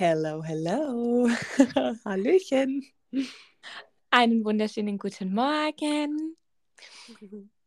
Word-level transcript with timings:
Hello, 0.00 0.44
hello. 0.44 1.28
Hallöchen. 2.04 2.86
Einen 4.10 4.44
wunderschönen 4.44 4.96
guten 4.96 5.34
Morgen. 5.34 6.36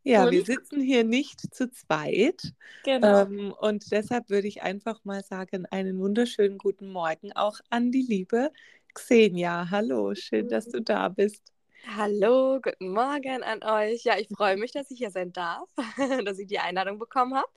Ja, 0.04 0.24
und? 0.24 0.32
wir 0.32 0.46
sitzen 0.46 0.80
hier 0.80 1.04
nicht 1.04 1.54
zu 1.54 1.70
zweit. 1.70 2.54
Genau. 2.86 3.24
Ähm, 3.24 3.54
und 3.60 3.92
deshalb 3.92 4.30
würde 4.30 4.48
ich 4.48 4.62
einfach 4.62 5.04
mal 5.04 5.22
sagen, 5.26 5.66
einen 5.72 6.00
wunderschönen 6.00 6.58
guten 6.58 6.90
Morgen 6.94 7.34
auch 7.34 7.60
an 7.70 7.92
die 7.92 8.06
liebe 8.08 8.54
Xenia. 8.94 9.70
Hallo, 9.70 10.16
schön, 10.16 10.48
dass 10.48 10.70
du 10.70 10.82
da 10.82 11.10
bist. 11.10 11.52
Hallo, 11.98 12.62
guten 12.62 12.94
Morgen 12.94 13.44
an 13.44 13.62
euch. 13.62 14.06
Ja, 14.06 14.18
ich 14.18 14.30
freue 14.30 14.56
mich, 14.56 14.72
dass 14.72 14.90
ich 14.90 15.00
hier 15.00 15.12
sein 15.12 15.34
darf, 15.34 15.68
dass 16.24 16.40
ich 16.40 16.48
die 16.48 16.60
Einladung 16.60 16.98
bekommen 16.98 17.36
habe. 17.36 17.52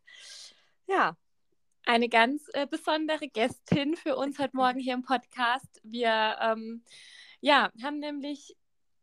Ja, 0.88 1.16
eine 1.86 2.08
ganz 2.08 2.48
äh, 2.52 2.66
besondere 2.66 3.28
Gästin 3.28 3.96
für 3.96 4.16
uns 4.16 4.38
heute 4.38 4.56
Morgen 4.56 4.78
hier 4.78 4.94
im 4.94 5.02
Podcast. 5.02 5.80
Wir 5.82 6.36
ähm, 6.40 6.82
ja, 7.40 7.70
haben 7.82 7.98
nämlich 7.98 8.56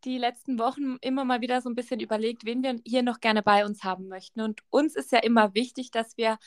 die 0.04 0.18
letzten 0.18 0.58
Wochen 0.58 0.98
immer 1.02 1.24
mal 1.26 1.42
wieder 1.42 1.62
so 1.62 1.70
ein 1.70 1.76
bisschen 1.76 2.00
überlegt, 2.00 2.44
wen 2.44 2.64
wir 2.64 2.80
hier 2.86 3.04
noch 3.04 3.20
gerne 3.20 3.44
bei 3.44 3.66
uns 3.66 3.84
haben 3.84 4.08
möchten. 4.08 4.42
Und 4.42 4.62
uns 4.72 4.96
ist 4.96 5.12
ja 5.12 5.20
immer 5.20 5.54
wichtig, 5.54 5.92
dass 5.92 6.18
wir 6.18 6.40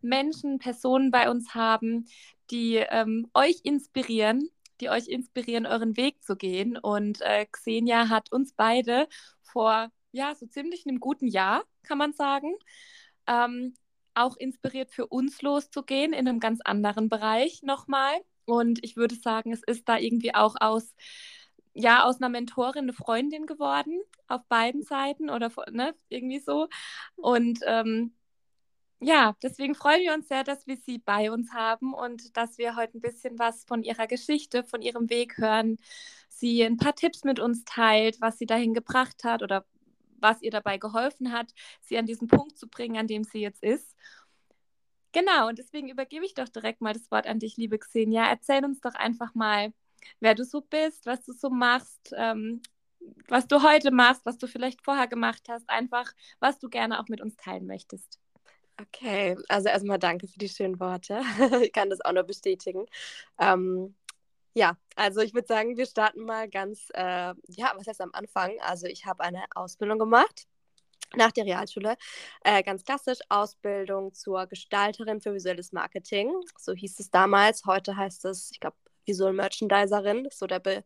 Menschen, 0.00 0.58
Personen 0.58 1.10
bei 1.10 1.30
uns 1.30 1.54
haben, 1.54 2.06
die 2.50 2.76
ähm, 2.76 3.30
euch 3.34 3.60
inspirieren, 3.64 4.48
die 4.80 4.88
euch 4.88 5.08
inspirieren, 5.08 5.66
euren 5.66 5.96
Weg 5.98 6.22
zu 6.22 6.36
gehen. 6.36 6.78
Und 6.78 7.20
äh, 7.20 7.44
Xenia 7.46 8.08
hat 8.08 8.32
uns 8.32 8.54
beide 8.54 9.08
vor 9.42 9.90
ja 10.12 10.34
so 10.34 10.46
ziemlich 10.46 10.86
einem 10.86 11.00
guten 11.00 11.26
Jahr, 11.26 11.64
kann 11.82 11.98
man 11.98 12.14
sagen, 12.14 12.54
ähm, 13.26 13.74
auch 14.14 14.36
inspiriert 14.36 14.90
für 14.90 15.06
uns 15.06 15.42
loszugehen 15.42 16.12
in 16.12 16.28
einem 16.28 16.40
ganz 16.40 16.60
anderen 16.62 17.08
Bereich 17.08 17.62
nochmal. 17.62 18.14
Und 18.44 18.82
ich 18.84 18.96
würde 18.96 19.14
sagen, 19.14 19.52
es 19.52 19.62
ist 19.62 19.88
da 19.88 19.98
irgendwie 19.98 20.34
auch 20.34 20.56
aus, 20.60 20.94
ja, 21.74 22.04
aus 22.04 22.20
einer 22.20 22.28
Mentorin 22.28 22.84
eine 22.84 22.92
Freundin 22.92 23.46
geworden, 23.46 24.00
auf 24.28 24.42
beiden 24.48 24.82
Seiten 24.82 25.30
oder 25.30 25.50
ne, 25.70 25.94
irgendwie 26.08 26.40
so. 26.40 26.68
Und 27.16 27.60
ähm, 27.66 28.14
ja, 29.04 29.34
deswegen 29.42 29.74
freuen 29.74 30.02
wir 30.02 30.14
uns 30.14 30.28
sehr, 30.28 30.44
dass 30.44 30.66
wir 30.66 30.76
sie 30.76 30.98
bei 30.98 31.30
uns 31.32 31.52
haben 31.52 31.92
und 31.92 32.36
dass 32.36 32.56
wir 32.58 32.76
heute 32.76 32.98
ein 32.98 33.00
bisschen 33.00 33.38
was 33.38 33.64
von 33.64 33.82
ihrer 33.82 34.06
Geschichte, 34.06 34.62
von 34.64 34.80
ihrem 34.80 35.10
Weg 35.10 35.38
hören. 35.38 35.76
Sie 36.28 36.62
ein 36.64 36.76
paar 36.76 36.94
Tipps 36.94 37.24
mit 37.24 37.40
uns 37.40 37.64
teilt, 37.64 38.20
was 38.20 38.38
sie 38.38 38.46
dahin 38.46 38.74
gebracht 38.74 39.24
hat 39.24 39.42
oder 39.42 39.64
was 40.22 40.42
ihr 40.42 40.50
dabei 40.50 40.78
geholfen 40.78 41.32
hat, 41.32 41.52
sie 41.82 41.98
an 41.98 42.06
diesen 42.06 42.28
Punkt 42.28 42.56
zu 42.56 42.68
bringen, 42.68 42.96
an 42.96 43.06
dem 43.06 43.24
sie 43.24 43.40
jetzt 43.40 43.62
ist. 43.62 43.96
Genau, 45.12 45.48
und 45.48 45.58
deswegen 45.58 45.90
übergebe 45.90 46.24
ich 46.24 46.34
doch 46.34 46.48
direkt 46.48 46.80
mal 46.80 46.94
das 46.94 47.10
Wort 47.10 47.26
an 47.26 47.38
dich, 47.38 47.56
liebe 47.58 47.78
Xenia. 47.78 48.24
Erzähl 48.30 48.64
uns 48.64 48.80
doch 48.80 48.94
einfach 48.94 49.34
mal, 49.34 49.72
wer 50.20 50.34
du 50.34 50.44
so 50.44 50.62
bist, 50.62 51.04
was 51.04 51.22
du 51.24 51.32
so 51.32 51.50
machst, 51.50 52.14
ähm, 52.16 52.62
was 53.28 53.46
du 53.46 53.62
heute 53.62 53.90
machst, 53.90 54.24
was 54.24 54.38
du 54.38 54.46
vielleicht 54.46 54.82
vorher 54.82 55.08
gemacht 55.08 55.42
hast, 55.48 55.68
einfach, 55.68 56.10
was 56.40 56.58
du 56.58 56.68
gerne 56.68 57.00
auch 57.00 57.08
mit 57.08 57.20
uns 57.20 57.36
teilen 57.36 57.66
möchtest. 57.66 58.20
Okay, 58.80 59.36
also 59.48 59.68
erstmal 59.68 59.98
danke 59.98 60.26
für 60.26 60.38
die 60.38 60.48
schönen 60.48 60.80
Worte. 60.80 61.20
ich 61.62 61.72
kann 61.72 61.90
das 61.90 62.00
auch 62.00 62.12
nur 62.12 62.22
bestätigen. 62.22 62.86
Ähm, 63.38 63.94
ja, 64.54 64.76
also 64.96 65.20
ich 65.20 65.34
würde 65.34 65.46
sagen, 65.46 65.76
wir 65.76 65.86
starten 65.86 66.24
mal 66.24 66.48
ganz, 66.48 66.88
äh, 66.94 67.34
ja, 67.48 67.72
was 67.76 67.86
heißt 67.86 68.00
am 68.00 68.10
Anfang? 68.12 68.52
Also 68.60 68.86
ich 68.86 69.06
habe 69.06 69.24
eine 69.24 69.44
Ausbildung 69.54 69.98
gemacht 69.98 70.46
nach 71.16 71.32
der 71.32 71.44
Realschule. 71.44 71.96
Äh, 72.44 72.62
ganz 72.62 72.84
klassisch 72.84 73.18
Ausbildung 73.28 74.14
zur 74.14 74.46
Gestalterin 74.46 75.20
für 75.20 75.34
visuelles 75.34 75.72
Marketing. 75.72 76.32
So 76.58 76.72
hieß 76.74 77.00
es 77.00 77.10
damals. 77.10 77.64
Heute 77.66 77.96
heißt 77.96 78.24
es, 78.26 78.50
ich 78.52 78.60
glaube, 78.60 78.76
Visual 79.06 79.32
Merchandiserin, 79.32 80.28
so 80.30 80.46
der 80.46 80.60
Be 80.60 80.84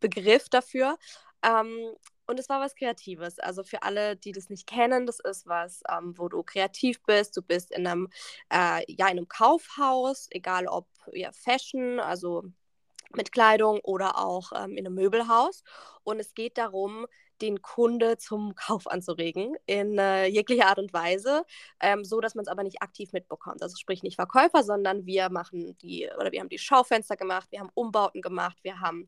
Begriff 0.00 0.48
dafür. 0.48 0.98
Ähm, 1.42 1.94
und 2.26 2.40
es 2.40 2.48
war 2.48 2.60
was 2.60 2.74
Kreatives. 2.74 3.38
Also 3.38 3.62
für 3.64 3.82
alle, 3.82 4.16
die 4.16 4.32
das 4.32 4.50
nicht 4.50 4.66
kennen, 4.66 5.06
das 5.06 5.20
ist 5.20 5.46
was, 5.46 5.82
ähm, 5.90 6.14
wo 6.18 6.28
du 6.28 6.42
kreativ 6.42 7.02
bist. 7.04 7.36
Du 7.36 7.42
bist 7.42 7.70
in 7.72 7.86
einem, 7.86 8.08
äh, 8.52 8.82
ja, 8.92 9.06
in 9.06 9.18
einem 9.18 9.28
Kaufhaus, 9.28 10.26
egal 10.30 10.66
ob 10.66 10.88
ja, 11.12 11.30
Fashion, 11.32 12.00
also 12.00 12.44
mit 13.14 13.32
Kleidung 13.32 13.80
oder 13.80 14.18
auch 14.18 14.52
ähm, 14.52 14.76
in 14.76 14.86
einem 14.86 14.94
Möbelhaus. 14.94 15.62
Und 16.04 16.20
es 16.20 16.34
geht 16.34 16.58
darum, 16.58 17.06
den 17.42 17.62
Kunde 17.62 18.16
zum 18.18 18.54
Kauf 18.56 18.86
anzuregen 18.86 19.56
in 19.66 19.98
äh, 19.98 20.26
jeglicher 20.26 20.66
Art 20.66 20.78
und 20.78 20.92
Weise, 20.92 21.44
ähm, 21.80 22.04
so 22.04 22.20
dass 22.20 22.34
man 22.34 22.44
es 22.44 22.48
aber 22.48 22.62
nicht 22.62 22.82
aktiv 22.82 23.12
mitbekommt. 23.12 23.62
Also 23.62 23.76
sprich 23.76 24.02
nicht 24.02 24.16
Verkäufer, 24.16 24.62
sondern 24.62 25.06
wir 25.06 25.30
machen 25.30 25.76
die 25.78 26.08
oder 26.18 26.32
wir 26.32 26.40
haben 26.40 26.48
die 26.48 26.58
Schaufenster 26.58 27.16
gemacht, 27.16 27.48
wir 27.50 27.60
haben 27.60 27.70
Umbauten 27.74 28.22
gemacht, 28.22 28.58
wir 28.62 28.80
haben 28.80 29.06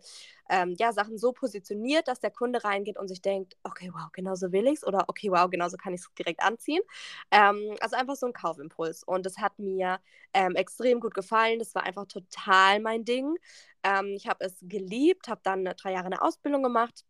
ähm, 0.49 0.75
ja 0.79 0.93
Sachen 0.93 1.19
so 1.19 1.33
positioniert, 1.33 2.09
dass 2.09 2.21
der 2.21 2.31
Kunde 2.31 2.65
reingeht 2.65 2.99
und 2.99 3.09
sich 3.09 3.21
denkt, 3.21 3.57
okay, 3.63 3.91
wow, 3.93 4.09
genauso 4.13 4.53
will 4.53 4.67
ich 4.67 4.75
es 4.75 4.87
oder 4.87 5.05
okay, 5.09 5.31
wow, 5.31 5.49
genauso 5.51 5.77
kann 5.77 5.95
ich 5.95 6.01
es 6.01 6.09
direkt 6.19 6.41
anziehen. 6.43 6.83
Ähm, 7.31 7.77
also 7.81 7.97
einfach 7.97 8.17
so 8.17 8.27
ein 8.27 8.33
Kaufimpuls 8.33 9.03
und 9.05 9.27
das 9.27 9.39
hat 9.39 9.59
mir 9.59 10.01
ähm, 10.35 10.55
extrem 10.57 11.01
gut 11.01 11.15
gefallen. 11.15 11.59
Das 11.59 11.75
war 11.75 11.85
einfach 11.85 12.07
total 12.07 12.81
mein 12.81 13.05
Ding. 13.05 13.37
Ähm, 13.83 14.15
ich 14.17 14.27
habe 14.29 14.45
es 14.45 14.57
geliebt, 14.63 15.29
habe 15.29 15.41
dann 15.45 15.65
drei 15.65 15.93
Jahre 15.93 16.07
eine 16.07 16.23
Ausbildung 16.23 16.63
gemacht 16.63 17.05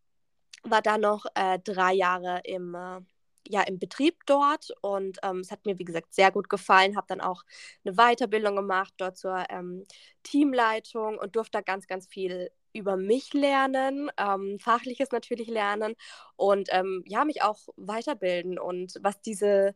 war 0.64 0.82
dann 0.82 1.02
noch 1.02 1.26
äh, 1.34 1.58
drei 1.60 1.92
Jahre 1.94 2.40
im, 2.44 2.74
äh, 2.74 3.00
ja, 3.48 3.62
im 3.62 3.78
Betrieb 3.78 4.16
dort 4.26 4.70
und 4.82 5.18
ähm, 5.22 5.40
es 5.40 5.50
hat 5.50 5.64
mir, 5.66 5.78
wie 5.78 5.84
gesagt, 5.84 6.14
sehr 6.14 6.30
gut 6.30 6.48
gefallen. 6.48 6.96
Habe 6.96 7.06
dann 7.08 7.20
auch 7.20 7.44
eine 7.84 7.94
Weiterbildung 7.94 8.56
gemacht 8.56 8.94
dort 8.98 9.16
zur 9.16 9.44
ähm, 9.50 9.84
Teamleitung 10.22 11.18
und 11.18 11.36
durfte 11.36 11.58
da 11.58 11.62
ganz, 11.62 11.86
ganz 11.86 12.06
viel 12.06 12.50
über 12.72 12.96
mich 12.96 13.32
lernen, 13.32 14.10
ähm, 14.18 14.58
fachliches 14.60 15.10
natürlich 15.10 15.48
lernen 15.48 15.94
und 16.36 16.68
ähm, 16.72 17.02
ja, 17.06 17.24
mich 17.24 17.42
auch 17.42 17.60
weiterbilden. 17.76 18.58
Und 18.58 18.94
was 19.00 19.20
diese, 19.22 19.74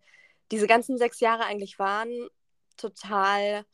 diese 0.50 0.66
ganzen 0.66 0.98
sechs 0.98 1.20
Jahre 1.20 1.44
eigentlich 1.44 1.78
waren, 1.78 2.28
total 2.76 3.64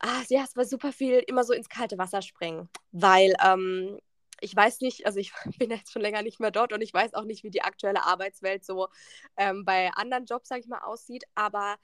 ah, 0.00 0.22
ja, 0.28 0.44
es 0.44 0.56
war 0.56 0.64
super 0.64 0.92
viel 0.92 1.22
immer 1.26 1.44
so 1.44 1.52
ins 1.52 1.68
kalte 1.68 1.98
Wasser 1.98 2.22
springen, 2.22 2.68
weil 2.92 3.34
ähm, 3.44 3.98
ich 4.40 4.54
weiß 4.54 4.80
nicht, 4.80 5.06
also 5.06 5.18
ich 5.18 5.32
bin 5.58 5.70
jetzt 5.70 5.92
schon 5.92 6.02
länger 6.02 6.22
nicht 6.22 6.40
mehr 6.40 6.50
dort 6.50 6.72
und 6.72 6.80
ich 6.80 6.92
weiß 6.92 7.14
auch 7.14 7.24
nicht, 7.24 7.44
wie 7.44 7.50
die 7.50 7.62
aktuelle 7.62 8.04
Arbeitswelt 8.04 8.64
so 8.64 8.88
ähm, 9.36 9.64
bei 9.64 9.90
anderen 9.94 10.26
Jobs, 10.26 10.48
sage 10.48 10.60
ich 10.60 10.68
mal, 10.68 10.80
aussieht, 10.80 11.24
aber 11.34 11.76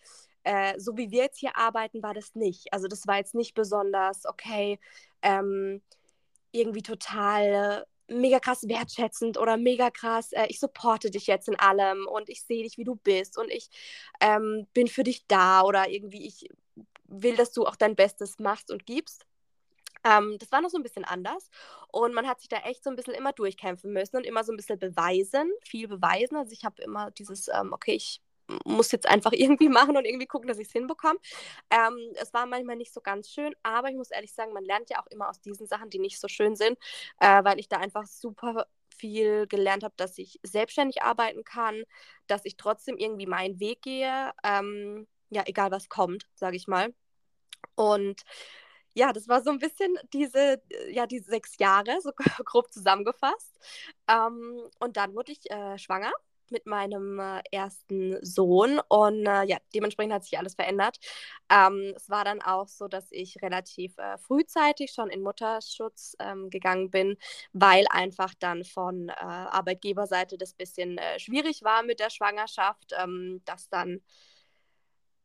äh, 0.44 0.78
so 0.78 0.96
wie 0.96 1.10
wir 1.10 1.24
jetzt 1.24 1.38
hier 1.38 1.56
arbeiten, 1.56 2.02
war 2.02 2.14
das 2.14 2.34
nicht. 2.34 2.72
Also 2.72 2.88
das 2.88 3.06
war 3.06 3.16
jetzt 3.16 3.34
nicht 3.34 3.54
besonders, 3.54 4.26
okay, 4.26 4.78
ähm, 5.22 5.82
irgendwie 6.52 6.82
total 6.82 7.86
mega 8.08 8.38
krass 8.38 8.68
wertschätzend 8.68 9.38
oder 9.38 9.56
mega 9.56 9.90
krass, 9.90 10.32
äh, 10.32 10.46
ich 10.48 10.60
supporte 10.60 11.10
dich 11.10 11.26
jetzt 11.26 11.48
in 11.48 11.58
allem 11.58 12.06
und 12.06 12.28
ich 12.28 12.42
sehe 12.42 12.62
dich, 12.62 12.76
wie 12.78 12.84
du 12.84 12.96
bist 12.96 13.38
und 13.38 13.50
ich 13.50 13.70
ähm, 14.20 14.66
bin 14.74 14.88
für 14.88 15.04
dich 15.04 15.26
da 15.26 15.62
oder 15.62 15.88
irgendwie 15.88 16.26
ich 16.26 16.48
will, 17.06 17.36
dass 17.36 17.52
du 17.52 17.66
auch 17.66 17.76
dein 17.76 17.96
Bestes 17.96 18.38
machst 18.38 18.70
und 18.70 18.86
gibst. 18.86 19.24
Ähm, 20.04 20.36
das 20.38 20.52
war 20.52 20.60
noch 20.60 20.70
so 20.70 20.78
ein 20.78 20.82
bisschen 20.82 21.04
anders 21.04 21.48
und 21.88 22.14
man 22.14 22.26
hat 22.26 22.40
sich 22.40 22.48
da 22.48 22.58
echt 22.58 22.84
so 22.84 22.90
ein 22.90 22.96
bisschen 22.96 23.14
immer 23.14 23.32
durchkämpfen 23.32 23.92
müssen 23.92 24.16
und 24.16 24.24
immer 24.24 24.44
so 24.44 24.52
ein 24.52 24.56
bisschen 24.56 24.78
beweisen, 24.78 25.50
viel 25.64 25.88
beweisen. 25.88 26.36
Also 26.36 26.52
ich 26.52 26.64
habe 26.64 26.82
immer 26.82 27.10
dieses, 27.12 27.48
ähm, 27.48 27.72
okay, 27.72 27.94
ich 27.94 28.20
muss 28.64 28.92
jetzt 28.92 29.06
einfach 29.08 29.32
irgendwie 29.34 29.68
machen 29.68 29.96
und 29.96 30.04
irgendwie 30.04 30.26
gucken, 30.26 30.48
dass 30.48 30.58
ich 30.58 30.68
es 30.68 30.72
hinbekomme. 30.72 31.18
Ähm, 31.70 31.96
es 32.16 32.32
war 32.34 32.46
manchmal 32.46 32.76
nicht 32.76 32.92
so 32.92 33.00
ganz 33.00 33.30
schön, 33.30 33.54
aber 33.62 33.88
ich 33.88 33.96
muss 33.96 34.10
ehrlich 34.10 34.32
sagen, 34.32 34.52
man 34.52 34.64
lernt 34.64 34.90
ja 34.90 35.00
auch 35.00 35.06
immer 35.08 35.28
aus 35.28 35.40
diesen 35.40 35.66
Sachen, 35.66 35.90
die 35.90 35.98
nicht 35.98 36.20
so 36.20 36.28
schön 36.28 36.56
sind, 36.56 36.78
äh, 37.20 37.44
weil 37.44 37.58
ich 37.58 37.68
da 37.68 37.78
einfach 37.78 38.06
super 38.06 38.66
viel 38.96 39.46
gelernt 39.48 39.82
habe, 39.82 39.94
dass 39.96 40.18
ich 40.18 40.38
selbstständig 40.42 41.02
arbeiten 41.02 41.44
kann, 41.44 41.82
dass 42.26 42.44
ich 42.44 42.56
trotzdem 42.56 42.96
irgendwie 42.96 43.26
meinen 43.26 43.58
Weg 43.60 43.82
gehe, 43.82 44.32
ähm, 44.44 45.06
ja, 45.30 45.42
egal 45.46 45.70
was 45.70 45.88
kommt, 45.88 46.26
sage 46.34 46.56
ich 46.56 46.68
mal. 46.68 46.94
Und 47.74 48.22
ja, 48.94 49.12
das 49.12 49.28
war 49.28 49.42
so 49.42 49.50
ein 49.50 49.58
bisschen 49.58 49.96
diese, 50.12 50.62
ja, 50.90 51.06
diese 51.06 51.30
sechs 51.30 51.58
Jahre, 51.58 52.00
so 52.02 52.12
grob 52.44 52.72
zusammengefasst. 52.72 53.58
Ähm, 54.08 54.60
und 54.80 54.96
dann 54.96 55.14
wurde 55.14 55.32
ich 55.32 55.50
äh, 55.50 55.78
schwanger 55.78 56.12
mit 56.50 56.66
meinem 56.66 57.18
äh, 57.18 57.40
ersten 57.50 58.18
Sohn 58.24 58.80
und 58.88 59.26
äh, 59.26 59.44
ja, 59.44 59.56
dementsprechend 59.74 60.12
hat 60.14 60.24
sich 60.24 60.38
alles 60.38 60.54
verändert. 60.54 60.98
Ähm, 61.50 61.94
es 61.96 62.10
war 62.10 62.24
dann 62.24 62.42
auch 62.42 62.68
so, 62.68 62.86
dass 62.86 63.10
ich 63.10 63.40
relativ 63.42 63.96
äh, 63.98 64.18
frühzeitig 64.18 64.92
schon 64.92 65.10
in 65.10 65.22
Mutterschutz 65.22 66.14
ähm, 66.20 66.50
gegangen 66.50 66.90
bin, 66.90 67.16
weil 67.52 67.86
einfach 67.90 68.34
dann 68.38 68.64
von 68.64 69.08
äh, 69.08 69.14
Arbeitgeberseite 69.14 70.38
das 70.38 70.54
bisschen 70.54 70.98
äh, 70.98 71.18
schwierig 71.18 71.62
war 71.64 71.82
mit 71.82 71.98
der 72.00 72.10
Schwangerschaft, 72.10 72.92
ähm, 73.02 73.40
dass 73.46 73.68
dann 73.70 74.00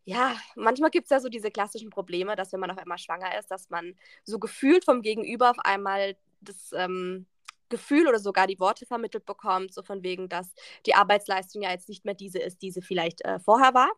ja, 0.06 0.36
manchmal 0.56 0.90
gibt 0.90 1.06
es 1.06 1.12
ja 1.12 1.20
so 1.20 1.30
diese 1.30 1.52
klassischen 1.52 1.90
Probleme, 1.90 2.36
dass 2.36 2.52
wenn 2.52 2.60
man 2.60 2.72
auf 2.72 2.78
einmal 2.78 2.98
schwanger 2.98 3.38
ist, 3.38 3.52
dass 3.52 3.70
man 3.70 3.96
so 4.24 4.40
gefühlt 4.40 4.86
vom 4.86 5.02
Gegenüber 5.02 5.52
auf 5.52 5.60
einmal 5.60 6.16
das 6.42 6.72
ähm, 6.74 7.28
Gefühl 7.70 8.08
oder 8.08 8.20
sogar 8.20 8.48
die 8.48 8.60
Worte 8.60 8.86
vermittelt 8.86 9.26
bekommt, 9.26 9.74
so 9.74 9.84
von 9.84 10.04
wegen, 10.04 10.28
dass 10.30 10.54
die 10.86 10.96
Arbeitsleistung 10.96 11.62
ja 11.62 11.72
jetzt 11.72 11.90
nicht 11.90 12.06
mehr 12.06 12.16
diese 12.16 12.40
ist, 12.40 12.62
die 12.62 12.72
sie 12.72 12.82
vielleicht 12.82 13.22
äh, 13.22 13.40
vorher 13.40 13.74
war. 13.74 13.92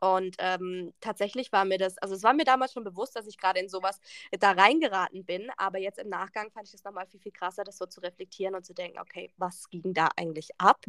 Und 0.00 0.36
ähm, 0.38 0.92
tatsächlich 1.00 1.52
war 1.52 1.64
mir 1.64 1.78
das, 1.78 1.96
also 1.98 2.14
es 2.14 2.22
war 2.22 2.34
mir 2.34 2.44
damals 2.44 2.72
schon 2.72 2.84
bewusst, 2.84 3.16
dass 3.16 3.26
ich 3.26 3.38
gerade 3.38 3.60
in 3.60 3.68
sowas 3.68 4.00
da 4.38 4.50
reingeraten 4.50 5.24
bin, 5.24 5.50
aber 5.56 5.78
jetzt 5.78 5.98
im 5.98 6.08
Nachgang 6.08 6.50
fand 6.50 6.66
ich 6.66 6.72
das 6.72 6.84
nochmal 6.84 7.06
viel, 7.06 7.20
viel 7.20 7.32
krasser, 7.32 7.64
das 7.64 7.78
so 7.78 7.86
zu 7.86 8.00
reflektieren 8.00 8.54
und 8.54 8.66
zu 8.66 8.74
denken, 8.74 8.98
okay, 8.98 9.32
was 9.36 9.70
ging 9.70 9.94
da 9.94 10.08
eigentlich 10.16 10.50
ab? 10.58 10.84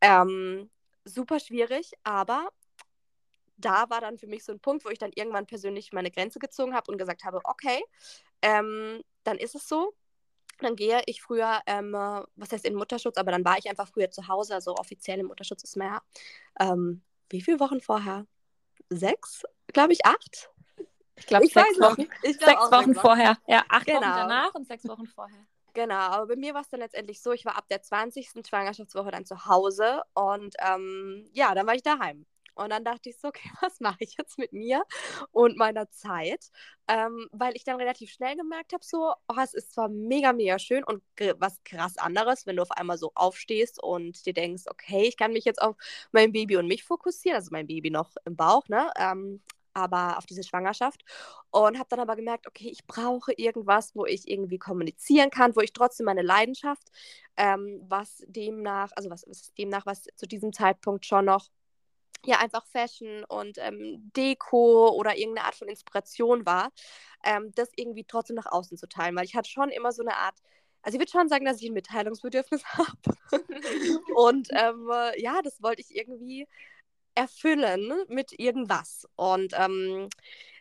Ähm, 0.00 0.70
super 1.04 1.38
schwierig, 1.38 1.92
aber 2.02 2.48
da 3.56 3.88
war 3.90 4.00
dann 4.00 4.18
für 4.18 4.26
mich 4.26 4.44
so 4.44 4.52
ein 4.52 4.60
Punkt, 4.60 4.84
wo 4.84 4.90
ich 4.90 4.98
dann 4.98 5.12
irgendwann 5.14 5.46
persönlich 5.46 5.92
meine 5.92 6.10
Grenze 6.10 6.38
gezogen 6.38 6.74
habe 6.74 6.90
und 6.90 6.98
gesagt 6.98 7.24
habe, 7.24 7.40
okay, 7.44 7.82
ähm, 8.42 9.02
dann 9.24 9.38
ist 9.38 9.54
es 9.54 9.68
so, 9.68 9.94
dann 10.60 10.76
gehe 10.76 11.02
ich 11.06 11.22
früher, 11.22 11.60
ähm, 11.66 11.92
was 11.92 12.52
heißt 12.52 12.64
in 12.64 12.74
Mutterschutz, 12.74 13.16
aber 13.16 13.30
dann 13.30 13.44
war 13.44 13.58
ich 13.58 13.68
einfach 13.68 13.88
früher 13.88 14.10
zu 14.10 14.28
Hause, 14.28 14.54
also 14.54 14.74
offiziell 14.76 15.20
im 15.20 15.26
Mutterschutz 15.26 15.64
ist 15.64 15.76
mehr, 15.76 16.02
ähm, 16.60 17.02
wie 17.30 17.40
viele 17.40 17.60
Wochen 17.60 17.80
vorher? 17.80 18.26
Sechs, 18.88 19.42
glaube 19.68 19.92
ich, 19.92 20.04
acht? 20.04 20.50
Ich 21.16 21.26
glaube, 21.26 21.46
sechs 21.46 21.80
Wochen. 21.80 22.08
Ich 22.22 22.38
glaub 22.38 22.50
sechs 22.50 22.72
Wochen 22.72 22.94
vorher. 22.94 23.38
Ja, 23.46 23.64
acht 23.68 23.86
genau. 23.86 24.00
Wochen 24.00 24.12
danach 24.16 24.54
und 24.54 24.66
sechs 24.66 24.86
Wochen 24.86 25.06
vorher. 25.06 25.46
Genau, 25.72 25.94
aber 25.94 26.26
bei 26.28 26.36
mir 26.36 26.54
war 26.54 26.62
es 26.62 26.68
dann 26.68 26.80
letztendlich 26.80 27.20
so, 27.20 27.32
ich 27.32 27.44
war 27.44 27.56
ab 27.56 27.68
der 27.68 27.82
20. 27.82 28.46
Schwangerschaftswoche 28.46 29.10
dann 29.10 29.26
zu 29.26 29.44
Hause 29.44 30.02
und 30.14 30.54
ähm, 30.58 31.28
ja, 31.32 31.54
dann 31.54 31.66
war 31.66 31.74
ich 31.74 31.82
daheim. 31.82 32.24
Und 32.56 32.70
dann 32.70 32.84
dachte 32.84 33.10
ich 33.10 33.18
so, 33.18 33.28
okay, 33.28 33.48
was 33.60 33.80
mache 33.80 33.98
ich 34.00 34.16
jetzt 34.18 34.38
mit 34.38 34.52
mir 34.52 34.84
und 35.32 35.56
meiner 35.56 35.90
Zeit? 35.90 36.50
Ähm, 36.88 37.28
weil 37.32 37.54
ich 37.56 37.64
dann 37.64 37.76
relativ 37.76 38.10
schnell 38.10 38.36
gemerkt 38.36 38.72
habe, 38.72 38.84
so, 38.84 39.12
oh, 39.28 39.40
es 39.42 39.54
ist 39.54 39.72
zwar 39.74 39.88
mega, 39.88 40.32
mega 40.32 40.58
schön 40.58 40.84
und 40.84 41.02
was 41.38 41.62
krass 41.64 41.98
anderes, 41.98 42.46
wenn 42.46 42.56
du 42.56 42.62
auf 42.62 42.70
einmal 42.72 42.98
so 42.98 43.12
aufstehst 43.14 43.82
und 43.82 44.24
dir 44.26 44.34
denkst, 44.34 44.64
okay, 44.70 45.04
ich 45.08 45.16
kann 45.16 45.32
mich 45.32 45.44
jetzt 45.44 45.60
auf 45.62 45.76
mein 46.12 46.32
Baby 46.32 46.56
und 46.56 46.66
mich 46.68 46.84
fokussieren, 46.84 47.36
also 47.36 47.50
mein 47.52 47.66
Baby 47.66 47.90
noch 47.90 48.10
im 48.24 48.36
Bauch, 48.36 48.68
ne? 48.68 48.90
Ähm, 48.98 49.42
aber 49.74 50.16
auf 50.16 50.24
diese 50.24 50.42
Schwangerschaft 50.42 51.04
und 51.50 51.78
habe 51.78 51.88
dann 51.90 52.00
aber 52.00 52.16
gemerkt, 52.16 52.46
okay, 52.46 52.70
ich 52.70 52.86
brauche 52.86 53.32
irgendwas, 53.34 53.94
wo 53.94 54.06
ich 54.06 54.26
irgendwie 54.26 54.58
kommunizieren 54.58 55.30
kann, 55.30 55.54
wo 55.54 55.60
ich 55.60 55.72
trotzdem 55.74 56.06
meine 56.06 56.22
Leidenschaft, 56.22 56.90
ähm, 57.36 57.82
was 57.86 58.24
demnach, 58.26 58.90
also 58.96 59.10
was, 59.10 59.26
was 59.28 59.52
demnach, 59.54 59.84
was 59.84 60.04
zu 60.16 60.26
diesem 60.26 60.52
Zeitpunkt 60.54 61.04
schon 61.04 61.26
noch 61.26 61.48
ja 62.24 62.38
einfach 62.38 62.66
Fashion 62.66 63.24
und 63.24 63.58
ähm, 63.58 64.10
Deko 64.16 64.90
oder 64.90 65.16
irgendeine 65.16 65.46
Art 65.46 65.54
von 65.54 65.68
Inspiration 65.68 66.46
war, 66.46 66.70
ähm, 67.24 67.52
das 67.54 67.70
irgendwie 67.76 68.04
trotzdem 68.04 68.36
nach 68.36 68.50
außen 68.50 68.76
zu 68.76 68.88
teilen. 68.88 69.16
Weil 69.16 69.24
ich 69.24 69.36
hatte 69.36 69.50
schon 69.50 69.70
immer 69.70 69.92
so 69.92 70.02
eine 70.02 70.16
Art, 70.16 70.36
also 70.82 70.96
ich 70.96 71.00
würde 71.00 71.12
schon 71.12 71.28
sagen, 71.28 71.44
dass 71.44 71.60
ich 71.60 71.68
ein 71.68 71.74
Mitteilungsbedürfnis 71.74 72.64
habe. 72.74 72.96
und 74.14 74.48
ähm, 74.52 74.90
ja, 75.16 75.42
das 75.42 75.62
wollte 75.62 75.82
ich 75.82 75.94
irgendwie 75.94 76.46
erfüllen 77.14 77.92
mit 78.08 78.38
irgendwas. 78.38 79.06
Und 79.16 79.52
ähm, 79.58 80.08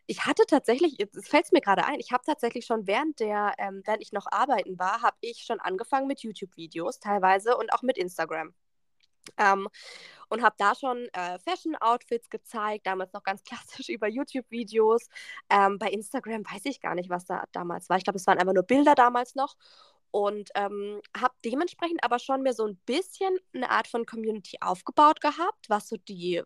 ich 0.08 0.26
hatte 0.26 0.44
tatsächlich, 0.48 1.00
es 1.00 1.28
fällt 1.28 1.52
mir 1.52 1.62
gerade 1.62 1.86
ein, 1.86 2.00
ich 2.00 2.12
habe 2.12 2.24
tatsächlich 2.26 2.66
schon 2.66 2.88
während 2.88 3.20
der, 3.20 3.54
ähm, 3.58 3.82
während 3.86 4.02
ich 4.02 4.12
noch 4.12 4.28
arbeiten 4.32 4.78
war, 4.80 5.02
habe 5.02 5.18
ich 5.22 5.44
schon 5.44 5.60
angefangen 5.60 6.08
mit 6.08 6.22
YouTube-Videos 6.22 7.00
teilweise 7.00 7.58
und 7.58 7.74
auch 7.74 7.82
mit 7.82 7.98
Instagram. 7.98 8.54
Ähm, 9.38 9.68
und 10.30 10.42
habe 10.42 10.56
da 10.58 10.76
schon 10.76 11.08
äh, 11.14 11.40
Fashion-Outfits 11.40 12.30
gezeigt, 12.30 12.88
damals 12.88 13.14
noch 13.14 13.24
ganz 13.24 13.44
klassisch 13.46 13.90
über 13.90 14.08
YouTube-Videos. 14.08 15.08
Ähm, 15.50 15.78
bei 15.80 15.90
Instagram 15.90 16.44
weiß 16.46 16.66
ich 16.66 16.82
gar 16.82 16.96
nicht, 16.96 17.10
was 17.10 17.26
da 17.26 17.46
damals 17.52 17.90
war. 17.90 17.98
Ich 17.98 18.04
glaube, 18.04 18.18
es 18.18 18.28
waren 18.28 18.40
einfach 18.40 18.54
nur 18.54 18.64
Bilder 18.64 18.96
damals 18.96 19.36
noch. 19.36 19.56
Und 20.12 20.50
ähm, 20.56 21.02
habe 21.18 21.34
dementsprechend 21.44 22.04
aber 22.04 22.20
schon 22.20 22.42
mir 22.42 22.54
so 22.54 22.66
ein 22.66 22.78
bisschen 22.86 23.38
eine 23.54 23.70
Art 23.70 23.88
von 23.88 24.06
Community 24.06 24.58
aufgebaut 24.62 25.20
gehabt, 25.20 25.70
was 25.70 25.90
so 25.90 25.98
die 25.98 26.42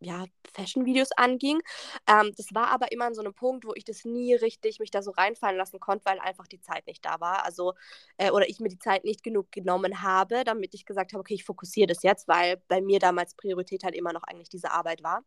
ja, 0.00 0.24
Fashion-Videos 0.54 1.12
anging. 1.12 1.60
Ähm, 2.08 2.32
das 2.36 2.54
war 2.54 2.68
aber 2.68 2.90
immer 2.92 3.06
an 3.06 3.14
so 3.14 3.20
einem 3.20 3.34
Punkt, 3.34 3.64
wo 3.66 3.72
ich 3.74 3.84
das 3.84 4.04
nie 4.04 4.34
richtig 4.34 4.80
mich 4.80 4.90
da 4.90 5.02
so 5.02 5.10
reinfallen 5.10 5.56
lassen 5.58 5.78
konnte, 5.78 6.06
weil 6.06 6.18
einfach 6.18 6.46
die 6.46 6.60
Zeit 6.60 6.86
nicht 6.86 7.04
da 7.04 7.20
war. 7.20 7.44
Also, 7.44 7.74
äh, 8.16 8.30
oder 8.30 8.48
ich 8.48 8.60
mir 8.60 8.68
die 8.70 8.78
Zeit 8.78 9.04
nicht 9.04 9.22
genug 9.22 9.52
genommen 9.52 10.02
habe, 10.02 10.44
damit 10.44 10.74
ich 10.74 10.86
gesagt 10.86 11.12
habe, 11.12 11.20
okay, 11.20 11.34
ich 11.34 11.44
fokussiere 11.44 11.86
das 11.86 12.02
jetzt, 12.02 12.28
weil 12.28 12.56
bei 12.68 12.80
mir 12.80 12.98
damals 12.98 13.34
Priorität 13.34 13.84
halt 13.84 13.94
immer 13.94 14.12
noch 14.12 14.22
eigentlich 14.24 14.48
diese 14.48 14.70
Arbeit 14.72 15.02
war. 15.02 15.22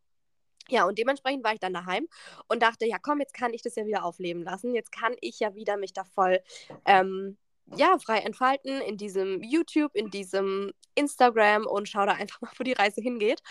Ja, 0.70 0.86
und 0.86 0.98
dementsprechend 0.98 1.44
war 1.44 1.54
ich 1.54 1.60
dann 1.60 1.74
daheim 1.74 2.08
und 2.48 2.64
dachte, 2.64 2.86
ja 2.86 2.98
komm, 2.98 3.20
jetzt 3.20 3.34
kann 3.34 3.54
ich 3.54 3.62
das 3.62 3.76
ja 3.76 3.86
wieder 3.86 4.06
aufleben 4.06 4.44
lassen. 4.44 4.74
Jetzt 4.74 4.92
kann 4.92 5.14
ich 5.22 5.40
ja 5.40 5.56
wieder 5.56 5.78
mich 5.78 5.94
da 5.94 6.06
voll 6.06 6.42
ähm, 6.86 7.38
ja, 7.66 7.98
frei 7.98 8.20
entfalten 8.20 8.82
in 8.82 8.98
diesem 8.98 9.42
YouTube, 9.42 9.96
in 9.96 10.10
diesem 10.10 10.72
Instagram 10.96 11.66
und 11.66 11.90
schaue 11.90 12.08
da 12.08 12.14
einfach 12.14 12.42
mal, 12.42 12.52
wo 12.58 12.64
die 12.64 12.74
Reise 12.74 13.02
hingeht. 13.02 13.42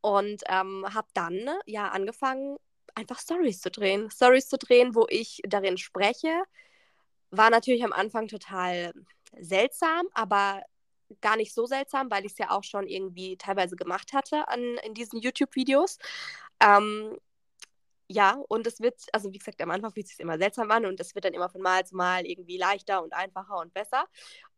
Und 0.00 0.42
ähm, 0.48 0.86
habe 0.92 1.08
dann 1.14 1.48
ja 1.66 1.88
angefangen, 1.88 2.56
einfach 2.94 3.18
Stories 3.18 3.60
zu 3.60 3.70
drehen. 3.70 4.10
Stories 4.10 4.48
zu 4.48 4.58
drehen, 4.58 4.94
wo 4.94 5.06
ich 5.08 5.40
darin 5.44 5.78
spreche. 5.78 6.42
War 7.30 7.50
natürlich 7.50 7.84
am 7.84 7.92
Anfang 7.92 8.28
total 8.28 8.92
seltsam, 9.40 10.06
aber 10.12 10.62
gar 11.20 11.36
nicht 11.36 11.54
so 11.54 11.66
seltsam, 11.66 12.10
weil 12.10 12.24
ich 12.24 12.32
es 12.32 12.38
ja 12.38 12.50
auch 12.50 12.64
schon 12.64 12.86
irgendwie 12.86 13.36
teilweise 13.36 13.76
gemacht 13.76 14.12
hatte 14.12 14.48
an, 14.48 14.60
in 14.84 14.94
diesen 14.94 15.20
YouTube-Videos. 15.20 15.98
Ähm, 16.60 17.18
ja, 18.12 18.38
und 18.48 18.66
es 18.66 18.80
wird, 18.80 19.00
also 19.12 19.32
wie 19.32 19.38
gesagt, 19.38 19.60
am 19.62 19.70
Anfang 19.70 19.92
fühlt 19.92 20.06
es 20.06 20.12
sich 20.12 20.20
immer 20.20 20.38
seltsam 20.38 20.70
an 20.70 20.86
und 20.86 21.00
es 21.00 21.14
wird 21.14 21.24
dann 21.24 21.34
immer 21.34 21.48
von 21.48 21.62
Mal 21.62 21.86
zu 21.86 21.96
Mal 21.96 22.26
irgendwie 22.26 22.58
leichter 22.58 23.02
und 23.02 23.12
einfacher 23.14 23.58
und 23.58 23.72
besser. 23.74 24.06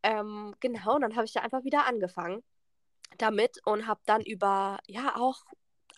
Ähm, 0.03 0.55
genau, 0.61 0.97
und 0.97 1.03
dann 1.03 1.17
habe 1.17 1.25
ich 1.27 1.33
da 1.33 1.41
einfach 1.41 1.65
wieder 1.65 1.87
angefangen 1.87 2.43
damit 3.19 3.59
und 3.65 3.87
habe 3.87 4.01
dann 4.07 4.23
über, 4.23 4.79
ja, 4.89 5.15
auch 5.17 5.45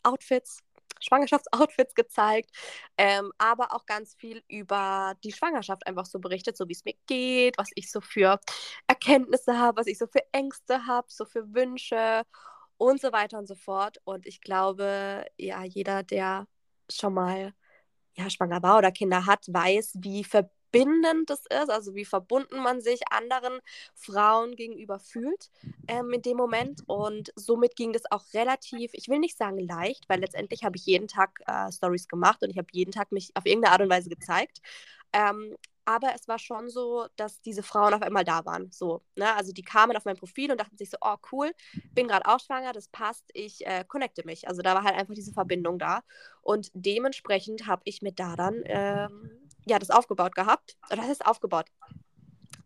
Outfits, 0.03 0.61
Schwangerschaftsoutfits 1.01 1.95
gezeigt, 1.95 2.51
ähm, 2.99 3.33
aber 3.39 3.75
auch 3.75 3.87
ganz 3.87 4.15
viel 4.15 4.43
über 4.49 5.15
die 5.25 5.33
Schwangerschaft 5.33 5.87
einfach 5.87 6.07
so 6.07 6.19
berichtet, 6.21 6.57
so 6.57 6.69
wie 6.69 6.73
es 6.73 6.85
mir 6.85 6.95
geht, 7.07 7.59
was 7.59 7.71
ich 7.75 7.91
so 7.91 8.01
für 8.01 8.41
Erkenntnisse 8.87 9.59
habe, 9.59 9.79
was 9.81 9.87
ich 9.89 9.99
so 9.99 10.07
für 10.07 10.23
Ängste 10.33 10.87
habe, 10.87 11.07
so 11.11 11.25
für 11.27 11.53
Wünsche 11.55 12.25
und 12.79 13.01
so 13.01 13.13
weiter 13.13 13.39
und 13.39 13.47
so 13.49 13.55
fort. 13.55 13.99
Und 14.05 14.27
ich 14.27 14.41
glaube, 14.41 15.27
ja, 15.39 15.65
jeder, 15.65 16.03
der 16.03 16.47
schon 16.90 17.14
mal 17.14 17.52
ja, 18.16 18.31
schwanger 18.31 18.62
war 18.62 18.78
oder 18.78 18.90
Kinder 18.93 19.26
hat, 19.26 19.47
weiß, 19.49 19.93
wie 20.00 20.25
verbindend 20.25 21.31
das 21.31 21.40
ist, 21.47 21.71
also 21.71 21.95
wie 21.95 22.05
verbunden 22.05 22.59
man 22.62 22.81
sich 22.81 23.00
anderen 23.11 23.61
Frauen 23.95 24.57
gegenüber 24.57 24.99
fühlt 24.99 25.50
ähm, 25.88 26.12
in 26.12 26.23
dem 26.23 26.37
Moment. 26.37 26.83
Und 26.87 27.33
somit 27.37 27.76
ging 27.76 27.93
das 27.93 28.11
auch 28.11 28.25
relativ, 28.35 28.93
ich 28.95 29.09
will 29.09 29.19
nicht 29.19 29.37
sagen 29.37 29.59
leicht, 29.59 30.09
weil 30.09 30.21
letztendlich 30.21 30.64
habe 30.64 30.76
ich 30.76 30.87
jeden 30.87 31.09
Tag 31.09 31.40
äh, 31.47 31.71
Stories 31.73 32.09
gemacht 32.09 32.43
und 32.43 32.50
ich 32.50 32.59
habe 32.59 32.69
jeden 32.73 32.93
Tag 32.93 33.12
mich 33.12 33.31
auf 33.35 33.47
irgendeine 33.47 33.73
Art 33.73 33.83
und 33.83 33.90
Weise 33.90 34.09
gezeigt. 34.09 34.61
Ähm, 35.12 35.55
aber 35.87 36.14
es 36.14 36.28
war 36.28 36.38
schon 36.38 36.69
so, 36.69 37.07
dass 37.16 37.40
diese 37.40 37.62
Frauen 37.62 37.95
auf 37.95 38.02
einmal 38.02 38.25
da 38.25 38.45
waren. 38.45 38.71
So, 38.73 39.02
ne? 39.14 39.35
Also 39.35 39.52
die 39.52 39.62
kamen 39.62 39.97
auf 39.97 40.05
mein 40.05 40.16
Profil 40.16 40.50
und 40.50 40.61
dachten 40.61 40.76
sich 40.76 40.90
so, 40.90 40.99
oh 41.00 41.16
cool, 41.33 41.52
bin 41.95 42.09
gerade 42.09 42.26
auch 42.26 42.40
schwanger, 42.40 42.73
das 42.73 42.88
passt, 42.88 43.25
ich 43.33 43.66
äh, 43.66 43.85
connecte 43.87 44.26
mich. 44.26 44.49
Also 44.49 44.62
da 44.62 44.75
war 44.75 44.83
halt 44.83 44.97
einfach 44.97 45.14
diese 45.14 45.33
Verbindung 45.33 45.78
da. 45.78 46.02
Und 46.43 46.71
dementsprechend 46.75 47.66
habe 47.66 47.83
ich 47.85 48.02
mir 48.02 48.12
da 48.12 48.37
dann 48.37 48.62
ähm, 48.66 49.31
ja 49.64 49.78
das 49.78 49.90
aufgebaut 49.90 50.35
gehabt. 50.35 50.76
Oder 50.90 51.02
das 51.02 51.11
ist 51.11 51.26
aufgebaut. 51.26 51.66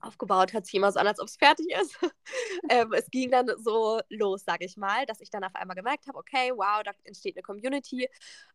Aufgebaut, 0.01 0.53
hört 0.53 0.67
sich 0.67 0.75
immer 0.75 0.91
so 0.93 0.99
an, 0.99 1.07
als 1.07 1.21
ob 1.21 1.29
es 1.29 1.37
fertig 1.37 1.67
ist. 1.81 1.97
ähm, 2.71 2.93
es 2.93 3.11
ging 3.11 3.31
dann 3.31 3.51
so 3.59 4.01
los, 4.09 4.45
sage 4.45 4.65
ich 4.65 4.77
mal, 4.77 5.07
dass 5.07 5.21
ich 5.21 5.31
dann 5.31 5.45
auf 5.45 5.55
einmal 5.55 5.77
gemerkt 5.77 6.07
habe, 6.09 6.19
okay, 6.19 6.53
wow, 6.55 6.83
da 6.85 6.93
entsteht 7.05 7.37
eine 7.37 7.43
Community. 7.43 8.09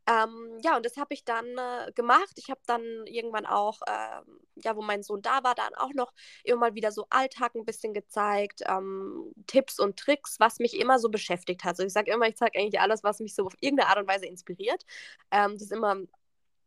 Ähm, 0.07 0.59
ja, 0.63 0.75
und 0.75 0.85
das 0.85 0.97
habe 0.97 1.13
ich 1.13 1.23
dann 1.23 1.45
äh, 1.45 1.91
gemacht. 1.93 2.33
Ich 2.37 2.49
habe 2.49 2.61
dann 2.65 2.83
irgendwann 3.05 3.45
auch, 3.45 3.81
äh, 3.87 4.21
ja, 4.63 4.75
wo 4.75 4.81
mein 4.81 5.03
Sohn 5.03 5.21
da 5.21 5.43
war, 5.43 5.55
dann 5.55 5.73
auch 5.75 5.93
noch 5.93 6.13
immer 6.43 6.57
mal 6.59 6.75
wieder 6.75 6.91
so 6.91 7.05
Alltag 7.09 7.55
ein 7.55 7.65
bisschen 7.65 7.93
gezeigt, 7.93 8.61
ähm, 8.67 9.33
Tipps 9.47 9.79
und 9.79 9.97
Tricks, 9.97 10.39
was 10.39 10.59
mich 10.59 10.79
immer 10.79 10.99
so 10.99 11.09
beschäftigt 11.09 11.63
hat. 11.63 11.71
Also 11.71 11.83
ich 11.83 11.93
sage 11.93 12.11
immer, 12.11 12.27
ich 12.27 12.37
zeige 12.37 12.59
eigentlich 12.59 12.79
alles, 12.79 13.03
was 13.03 13.19
mich 13.19 13.35
so 13.35 13.45
auf 13.45 13.53
irgendeine 13.59 13.89
Art 13.89 13.99
und 13.99 14.07
Weise 14.07 14.25
inspiriert. 14.25 14.85
Ähm, 15.31 15.53
das 15.53 15.63
ist 15.63 15.71
immer 15.71 15.97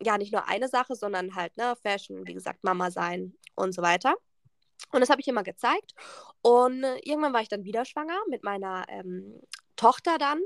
ja 0.03 0.19
nicht 0.19 0.33
nur 0.33 0.47
eine 0.49 0.69
Sache, 0.69 0.95
sondern 0.95 1.35
halt, 1.35 1.57
ne, 1.57 1.77
Fashion, 1.83 2.27
wie 2.27 2.35
gesagt, 2.35 2.65
Mama 2.65 2.91
sein 2.91 3.35
und 3.55 3.73
so 3.75 3.83
weiter. 3.83 4.15
Und 4.93 5.01
das 5.01 5.11
habe 5.11 5.21
ich 5.21 5.29
immer 5.29 5.43
gezeigt. 5.43 5.95
Und 6.43 6.85
äh, 6.85 6.99
irgendwann 6.99 7.33
war 7.33 7.43
ich 7.43 7.49
dann 7.49 7.65
wieder 7.65 7.85
schwanger 7.85 8.19
mit 8.29 8.43
meiner 8.43 8.85
ähm, 8.89 9.41
Tochter 9.77 10.19
dann 10.19 10.41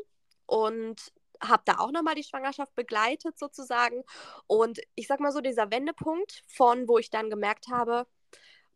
und 0.46 1.12
habe 1.40 1.62
da 1.64 1.78
auch 1.78 1.90
nochmal 1.90 2.14
die 2.14 2.24
Schwangerschaft 2.24 2.74
begleitet 2.74 3.38
sozusagen. 3.38 4.02
Und 4.46 4.80
ich 4.94 5.06
sag 5.06 5.20
mal 5.20 5.32
so, 5.32 5.40
dieser 5.40 5.70
Wendepunkt 5.70 6.42
von, 6.46 6.88
wo 6.88 6.98
ich 6.98 7.10
dann 7.10 7.30
gemerkt 7.30 7.68
habe, 7.68 8.06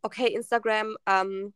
okay, 0.01 0.27
Instagram 0.27 0.97
ähm, 1.05 1.53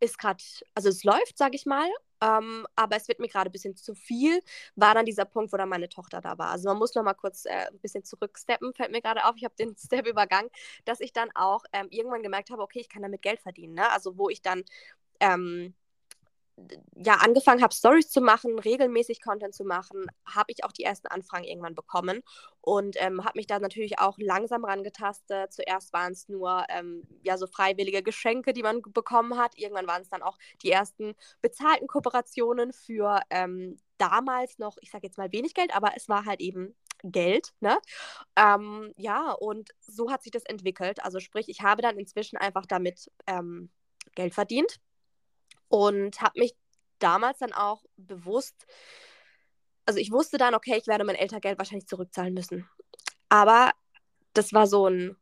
ist 0.00 0.18
gerade, 0.18 0.42
also 0.74 0.88
es 0.88 1.04
läuft, 1.04 1.38
sag 1.38 1.54
ich 1.54 1.64
mal, 1.64 1.88
ähm, 2.22 2.66
aber 2.76 2.96
es 2.96 3.08
wird 3.08 3.18
mir 3.18 3.28
gerade 3.28 3.50
ein 3.50 3.52
bisschen 3.52 3.76
zu 3.76 3.94
viel, 3.94 4.40
war 4.76 4.94
dann 4.94 5.04
dieser 5.06 5.24
Punkt, 5.24 5.52
wo 5.52 5.56
dann 5.56 5.68
meine 5.68 5.88
Tochter 5.88 6.20
da 6.20 6.38
war. 6.38 6.50
Also 6.50 6.68
man 6.68 6.78
muss 6.78 6.94
noch 6.94 7.02
mal 7.02 7.14
kurz 7.14 7.46
äh, 7.46 7.66
ein 7.68 7.78
bisschen 7.80 8.04
zurücksteppen, 8.04 8.72
fällt 8.74 8.92
mir 8.92 9.02
gerade 9.02 9.24
auf, 9.24 9.34
ich 9.36 9.44
habe 9.44 9.54
den 9.58 9.76
Step 9.78 10.06
übergangen, 10.06 10.50
dass 10.84 11.00
ich 11.00 11.12
dann 11.12 11.30
auch 11.34 11.64
ähm, 11.72 11.88
irgendwann 11.90 12.22
gemerkt 12.22 12.50
habe, 12.50 12.62
okay, 12.62 12.80
ich 12.80 12.88
kann 12.88 13.02
damit 13.02 13.22
Geld 13.22 13.40
verdienen. 13.40 13.74
Ne? 13.74 13.90
Also 13.90 14.16
wo 14.18 14.28
ich 14.30 14.40
dann 14.42 14.62
ähm, 15.20 15.74
ja, 16.94 17.14
angefangen 17.14 17.62
habe, 17.62 17.74
Stories 17.74 18.10
zu 18.10 18.20
machen, 18.20 18.58
regelmäßig 18.58 19.22
Content 19.22 19.54
zu 19.54 19.64
machen, 19.64 20.06
habe 20.26 20.52
ich 20.52 20.64
auch 20.64 20.72
die 20.72 20.84
ersten 20.84 21.08
Anfragen 21.08 21.44
irgendwann 21.44 21.74
bekommen 21.74 22.22
und 22.60 22.96
ähm, 23.00 23.24
habe 23.24 23.38
mich 23.38 23.46
da 23.46 23.58
natürlich 23.58 23.98
auch 23.98 24.18
langsam 24.18 24.64
rangetastet. 24.64 25.52
Zuerst 25.52 25.92
waren 25.92 26.12
es 26.12 26.28
nur 26.28 26.64
ähm, 26.68 27.02
ja, 27.22 27.38
so 27.38 27.46
freiwillige 27.46 28.02
Geschenke, 28.02 28.52
die 28.52 28.62
man 28.62 28.82
bekommen 28.82 29.36
hat. 29.38 29.58
Irgendwann 29.58 29.86
waren 29.86 30.02
es 30.02 30.10
dann 30.10 30.22
auch 30.22 30.38
die 30.62 30.70
ersten 30.70 31.14
bezahlten 31.40 31.86
Kooperationen 31.86 32.72
für 32.72 33.20
ähm, 33.30 33.78
damals 33.98 34.58
noch, 34.58 34.76
ich 34.80 34.90
sage 34.90 35.06
jetzt 35.06 35.18
mal 35.18 35.32
wenig 35.32 35.54
Geld, 35.54 35.74
aber 35.74 35.92
es 35.96 36.08
war 36.08 36.24
halt 36.26 36.40
eben 36.40 36.74
Geld, 37.04 37.52
ne? 37.60 37.78
Ähm, 38.36 38.92
ja, 38.96 39.32
und 39.32 39.70
so 39.80 40.10
hat 40.10 40.22
sich 40.22 40.32
das 40.32 40.44
entwickelt. 40.44 41.04
Also 41.04 41.18
sprich, 41.18 41.48
ich 41.48 41.62
habe 41.62 41.82
dann 41.82 41.98
inzwischen 41.98 42.36
einfach 42.36 42.66
damit 42.66 43.10
ähm, 43.26 43.70
Geld 44.14 44.34
verdient 44.34 44.80
und 45.72 46.20
habe 46.20 46.38
mich 46.38 46.54
damals 46.98 47.38
dann 47.38 47.54
auch 47.54 47.82
bewusst, 47.96 48.66
also 49.86 49.98
ich 49.98 50.12
wusste 50.12 50.36
dann, 50.36 50.54
okay, 50.54 50.76
ich 50.76 50.86
werde 50.86 51.04
mein 51.04 51.16
Elterngeld 51.16 51.58
wahrscheinlich 51.58 51.88
zurückzahlen 51.88 52.34
müssen. 52.34 52.68
Aber 53.30 53.72
das 54.34 54.52
war 54.52 54.66
so 54.66 54.86
ein, 54.86 55.16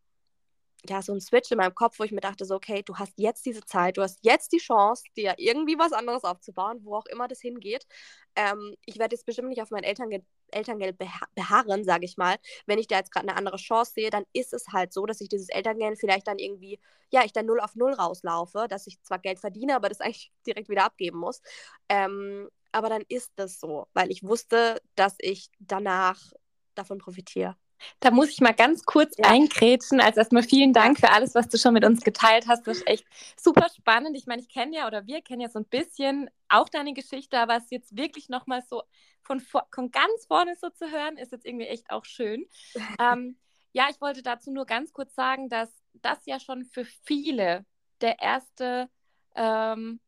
ja, 0.89 1.03
so 1.03 1.13
ein 1.13 1.21
Switch 1.21 1.53
in 1.53 1.59
meinem 1.59 1.75
Kopf, 1.77 2.01
wo 2.01 2.05
ich 2.05 2.11
mir 2.11 2.21
dachte, 2.21 2.45
so, 2.45 2.57
okay, 2.57 2.83
du 2.83 2.97
hast 2.97 3.13
jetzt 3.17 3.47
diese 3.47 3.63
Zeit, 3.65 3.97
du 3.97 4.03
hast 4.03 4.19
jetzt 4.23 4.53
die 4.53 4.59
Chance, 4.59 5.05
dir 5.17 5.35
irgendwie 5.39 5.79
was 5.79 5.93
anderes 5.93 6.25
aufzubauen, 6.25 6.81
wo 6.83 6.97
auch 6.97 7.07
immer 7.07 7.29
das 7.29 7.41
hingeht. 7.41 7.87
Ähm, 8.35 8.75
ich 8.85 8.99
werde 8.99 9.15
jetzt 9.15 9.27
bestimmt 9.27 9.51
nicht 9.51 9.63
auf 9.63 9.71
mein 9.71 9.85
Elterngeld, 9.85 10.25
Elterngeld 10.53 10.97
beharren, 11.35 11.85
sage 11.85 12.05
ich 12.05 12.17
mal. 12.17 12.37
Wenn 12.67 12.79
ich 12.79 12.87
da 12.87 12.97
jetzt 12.97 13.13
gerade 13.13 13.29
eine 13.29 13.37
andere 13.37 13.57
Chance 13.57 13.93
sehe, 13.95 14.11
dann 14.11 14.25
ist 14.33 14.53
es 14.53 14.69
halt 14.69 14.93
so, 14.93 15.07
dass 15.07 15.21
ich 15.21 15.29
dieses 15.29 15.49
Elterngeld 15.49 15.99
vielleicht 15.99 16.27
dann 16.29 16.39
irgendwie, 16.39 16.79
ja, 17.11 17.25
ich 17.25 17.33
dann 17.33 17.47
null 17.47 17.61
auf 17.61 17.77
null 17.77 17.93
rauslaufe, 17.93 18.67
dass 18.69 18.87
ich 18.87 19.03
zwar 19.03 19.19
Geld 19.19 19.39
verdiene, 19.41 19.77
aber 19.77 19.89
das 19.89 20.01
eigentlich 20.01 20.33
direkt 20.47 20.69
wieder 20.69 20.85
abgeben 20.85 21.19
muss. 21.19 21.43
Ähm, 21.89 22.49
aber 22.73 22.89
dann 22.89 23.03
ist 23.09 23.33
das 23.37 23.59
so, 23.59 23.89
weil 23.95 24.11
ich 24.11 24.23
wusste, 24.23 24.81
dass 24.95 25.17
ich 25.19 25.51
danach 25.59 26.33
davon 26.75 26.99
profitiere. 26.99 27.57
Da 28.01 28.11
muss 28.11 28.31
ich 28.31 28.41
mal 28.41 28.53
ganz 28.53 28.85
kurz 28.85 29.15
ja. 29.19 29.29
eingrätschen. 29.29 30.01
Also 30.01 30.21
erstmal 30.21 30.43
vielen 30.43 30.73
Dank 30.73 30.99
für 30.99 31.11
alles, 31.11 31.35
was 31.35 31.49
du 31.49 31.59
schon 31.59 31.75
mit 31.75 31.85
uns 31.85 32.03
geteilt 32.03 32.47
hast. 32.49 32.67
Das 32.67 32.79
ist 32.79 32.87
echt 32.87 33.07
super 33.37 33.67
spannend. 33.75 34.17
Ich 34.17 34.27
meine, 34.27 34.43
ich 34.43 34.49
kenne 34.49 34.77
ja 34.77 34.87
oder 34.87 35.07
wir 35.07 35.23
kennen 35.23 35.41
ja 35.41 35.49
so 35.49 35.59
ein 35.59 35.65
bisschen 35.65 36.31
auch 36.49 36.69
deine 36.69 36.93
Geschichte, 36.93 37.39
aber 37.39 37.57
es 37.57 37.71
jetzt 37.71 37.97
wirklich 37.97 38.29
nochmal 38.29 38.63
so 38.69 38.83
von, 39.23 39.41
von 39.41 39.91
ganz 39.91 40.27
vorne 40.27 40.55
so 40.57 40.71
zu 40.71 40.91
hören, 40.91 41.17
ist 41.17 41.33
jetzt 41.33 41.47
irgendwie 41.47 41.67
echt 41.67 41.91
auch 41.91 42.05
schön. 42.05 42.47
ähm, 43.01 43.37
ja, 43.73 43.89
ich 43.91 44.01
wollte 44.01 44.23
dazu 44.23 44.51
nur 44.51 44.67
ganz 44.67 44.93
kurz 44.93 45.15
sagen, 45.15 45.49
dass 45.49 45.71
das 45.95 46.19
ja 46.27 46.41
schon 46.41 46.65
für 46.65 46.85
viele 46.85 47.65
der 48.01 48.21
erste, 48.21 48.89
ähm, 49.35 50.01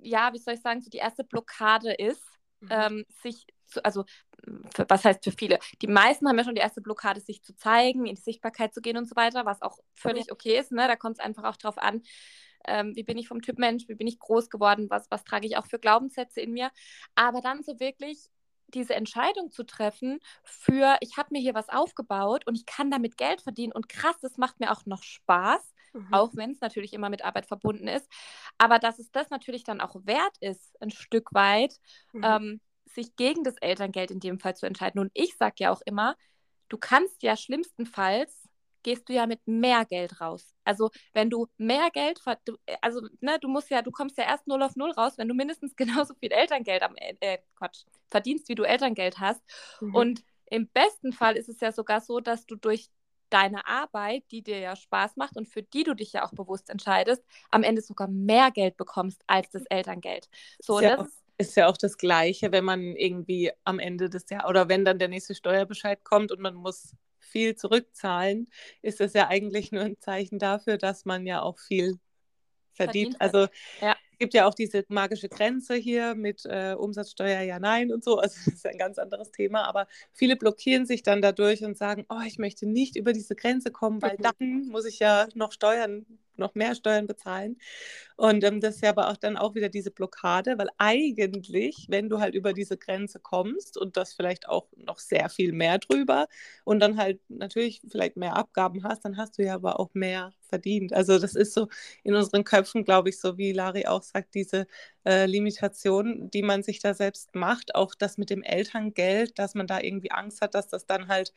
ja, 0.00 0.32
wie 0.32 0.38
soll 0.38 0.54
ich 0.54 0.60
sagen, 0.60 0.80
so 0.80 0.90
die 0.90 0.98
erste 0.98 1.24
Blockade 1.24 1.92
ist, 1.92 2.22
mhm. 2.60 2.68
ähm, 2.70 3.04
sich 3.22 3.46
zu, 3.70 3.84
also 3.84 4.04
für, 4.74 4.86
was 4.88 5.04
heißt 5.04 5.24
für 5.24 5.32
viele? 5.32 5.58
Die 5.82 5.86
meisten 5.86 6.28
haben 6.28 6.38
ja 6.38 6.44
schon 6.44 6.54
die 6.54 6.60
erste 6.60 6.80
Blockade, 6.80 7.20
sich 7.20 7.42
zu 7.42 7.54
zeigen, 7.56 8.06
in 8.06 8.14
die 8.14 8.20
Sichtbarkeit 8.20 8.74
zu 8.74 8.80
gehen 8.80 8.96
und 8.96 9.08
so 9.08 9.16
weiter, 9.16 9.44
was 9.46 9.62
auch 9.62 9.78
völlig 9.94 10.32
okay 10.32 10.58
ist. 10.58 10.72
Ne? 10.72 10.86
Da 10.86 10.96
kommt 10.96 11.18
es 11.18 11.24
einfach 11.24 11.44
auch 11.44 11.56
drauf 11.56 11.78
an, 11.78 12.02
ähm, 12.66 12.94
wie 12.94 13.02
bin 13.02 13.18
ich 13.18 13.28
vom 13.28 13.42
Typ 13.42 13.58
Mensch, 13.58 13.88
wie 13.88 13.94
bin 13.94 14.06
ich 14.06 14.18
groß 14.18 14.50
geworden, 14.50 14.88
was, 14.90 15.10
was 15.10 15.24
trage 15.24 15.46
ich 15.46 15.56
auch 15.56 15.66
für 15.66 15.78
Glaubenssätze 15.78 16.40
in 16.40 16.52
mir. 16.52 16.70
Aber 17.14 17.40
dann 17.40 17.62
so 17.62 17.80
wirklich 17.80 18.30
diese 18.70 18.94
Entscheidung 18.94 19.50
zu 19.50 19.64
treffen 19.64 20.20
für, 20.44 20.96
ich 21.00 21.16
habe 21.16 21.30
mir 21.32 21.40
hier 21.40 21.54
was 21.54 21.68
aufgebaut 21.68 22.46
und 22.46 22.54
ich 22.54 22.66
kann 22.66 22.90
damit 22.90 23.16
Geld 23.16 23.40
verdienen 23.40 23.72
und 23.72 23.88
krass, 23.88 24.16
das 24.20 24.36
macht 24.36 24.60
mir 24.60 24.70
auch 24.70 24.86
noch 24.86 25.02
Spaß, 25.02 25.74
mhm. 25.92 26.12
auch 26.12 26.30
wenn 26.34 26.52
es 26.52 26.60
natürlich 26.60 26.92
immer 26.92 27.10
mit 27.10 27.24
Arbeit 27.24 27.46
verbunden 27.46 27.88
ist, 27.88 28.08
aber 28.58 28.78
dass 28.78 28.98
es 28.98 29.10
das 29.10 29.30
natürlich 29.30 29.64
dann 29.64 29.80
auch 29.80 29.96
wert 30.04 30.36
ist, 30.40 30.80
ein 30.80 30.90
Stück 30.90 31.32
weit, 31.32 31.74
mhm. 32.12 32.22
ähm, 32.24 32.60
sich 32.94 33.16
gegen 33.16 33.44
das 33.44 33.56
Elterngeld 33.60 34.10
in 34.10 34.20
dem 34.20 34.38
Fall 34.38 34.56
zu 34.56 34.66
entscheiden. 34.66 35.00
Und 35.00 35.10
ich 35.14 35.36
sage 35.36 35.56
ja 35.58 35.70
auch 35.70 35.82
immer, 35.84 36.16
du 36.68 36.78
kannst 36.78 37.22
ja 37.22 37.36
schlimmstenfalls 37.36 38.40
gehst 38.82 39.08
du 39.08 39.12
ja 39.12 39.26
mit 39.26 39.46
mehr 39.46 39.84
Geld 39.84 40.20
raus. 40.20 40.54
Also 40.64 40.90
wenn 41.12 41.30
du 41.30 41.48
mehr 41.58 41.90
Geld, 41.92 42.20
also 42.80 43.02
ne, 43.20 43.38
du 43.38 43.48
musst 43.48 43.70
ja, 43.70 43.82
du 43.82 43.90
kommst 43.90 44.18
ja 44.18 44.24
erst 44.24 44.46
null 44.46 44.62
auf 44.62 44.76
null 44.76 44.90
raus, 44.92 45.14
wenn 45.16 45.28
du 45.28 45.34
mindestens 45.34 45.76
genauso 45.76 46.14
viel 46.14 46.32
Elterngeld 46.32 46.82
am 46.82 46.94
äh, 46.96 47.38
Quatsch, 47.56 47.84
verdienst, 48.08 48.48
wie 48.48 48.54
du 48.54 48.64
Elterngeld 48.64 49.18
hast. 49.18 49.42
Mhm. 49.80 49.94
Und 49.94 50.24
im 50.46 50.68
besten 50.68 51.12
Fall 51.12 51.36
ist 51.36 51.48
es 51.48 51.60
ja 51.60 51.72
sogar 51.72 52.00
so, 52.00 52.20
dass 52.20 52.46
du 52.46 52.56
durch 52.56 52.90
deine 53.28 53.66
Arbeit, 53.68 54.24
die 54.32 54.42
dir 54.42 54.58
ja 54.58 54.74
Spaß 54.74 55.16
macht 55.16 55.36
und 55.36 55.46
für 55.46 55.62
die 55.62 55.84
du 55.84 55.94
dich 55.94 56.12
ja 56.12 56.24
auch 56.24 56.32
bewusst 56.32 56.68
entscheidest, 56.68 57.22
am 57.52 57.62
Ende 57.62 57.80
sogar 57.80 58.08
mehr 58.08 58.50
Geld 58.50 58.76
bekommst 58.76 59.22
als 59.28 59.48
das 59.50 59.64
Elterngeld. 59.66 60.28
So, 60.58 60.80
das 60.80 61.06
ist 61.06 61.22
ist 61.40 61.56
ja 61.56 61.68
auch 61.68 61.76
das 61.76 61.96
Gleiche, 61.96 62.52
wenn 62.52 62.64
man 62.64 62.80
irgendwie 62.96 63.50
am 63.64 63.78
Ende 63.78 64.10
des 64.10 64.28
Jahres 64.30 64.48
oder 64.48 64.68
wenn 64.68 64.84
dann 64.84 64.98
der 64.98 65.08
nächste 65.08 65.34
Steuerbescheid 65.34 66.04
kommt 66.04 66.32
und 66.32 66.40
man 66.40 66.54
muss 66.54 66.94
viel 67.18 67.54
zurückzahlen, 67.54 68.48
ist 68.82 69.00
das 69.00 69.14
ja 69.14 69.28
eigentlich 69.28 69.72
nur 69.72 69.82
ein 69.82 69.98
Zeichen 70.00 70.38
dafür, 70.38 70.78
dass 70.78 71.04
man 71.04 71.26
ja 71.26 71.42
auch 71.42 71.58
viel 71.58 71.98
verdient. 72.74 73.16
verdient 73.16 73.20
also 73.20 73.38
ja. 73.80 73.96
es 74.12 74.18
gibt 74.18 74.34
ja 74.34 74.46
auch 74.46 74.54
diese 74.54 74.84
magische 74.88 75.28
Grenze 75.28 75.74
hier 75.74 76.14
mit 76.14 76.44
äh, 76.44 76.74
Umsatzsteuer, 76.74 77.42
ja, 77.42 77.58
nein 77.58 77.92
und 77.92 78.04
so. 78.04 78.18
Also 78.18 78.36
das 78.44 78.54
ist 78.54 78.66
ein 78.66 78.78
ganz 78.78 78.98
anderes 78.98 79.30
Thema. 79.30 79.64
Aber 79.64 79.86
viele 80.12 80.36
blockieren 80.36 80.86
sich 80.86 81.02
dann 81.02 81.22
dadurch 81.22 81.64
und 81.64 81.78
sagen, 81.78 82.04
oh, 82.08 82.20
ich 82.26 82.38
möchte 82.38 82.66
nicht 82.66 82.96
über 82.96 83.12
diese 83.12 83.34
Grenze 83.34 83.70
kommen, 83.70 84.02
weil 84.02 84.16
mhm. 84.18 84.22
dann 84.22 84.66
muss 84.68 84.84
ich 84.84 84.98
ja 84.98 85.28
noch 85.34 85.52
Steuern 85.52 86.06
noch 86.40 86.54
mehr 86.56 86.74
Steuern 86.74 87.06
bezahlen. 87.06 87.56
Und 88.16 88.44
ähm, 88.44 88.60
das 88.60 88.76
ist 88.76 88.82
ja 88.82 88.90
aber 88.90 89.08
auch 89.10 89.16
dann 89.16 89.36
auch 89.36 89.54
wieder 89.54 89.68
diese 89.68 89.90
Blockade, 89.90 90.58
weil 90.58 90.68
eigentlich, 90.78 91.86
wenn 91.88 92.08
du 92.08 92.20
halt 92.20 92.34
über 92.34 92.52
diese 92.52 92.76
Grenze 92.76 93.18
kommst 93.20 93.78
und 93.78 93.96
das 93.96 94.12
vielleicht 94.14 94.48
auch 94.48 94.66
noch 94.76 94.98
sehr 94.98 95.28
viel 95.30 95.52
mehr 95.52 95.78
drüber 95.78 96.28
und 96.64 96.80
dann 96.80 96.98
halt 96.98 97.20
natürlich 97.28 97.80
vielleicht 97.90 98.16
mehr 98.16 98.36
Abgaben 98.36 98.84
hast, 98.84 99.04
dann 99.04 99.16
hast 99.16 99.38
du 99.38 99.44
ja 99.44 99.54
aber 99.54 99.80
auch 99.80 99.90
mehr 99.94 100.32
verdient. 100.42 100.92
Also 100.92 101.18
das 101.18 101.34
ist 101.34 101.54
so 101.54 101.68
in 102.02 102.14
unseren 102.14 102.44
Köpfen, 102.44 102.84
glaube 102.84 103.08
ich, 103.08 103.20
so 103.20 103.38
wie 103.38 103.52
Lari 103.52 103.86
auch 103.86 104.02
sagt, 104.02 104.34
diese 104.34 104.66
äh, 105.06 105.26
Limitation, 105.26 106.30
die 106.30 106.42
man 106.42 106.62
sich 106.62 106.80
da 106.80 106.94
selbst 106.94 107.34
macht, 107.34 107.74
auch 107.74 107.94
das 107.94 108.18
mit 108.18 108.30
dem 108.30 108.42
Elterngeld, 108.42 109.38
dass 109.38 109.54
man 109.54 109.66
da 109.66 109.80
irgendwie 109.80 110.10
Angst 110.10 110.40
hat, 110.42 110.54
dass 110.54 110.68
das 110.68 110.86
dann 110.86 111.08
halt 111.08 111.32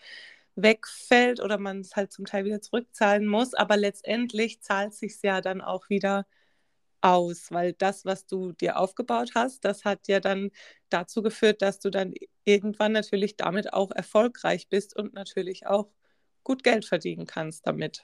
wegfällt 0.55 1.41
oder 1.41 1.57
man 1.57 1.79
es 1.81 1.95
halt 1.95 2.11
zum 2.11 2.25
Teil 2.25 2.45
wieder 2.45 2.61
zurückzahlen 2.61 3.25
muss. 3.27 3.53
Aber 3.53 3.77
letztendlich 3.77 4.61
zahlt 4.61 4.93
sich 4.93 5.17
ja 5.23 5.41
dann 5.41 5.61
auch 5.61 5.89
wieder 5.89 6.25
aus, 7.01 7.51
weil 7.51 7.73
das, 7.73 8.05
was 8.05 8.25
du 8.27 8.53
dir 8.53 8.77
aufgebaut 8.79 9.31
hast, 9.35 9.65
das 9.65 9.85
hat 9.85 10.07
ja 10.07 10.19
dann 10.21 10.51
dazu 10.89 11.21
geführt, 11.21 11.61
dass 11.61 11.79
du 11.79 11.89
dann 11.89 12.13
irgendwann 12.45 12.93
natürlich 12.93 13.37
damit 13.37 13.73
auch 13.73 13.91
erfolgreich 13.91 14.69
bist 14.69 14.95
und 14.95 15.13
natürlich 15.13 15.67
auch 15.67 15.89
gut 16.43 16.63
Geld 16.63 16.85
verdienen 16.85 17.25
kannst 17.27 17.67
damit. 17.67 18.03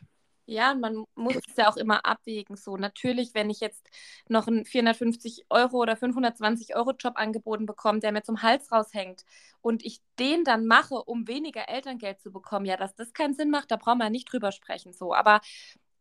Ja, 0.50 0.74
man 0.74 1.06
muss 1.14 1.36
es 1.36 1.56
ja 1.58 1.70
auch 1.70 1.78
immer 1.78 2.08
abwägen. 2.08 2.56
So, 2.56 2.76
natürlich, 2.76 3.36
wenn 3.36 3.52
ich 3.52 3.60
jetzt 3.60 3.88
noch 4.28 4.48
einen 4.48 4.66
450 4.66 5.46
Euro 5.52 5.78
oder 5.78 5.96
520 5.96 6.76
Euro 6.76 6.94
Job 6.98 7.14
angeboten 7.18 7.68
bekomme, 7.68 8.00
der 8.00 8.12
mir 8.12 8.24
zum 8.24 8.42
Hals 8.42 8.72
raushängt 8.72 9.26
und 9.62 9.86
ich 9.86 10.02
den 10.18 10.44
dann 10.44 10.66
mache, 10.66 10.96
um 10.96 11.28
weniger 11.28 11.70
Elterngeld 11.70 12.20
zu 12.20 12.32
bekommen, 12.32 12.66
ja, 12.66 12.78
dass 12.78 12.96
das 12.96 13.14
keinen 13.14 13.36
Sinn 13.36 13.52
macht, 13.52 13.70
da 13.70 13.76
brauchen 13.76 14.00
wir 14.00 14.10
nicht 14.10 14.32
drüber 14.32 14.52
sprechen. 14.52 14.92
So, 14.92 15.14
aber 15.14 15.40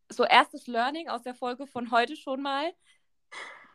so 0.08 0.24
erstes 0.24 0.66
Learning 0.66 1.08
aus 1.10 1.20
der 1.20 1.34
Folge 1.34 1.66
von 1.66 1.90
heute 1.90 2.16
schon 2.16 2.40
mal. 2.40 2.72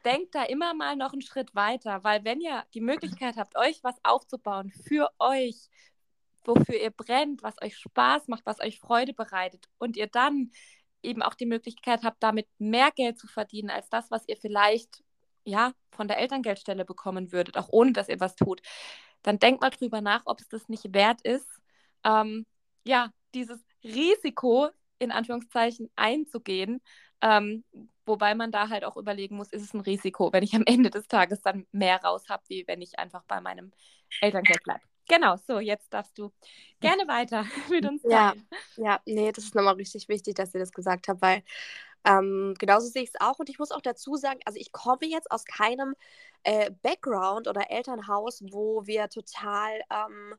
Denkt 0.05 0.33
da 0.33 0.43
immer 0.43 0.73
mal 0.73 0.95
noch 0.95 1.13
einen 1.13 1.21
Schritt 1.21 1.53
weiter, 1.53 2.03
weil 2.03 2.25
wenn 2.25 2.41
ihr 2.41 2.63
die 2.73 2.81
Möglichkeit 2.81 3.37
habt, 3.37 3.55
euch 3.55 3.83
was 3.83 3.95
aufzubauen 4.03 4.71
für 4.71 5.09
euch, 5.19 5.69
wofür 6.47 6.79
ihr 6.79 6.91
brennt, 6.91 7.43
was 7.43 7.61
euch 7.61 7.77
Spaß 7.77 8.27
macht, 8.27 8.45
was 8.45 8.59
euch 8.59 8.79
Freude 8.79 9.13
bereitet 9.13 9.67
und 9.77 9.97
ihr 9.97 10.07
dann 10.07 10.51
eben 11.01 11.21
auch 11.21 11.33
die 11.33 11.45
Möglichkeit 11.45 12.03
habt, 12.03 12.21
damit 12.23 12.47
mehr 12.59 12.91
Geld 12.91 13.19
zu 13.19 13.27
verdienen 13.27 13.69
als 13.69 13.89
das, 13.89 14.09
was 14.11 14.27
ihr 14.27 14.37
vielleicht 14.37 15.03
ja 15.45 15.73
von 15.91 16.07
der 16.07 16.17
Elterngeldstelle 16.19 16.85
bekommen 16.85 17.31
würdet, 17.31 17.57
auch 17.57 17.67
ohne 17.69 17.91
dass 17.93 18.09
ihr 18.09 18.19
was 18.19 18.35
tut, 18.35 18.61
dann 19.21 19.39
denkt 19.39 19.61
mal 19.61 19.69
drüber 19.69 20.01
nach, 20.01 20.23
ob 20.25 20.39
es 20.39 20.47
das 20.47 20.69
nicht 20.69 20.93
wert 20.93 21.21
ist, 21.21 21.49
ähm, 22.03 22.45
ja, 22.85 23.11
dieses 23.33 23.59
Risiko 23.83 24.69
in 24.99 25.11
Anführungszeichen 25.11 25.89
einzugehen, 25.95 26.81
ähm, 27.21 27.63
wobei 28.05 28.35
man 28.35 28.51
da 28.51 28.69
halt 28.69 28.83
auch 28.83 28.97
überlegen 28.97 29.35
muss, 29.35 29.51
ist 29.51 29.61
es 29.61 29.73
ein 29.73 29.81
Risiko, 29.81 30.31
wenn 30.33 30.43
ich 30.43 30.55
am 30.55 30.63
Ende 30.65 30.89
des 30.89 31.07
Tages 31.07 31.41
dann 31.41 31.65
mehr 31.71 32.01
raus 32.03 32.29
habe, 32.29 32.43
wie 32.47 32.67
wenn 32.67 32.81
ich 32.81 32.99
einfach 32.99 33.23
bei 33.25 33.41
meinem 33.41 33.71
Elterngeld 34.21 34.63
bleibe. 34.63 34.92
Genau, 35.07 35.35
so, 35.37 35.59
jetzt 35.59 35.93
darfst 35.93 36.17
du 36.17 36.31
gerne 36.79 37.07
weiter 37.07 37.45
mit 37.69 37.85
uns 37.85 38.05
teilen. 38.05 38.47
Ja, 38.77 38.83
ja, 38.83 38.99
nee, 39.05 39.31
das 39.31 39.45
ist 39.45 39.55
nochmal 39.55 39.75
richtig 39.75 40.07
wichtig, 40.09 40.35
dass 40.35 40.53
ihr 40.53 40.59
das 40.59 40.71
gesagt 40.71 41.07
habt, 41.07 41.21
weil 41.21 41.43
ähm, 42.05 42.55
genauso 42.59 42.87
sehe 42.87 43.03
ich 43.03 43.09
es 43.13 43.21
auch. 43.21 43.39
Und 43.39 43.49
ich 43.49 43.59
muss 43.59 43.71
auch 43.71 43.81
dazu 43.81 44.15
sagen, 44.15 44.39
also 44.45 44.59
ich 44.59 44.71
komme 44.71 45.05
jetzt 45.05 45.31
aus 45.31 45.45
keinem 45.45 45.95
äh, 46.43 46.71
Background 46.81 47.47
oder 47.47 47.69
Elternhaus, 47.71 48.43
wo 48.51 48.85
wir 48.85 49.09
total 49.09 49.81
ähm, 49.89 50.35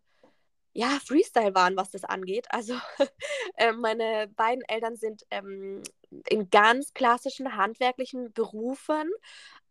ja, 0.74 0.98
Freestyle 1.06 1.54
waren, 1.54 1.76
was 1.76 1.92
das 1.92 2.04
angeht. 2.04 2.46
Also 2.50 2.74
äh, 3.56 3.72
meine 3.72 4.28
beiden 4.36 4.62
Eltern 4.66 4.96
sind 4.96 5.22
ähm, 5.30 5.82
in 6.28 6.50
ganz 6.50 6.92
klassischen 6.94 7.56
handwerklichen 7.56 8.32
Berufen. 8.32 9.08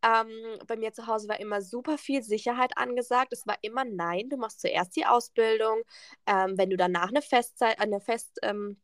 Ähm, 0.02 0.60
bei 0.66 0.78
mir 0.78 0.94
zu 0.94 1.06
Hause 1.08 1.28
war 1.28 1.40
immer 1.40 1.62
super 1.62 1.98
viel 1.98 2.24
Sicherheit 2.24 2.78
angesagt. 2.78 3.34
Es 3.34 3.46
war 3.46 3.58
immer 3.62 3.84
nein, 3.84 4.30
du 4.30 4.38
machst 4.38 4.62
zuerst 4.62 4.96
die 4.96 5.06
Ausbildung. 5.06 5.84
Ähm, 6.26 6.58
wenn 6.58 6.70
du 6.70 6.78
danach 6.78 7.10
eine 7.10 7.22
Festzeit, 7.22 7.80
eine 7.80 8.00
Fest, 8.00 8.40
ähm, 8.42 8.78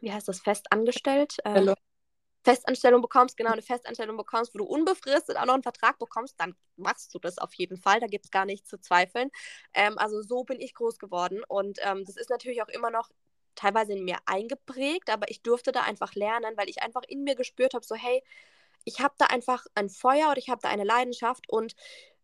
wie 0.00 0.12
heißt 0.12 0.28
das, 0.28 0.40
fest 0.40 0.66
angestellt? 0.70 1.36
Äh, 1.44 1.74
Festanstellung 2.44 3.02
bekommst, 3.02 3.36
genau 3.36 3.52
eine 3.52 3.62
Festanstellung 3.62 4.16
bekommst, 4.16 4.54
wo 4.54 4.58
du 4.58 4.64
unbefristet 4.64 5.36
auch 5.36 5.46
noch 5.46 5.54
einen 5.54 5.62
Vertrag 5.62 5.98
bekommst, 5.98 6.34
dann 6.38 6.54
machst 6.76 7.14
du 7.14 7.18
das 7.18 7.38
auf 7.38 7.54
jeden 7.54 7.76
Fall. 7.76 8.00
Da 8.00 8.06
gibt 8.06 8.24
es 8.24 8.30
gar 8.30 8.44
nichts 8.44 8.68
zu 8.68 8.78
zweifeln. 8.78 9.30
Ähm, 9.74 9.98
also 9.98 10.22
so 10.22 10.44
bin 10.44 10.60
ich 10.60 10.74
groß 10.74 10.98
geworden 10.98 11.42
und 11.48 11.78
ähm, 11.82 12.04
das 12.04 12.16
ist 12.16 12.30
natürlich 12.30 12.62
auch 12.62 12.68
immer 12.68 12.90
noch 12.90 13.10
teilweise 13.54 13.92
in 13.92 14.04
mir 14.04 14.16
eingeprägt, 14.26 15.10
aber 15.10 15.30
ich 15.30 15.42
durfte 15.42 15.72
da 15.72 15.82
einfach 15.82 16.14
lernen, 16.14 16.56
weil 16.56 16.68
ich 16.68 16.82
einfach 16.82 17.02
in 17.06 17.22
mir 17.22 17.34
gespürt 17.34 17.74
habe, 17.74 17.84
so 17.84 17.94
hey, 17.94 18.22
ich 18.84 19.00
habe 19.00 19.14
da 19.18 19.26
einfach 19.26 19.66
ein 19.74 19.88
Feuer 19.90 20.30
oder 20.30 20.38
ich 20.38 20.48
habe 20.48 20.60
da 20.62 20.68
eine 20.68 20.84
Leidenschaft 20.84 21.48
und 21.48 21.74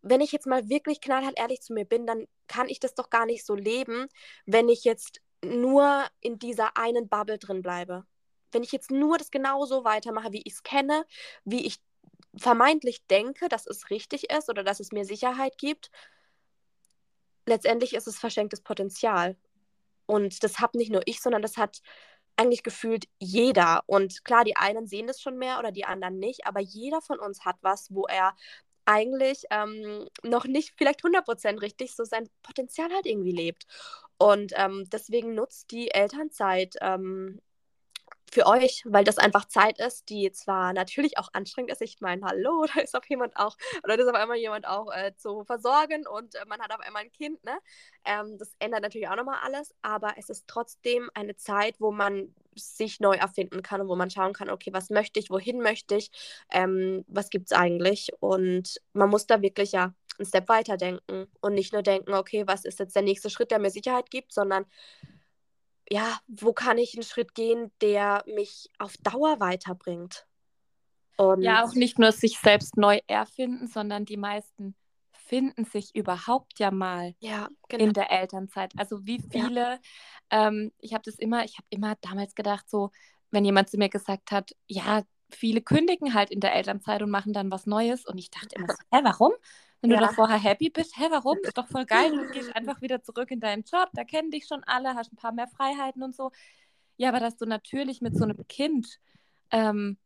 wenn 0.00 0.20
ich 0.20 0.32
jetzt 0.32 0.46
mal 0.46 0.68
wirklich 0.68 1.00
knallhart 1.00 1.38
ehrlich 1.38 1.60
zu 1.60 1.72
mir 1.74 1.84
bin, 1.84 2.06
dann 2.06 2.26
kann 2.46 2.68
ich 2.68 2.80
das 2.80 2.94
doch 2.94 3.10
gar 3.10 3.26
nicht 3.26 3.44
so 3.44 3.54
leben, 3.54 4.08
wenn 4.46 4.68
ich 4.68 4.84
jetzt 4.84 5.20
nur 5.44 6.04
in 6.20 6.38
dieser 6.38 6.76
einen 6.76 7.08
Bubble 7.08 7.38
drin 7.38 7.62
bleibe 7.62 8.04
wenn 8.52 8.62
ich 8.62 8.72
jetzt 8.72 8.90
nur 8.90 9.18
das 9.18 9.30
genauso 9.30 9.84
weitermache, 9.84 10.32
wie 10.32 10.42
ich 10.44 10.54
es 10.54 10.62
kenne, 10.62 11.04
wie 11.44 11.66
ich 11.66 11.78
vermeintlich 12.36 13.06
denke, 13.06 13.48
dass 13.48 13.66
es 13.66 13.90
richtig 13.90 14.30
ist 14.30 14.48
oder 14.48 14.64
dass 14.64 14.80
es 14.80 14.92
mir 14.92 15.04
Sicherheit 15.04 15.58
gibt, 15.58 15.90
letztendlich 17.46 17.94
ist 17.94 18.06
es 18.06 18.18
verschenktes 18.18 18.60
Potenzial. 18.60 19.36
Und 20.06 20.42
das 20.44 20.60
habe 20.60 20.78
nicht 20.78 20.90
nur 20.92 21.02
ich, 21.06 21.20
sondern 21.20 21.42
das 21.42 21.56
hat 21.56 21.80
eigentlich 22.36 22.62
gefühlt 22.62 23.06
jeder. 23.18 23.82
Und 23.86 24.24
klar, 24.24 24.44
die 24.44 24.56
einen 24.56 24.86
sehen 24.86 25.06
das 25.06 25.20
schon 25.20 25.36
mehr 25.38 25.58
oder 25.58 25.72
die 25.72 25.84
anderen 25.84 26.18
nicht, 26.18 26.46
aber 26.46 26.60
jeder 26.60 27.02
von 27.02 27.18
uns 27.18 27.44
hat 27.44 27.56
was, 27.62 27.92
wo 27.92 28.04
er 28.06 28.34
eigentlich 28.84 29.44
ähm, 29.50 30.08
noch 30.22 30.46
nicht 30.46 30.72
vielleicht 30.78 31.04
100% 31.04 31.60
richtig 31.60 31.94
so 31.94 32.04
sein 32.04 32.28
Potenzial 32.42 32.90
halt 32.92 33.06
irgendwie 33.06 33.32
lebt. 33.32 33.66
Und 34.16 34.52
ähm, 34.56 34.88
deswegen 34.90 35.34
nutzt 35.34 35.70
die 35.72 35.90
Elternzeit 35.90 36.76
ähm, 36.80 37.40
für 38.32 38.46
euch, 38.46 38.82
weil 38.86 39.04
das 39.04 39.18
einfach 39.18 39.46
Zeit 39.46 39.78
ist, 39.80 40.08
die 40.08 40.30
zwar 40.32 40.72
natürlich 40.72 41.18
auch 41.18 41.28
anstrengend 41.32 41.72
ist. 41.72 41.82
Ich 41.82 42.00
meine, 42.00 42.24
hallo, 42.24 42.66
da 42.74 42.80
ist 42.80 42.96
auf 42.96 43.08
jemand 43.08 43.36
auch, 43.36 43.56
oder 43.84 43.96
da 43.96 44.02
ist 44.02 44.08
auf 44.08 44.14
einmal 44.16 44.36
jemand 44.36 44.66
auch 44.66 44.92
äh, 44.92 45.14
zu 45.16 45.44
versorgen 45.44 46.06
und 46.06 46.34
äh, 46.34 46.44
man 46.46 46.60
hat 46.60 46.72
auf 46.72 46.80
einmal 46.80 47.02
ein 47.02 47.12
Kind, 47.12 47.42
ne? 47.44 47.58
Ähm, 48.04 48.38
das 48.38 48.54
ändert 48.58 48.82
natürlich 48.82 49.08
auch 49.08 49.16
nochmal 49.16 49.38
alles, 49.42 49.74
aber 49.82 50.14
es 50.16 50.28
ist 50.28 50.46
trotzdem 50.46 51.10
eine 51.14 51.36
Zeit, 51.36 51.76
wo 51.80 51.90
man 51.90 52.34
sich 52.54 53.00
neu 53.00 53.14
erfinden 53.14 53.62
kann 53.62 53.80
und 53.80 53.88
wo 53.88 53.96
man 53.96 54.10
schauen 54.10 54.32
kann, 54.32 54.50
okay, 54.50 54.72
was 54.72 54.90
möchte 54.90 55.20
ich, 55.20 55.30
wohin 55.30 55.60
möchte 55.60 55.96
ich, 55.96 56.10
ähm, 56.50 57.04
was 57.08 57.30
gibt 57.30 57.50
es 57.50 57.56
eigentlich? 57.56 58.10
Und 58.20 58.80
man 58.92 59.10
muss 59.10 59.26
da 59.26 59.42
wirklich 59.42 59.72
ja 59.72 59.94
einen 60.18 60.26
Step 60.26 60.48
weiter 60.48 60.76
denken 60.76 61.28
und 61.40 61.54
nicht 61.54 61.72
nur 61.72 61.82
denken, 61.82 62.14
okay, 62.14 62.44
was 62.46 62.64
ist 62.64 62.80
jetzt 62.80 62.96
der 62.96 63.02
nächste 63.02 63.30
Schritt, 63.30 63.50
der 63.50 63.58
mir 63.60 63.70
Sicherheit 63.70 64.10
gibt, 64.10 64.32
sondern 64.32 64.66
ja, 65.90 66.18
wo 66.26 66.52
kann 66.52 66.78
ich 66.78 66.94
einen 66.94 67.04
Schritt 67.04 67.34
gehen, 67.34 67.70
der 67.80 68.24
mich 68.26 68.70
auf 68.78 68.96
Dauer 68.98 69.40
weiterbringt? 69.40 70.26
Und 71.16 71.42
ja, 71.42 71.64
auch 71.64 71.74
nicht 71.74 71.98
nur 71.98 72.12
sich 72.12 72.38
selbst 72.38 72.76
neu 72.76 73.00
erfinden, 73.06 73.66
sondern 73.66 74.04
die 74.04 74.16
meisten 74.16 74.76
finden 75.12 75.64
sich 75.64 75.94
überhaupt 75.94 76.58
ja 76.58 76.70
mal 76.70 77.14
ja, 77.18 77.48
genau. 77.68 77.84
in 77.84 77.92
der 77.92 78.10
Elternzeit. 78.10 78.72
Also 78.76 79.04
wie 79.04 79.20
viele, 79.30 79.80
ja. 80.32 80.48
ähm, 80.48 80.72
ich 80.78 80.94
habe 80.94 81.02
das 81.04 81.16
immer, 81.16 81.44
ich 81.44 81.58
habe 81.58 81.66
immer 81.70 81.96
damals 82.00 82.34
gedacht, 82.34 82.68
so, 82.70 82.90
wenn 83.30 83.44
jemand 83.44 83.68
zu 83.68 83.76
mir 83.76 83.88
gesagt 83.88 84.30
hat, 84.30 84.52
ja, 84.66 85.02
viele 85.30 85.60
kündigen 85.60 86.14
halt 86.14 86.30
in 86.30 86.40
der 86.40 86.54
Elternzeit 86.54 87.02
und 87.02 87.10
machen 87.10 87.32
dann 87.32 87.50
was 87.50 87.66
Neues. 87.66 88.06
Und 88.06 88.16
ich 88.16 88.30
dachte 88.30 88.54
immer 88.54 88.68
so, 88.68 88.74
hä, 88.92 89.00
warum? 89.02 89.32
Wenn 89.80 89.90
ja. 89.90 90.00
du 90.00 90.06
doch 90.06 90.14
vorher 90.14 90.38
happy 90.38 90.70
bist, 90.70 90.96
hä, 90.96 91.04
warum? 91.10 91.38
Ist 91.42 91.56
doch 91.56 91.68
voll 91.68 91.86
geil. 91.86 92.10
Du 92.10 92.30
gehst 92.32 92.54
einfach 92.54 92.80
wieder 92.80 93.02
zurück 93.02 93.30
in 93.30 93.40
deinen 93.40 93.62
Job, 93.62 93.88
da 93.92 94.04
kennen 94.04 94.30
dich 94.30 94.46
schon 94.46 94.64
alle, 94.64 94.94
hast 94.94 95.12
ein 95.12 95.16
paar 95.16 95.32
mehr 95.32 95.48
Freiheiten 95.48 96.02
und 96.02 96.14
so. 96.14 96.30
Ja, 96.96 97.10
aber 97.10 97.20
dass 97.20 97.36
du 97.36 97.46
natürlich 97.46 98.00
mit 98.00 98.16
so 98.16 98.24
einem 98.24 98.46
Kind 98.48 98.98
ähm, 99.50 99.98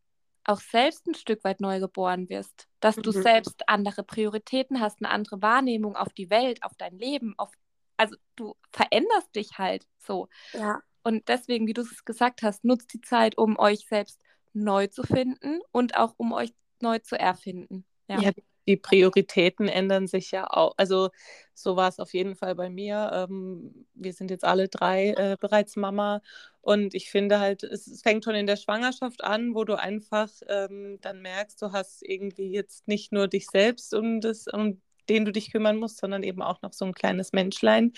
auch 0.45 0.61
selbst 0.61 1.07
ein 1.07 1.15
Stück 1.15 1.43
weit 1.45 1.61
neu 1.61 1.81
geboren 1.81 2.29
wirst, 2.29 2.69
dass 2.81 2.97
du 2.97 3.13
mhm. 3.13 3.23
selbst 3.23 3.69
andere 3.69 4.03
Prioritäten 4.03 4.81
hast, 4.81 5.01
eine 5.01 5.11
andere 5.11 5.41
Wahrnehmung 5.41 5.97
auf 5.97 6.13
die 6.13 6.31
Welt, 6.31 6.63
auf 6.63 6.73
dein 6.77 6.99
Leben, 6.99 7.35
auf 7.39 7.51
also 7.97 8.17
du 8.37 8.57
veränderst 8.73 9.35
dich 9.37 9.59
halt 9.59 9.87
so. 9.99 10.29
Ja. 10.53 10.81
Und 11.05 11.29
deswegen, 11.29 11.67
wie 11.67 11.73
du 11.73 11.83
es 11.83 12.05
gesagt 12.05 12.43
hast, 12.43 12.65
nutzt 12.65 12.93
die 12.93 13.01
Zeit, 13.01 13.39
um 13.39 13.59
euch 13.59 13.87
selbst 13.89 14.21
neu 14.53 14.89
zu 14.89 15.03
finden 15.03 15.61
und 15.71 15.97
auch 15.97 16.15
um 16.17 16.33
euch 16.33 16.53
neu 16.81 16.99
zu 16.99 17.19
erfinden. 17.19 17.85
Ja, 18.09 18.21
ja 18.21 18.33
die 18.67 18.77
Prioritäten 18.77 19.69
ändern 19.69 20.07
sich 20.07 20.31
ja 20.31 20.47
auch. 20.49 20.75
Also 20.77 21.11
so 21.55 21.77
war 21.77 21.89
es 21.89 21.99
auf 21.99 22.13
jeden 22.15 22.37
Fall 22.37 22.55
bei 22.55 22.71
mir. 22.71 23.11
Ähm, 23.13 23.87
wir 23.95 24.13
sind 24.13 24.31
jetzt 24.31 24.45
alle 24.45 24.69
drei 24.69 25.11
äh, 25.11 25.37
bereits 25.41 25.77
Mama 25.77 26.23
und 26.61 26.95
ich 26.95 27.11
finde 27.11 27.41
halt, 27.41 27.65
es, 27.65 27.87
es, 27.87 28.03
fängt 28.03 28.25
schon 28.25 28.35
in 28.35 28.47
der 28.47 28.57
Schwangerschaft 28.57 29.25
an, 29.25 29.55
wo 29.55 29.65
du 29.65 29.79
einfach 29.79 30.29
ähm, 30.49 30.99
dann 31.01 31.23
merkst, 31.23 31.61
du 31.61 31.73
hast 31.73 32.03
irgendwie 32.03 32.53
jetzt 32.53 32.87
nicht 32.89 33.13
nur 33.13 33.29
dich 33.29 33.47
selbst 33.47 33.95
um 33.95 34.21
das 34.21 34.47
um 34.47 34.81
den 35.09 35.25
du 35.25 35.33
dich 35.33 35.51
kümmern 35.51 35.79
musst, 35.79 35.99
sondern 35.99 36.23
eben 36.23 36.43
auch 36.43 36.63
noch 36.63 36.73
so 36.73 36.85
ein 36.85 36.95
kleines 36.95 37.33
Menschlein. 37.33 37.93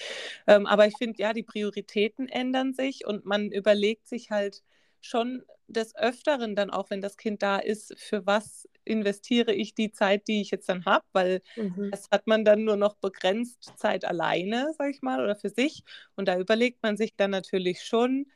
Ähm, 0.46 0.66
aber 0.66 0.86
ich 0.86 0.96
finde, 0.96 1.20
ja, 1.20 1.32
die 1.34 1.42
Prioritäten 1.42 2.28
ändern 2.28 2.72
sich 2.72 3.06
und 3.06 3.26
man 3.26 3.52
überlegt 3.52 4.08
sich 4.08 4.30
halt 4.30 4.62
schon 5.00 5.42
des 5.66 5.94
Öfteren 5.96 6.56
dann 6.56 6.70
auch, 6.70 6.90
wenn 6.90 7.00
das 7.00 7.16
Kind 7.16 7.42
da 7.42 7.58
ist, 7.58 7.94
für 7.98 8.26
was 8.26 8.68
investiere 8.84 9.52
ich 9.52 9.74
die 9.74 9.92
Zeit, 9.92 10.28
die 10.28 10.40
ich 10.40 10.50
jetzt 10.50 10.68
dann 10.68 10.84
habe, 10.84 11.04
weil 11.12 11.42
mhm. 11.56 11.90
das 11.90 12.08
hat 12.10 12.26
man 12.26 12.44
dann 12.44 12.64
nur 12.64 12.76
noch 12.76 12.94
begrenzt 12.96 13.72
Zeit 13.76 14.04
alleine, 14.04 14.72
sag 14.78 14.90
ich 14.90 15.02
mal, 15.02 15.22
oder 15.22 15.36
für 15.36 15.50
sich. 15.50 15.84
Und 16.16 16.28
da 16.28 16.38
überlegt 16.38 16.82
man 16.82 16.96
sich 16.96 17.14
dann 17.16 17.30
natürlich 17.30 17.82
schon, 17.82 18.26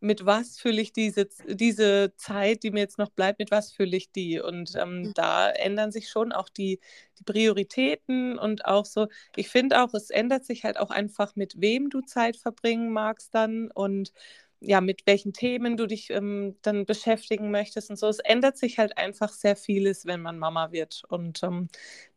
mit 0.00 0.26
was 0.26 0.58
fülle 0.58 0.82
ich 0.82 0.92
diese, 0.92 1.28
diese 1.46 2.12
Zeit, 2.16 2.62
die 2.62 2.70
mir 2.70 2.80
jetzt 2.80 2.98
noch 2.98 3.10
bleibt, 3.10 3.38
mit 3.38 3.50
was 3.50 3.72
fülle 3.72 3.96
ich 3.96 4.12
die? 4.12 4.40
Und 4.40 4.74
ähm, 4.76 5.02
mhm. 5.02 5.14
da 5.14 5.50
ändern 5.50 5.90
sich 5.90 6.10
schon 6.10 6.32
auch 6.32 6.48
die, 6.48 6.80
die 7.18 7.24
Prioritäten 7.24 8.38
und 8.38 8.66
auch 8.66 8.84
so, 8.84 9.08
ich 9.36 9.48
finde 9.48 9.82
auch, 9.82 9.94
es 9.94 10.10
ändert 10.10 10.44
sich 10.44 10.64
halt 10.64 10.78
auch 10.78 10.90
einfach, 10.90 11.34
mit 11.34 11.60
wem 11.60 11.88
du 11.88 12.02
Zeit 12.02 12.36
verbringen 12.36 12.90
magst 12.92 13.34
dann 13.34 13.70
und 13.70 14.12
ja, 14.66 14.80
mit 14.80 15.06
welchen 15.06 15.32
Themen 15.32 15.76
du 15.76 15.86
dich 15.86 16.10
ähm, 16.10 16.56
dann 16.62 16.86
beschäftigen 16.86 17.50
möchtest 17.50 17.90
und 17.90 17.96
so. 17.96 18.08
Es 18.08 18.18
ändert 18.18 18.58
sich 18.58 18.78
halt 18.78 18.98
einfach 18.98 19.30
sehr 19.32 19.56
vieles, 19.56 20.06
wenn 20.06 20.20
man 20.22 20.38
Mama 20.38 20.72
wird. 20.72 21.02
Und 21.08 21.42
ähm, 21.44 21.68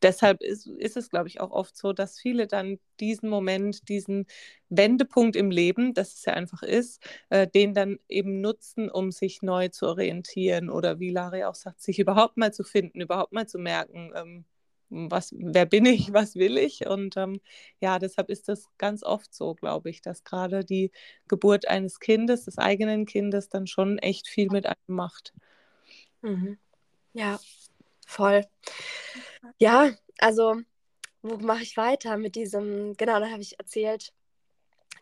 deshalb 0.02 0.42
ist, 0.42 0.68
ist 0.68 0.98
es, 0.98 1.10
glaube 1.10 1.28
ich, 1.28 1.40
auch 1.42 1.52
oft 1.52 1.78
so, 1.78 1.94
dass 1.94 2.20
viele 2.20 2.48
dann 2.48 2.80
diesen 3.00 3.30
Moment, 3.30 3.88
diesen 3.90 4.26
Wendepunkt 4.70 5.36
im 5.36 5.52
Leben, 5.52 5.94
das 5.94 6.14
es 6.16 6.26
ja 6.26 6.34
einfach 6.34 6.64
ist, 6.64 7.04
äh, 7.30 7.48
den 7.48 7.74
dann 7.74 8.00
eben 8.10 8.42
nutzen, 8.42 8.90
um 8.90 9.12
sich 9.12 9.42
neu 9.42 9.70
zu 9.70 9.88
orientieren 9.88 10.70
oder 10.70 11.00
wie 11.00 11.12
Lari 11.12 11.44
auch 11.44 11.56
sagt, 11.56 11.82
sich 11.82 12.00
überhaupt 12.00 12.38
mal 12.38 12.54
zu 12.54 12.64
finden, 12.64 13.02
überhaupt 13.02 13.32
mal 13.34 13.48
zu 13.48 13.60
merken, 13.60 14.12
ähm, 14.16 14.46
was, 14.90 15.34
wer 15.38 15.66
bin 15.66 15.86
ich, 15.86 16.14
was 16.14 16.36
will 16.36 16.58
ich? 16.58 16.88
Und 16.88 17.18
ähm, 17.18 17.40
ja, 17.80 18.00
deshalb 18.00 18.30
ist 18.30 18.48
das 18.50 18.68
ganz 18.78 19.04
oft 19.04 19.34
so, 19.34 19.56
glaube 19.56 19.90
ich, 19.90 20.02
dass 20.02 20.24
gerade 20.24 20.66
die 20.66 20.92
Geburt 21.28 21.68
eines 21.68 22.00
Kindes, 22.00 22.46
des 22.46 22.58
eigenen 22.58 23.06
Kindes, 23.06 23.50
dann 23.50 23.68
schon 23.68 23.98
echt 24.00 24.28
viel 24.28 24.50
mit 24.50 24.66
einem 24.66 24.78
macht. 24.88 25.34
Mhm. 26.22 26.58
Ja, 27.14 27.40
voll. 28.06 28.46
Ja, 29.58 29.92
also, 30.20 30.58
wo 31.22 31.38
mache 31.38 31.64
ich 31.64 31.78
weiter 31.78 32.18
mit 32.18 32.36
diesem, 32.36 32.96
genau, 32.96 33.20
da 33.20 33.30
habe 33.30 33.42
ich 33.42 33.58
erzählt, 33.60 34.14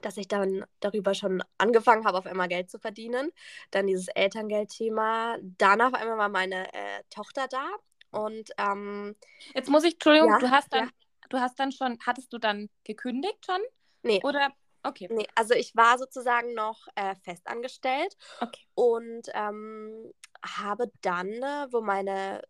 dass 0.02 0.18
ich 0.18 0.28
dann 0.28 0.64
darüber 0.80 1.16
schon 1.16 1.44
angefangen 1.58 2.06
habe, 2.06 2.20
auf 2.20 2.28
einmal 2.28 2.48
Geld 2.48 2.70
zu 2.70 2.78
verdienen. 2.78 3.32
Dann 3.72 3.88
dieses 3.88 4.08
Elterngeldthema. 4.10 5.38
Dann 5.58 5.82
auf 5.82 5.96
einmal 5.96 6.18
war 6.18 6.30
meine 6.30 6.72
äh, 6.72 7.02
Tochter 7.10 7.48
da 7.50 7.68
und 8.12 8.50
ähm, 8.58 9.16
jetzt 9.54 9.70
muss 9.70 9.84
ich, 9.84 9.94
Entschuldigung, 9.94 10.30
ja, 10.30 10.40
du 10.40 10.52
hast 10.52 10.74
dann, 10.74 10.86
ja. 10.86 10.92
du 11.30 11.40
hast 11.40 11.60
dann 11.60 11.72
schon, 11.72 11.98
hattest 12.06 12.32
du 12.34 12.38
dann 12.38 12.70
gekündigt 12.84 13.46
schon? 13.46 13.62
Nee. 14.04 14.22
Oder 14.24 14.52
okay. 14.84 15.08
Nee, 15.12 15.28
also 15.36 15.54
ich 15.54 15.76
war 15.76 15.98
sozusagen 15.98 16.54
noch 16.54 16.88
äh, 16.96 17.16
festangestellt 17.24 18.16
okay. 18.40 18.62
und 18.76 19.28
ähm, 19.34 20.12
habe 20.44 20.92
dann, 21.02 21.28
äh, 21.28 21.68
wo 21.72 21.82
meine 21.82 22.42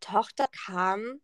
Tochter 0.00 0.46
kam, 0.66 1.20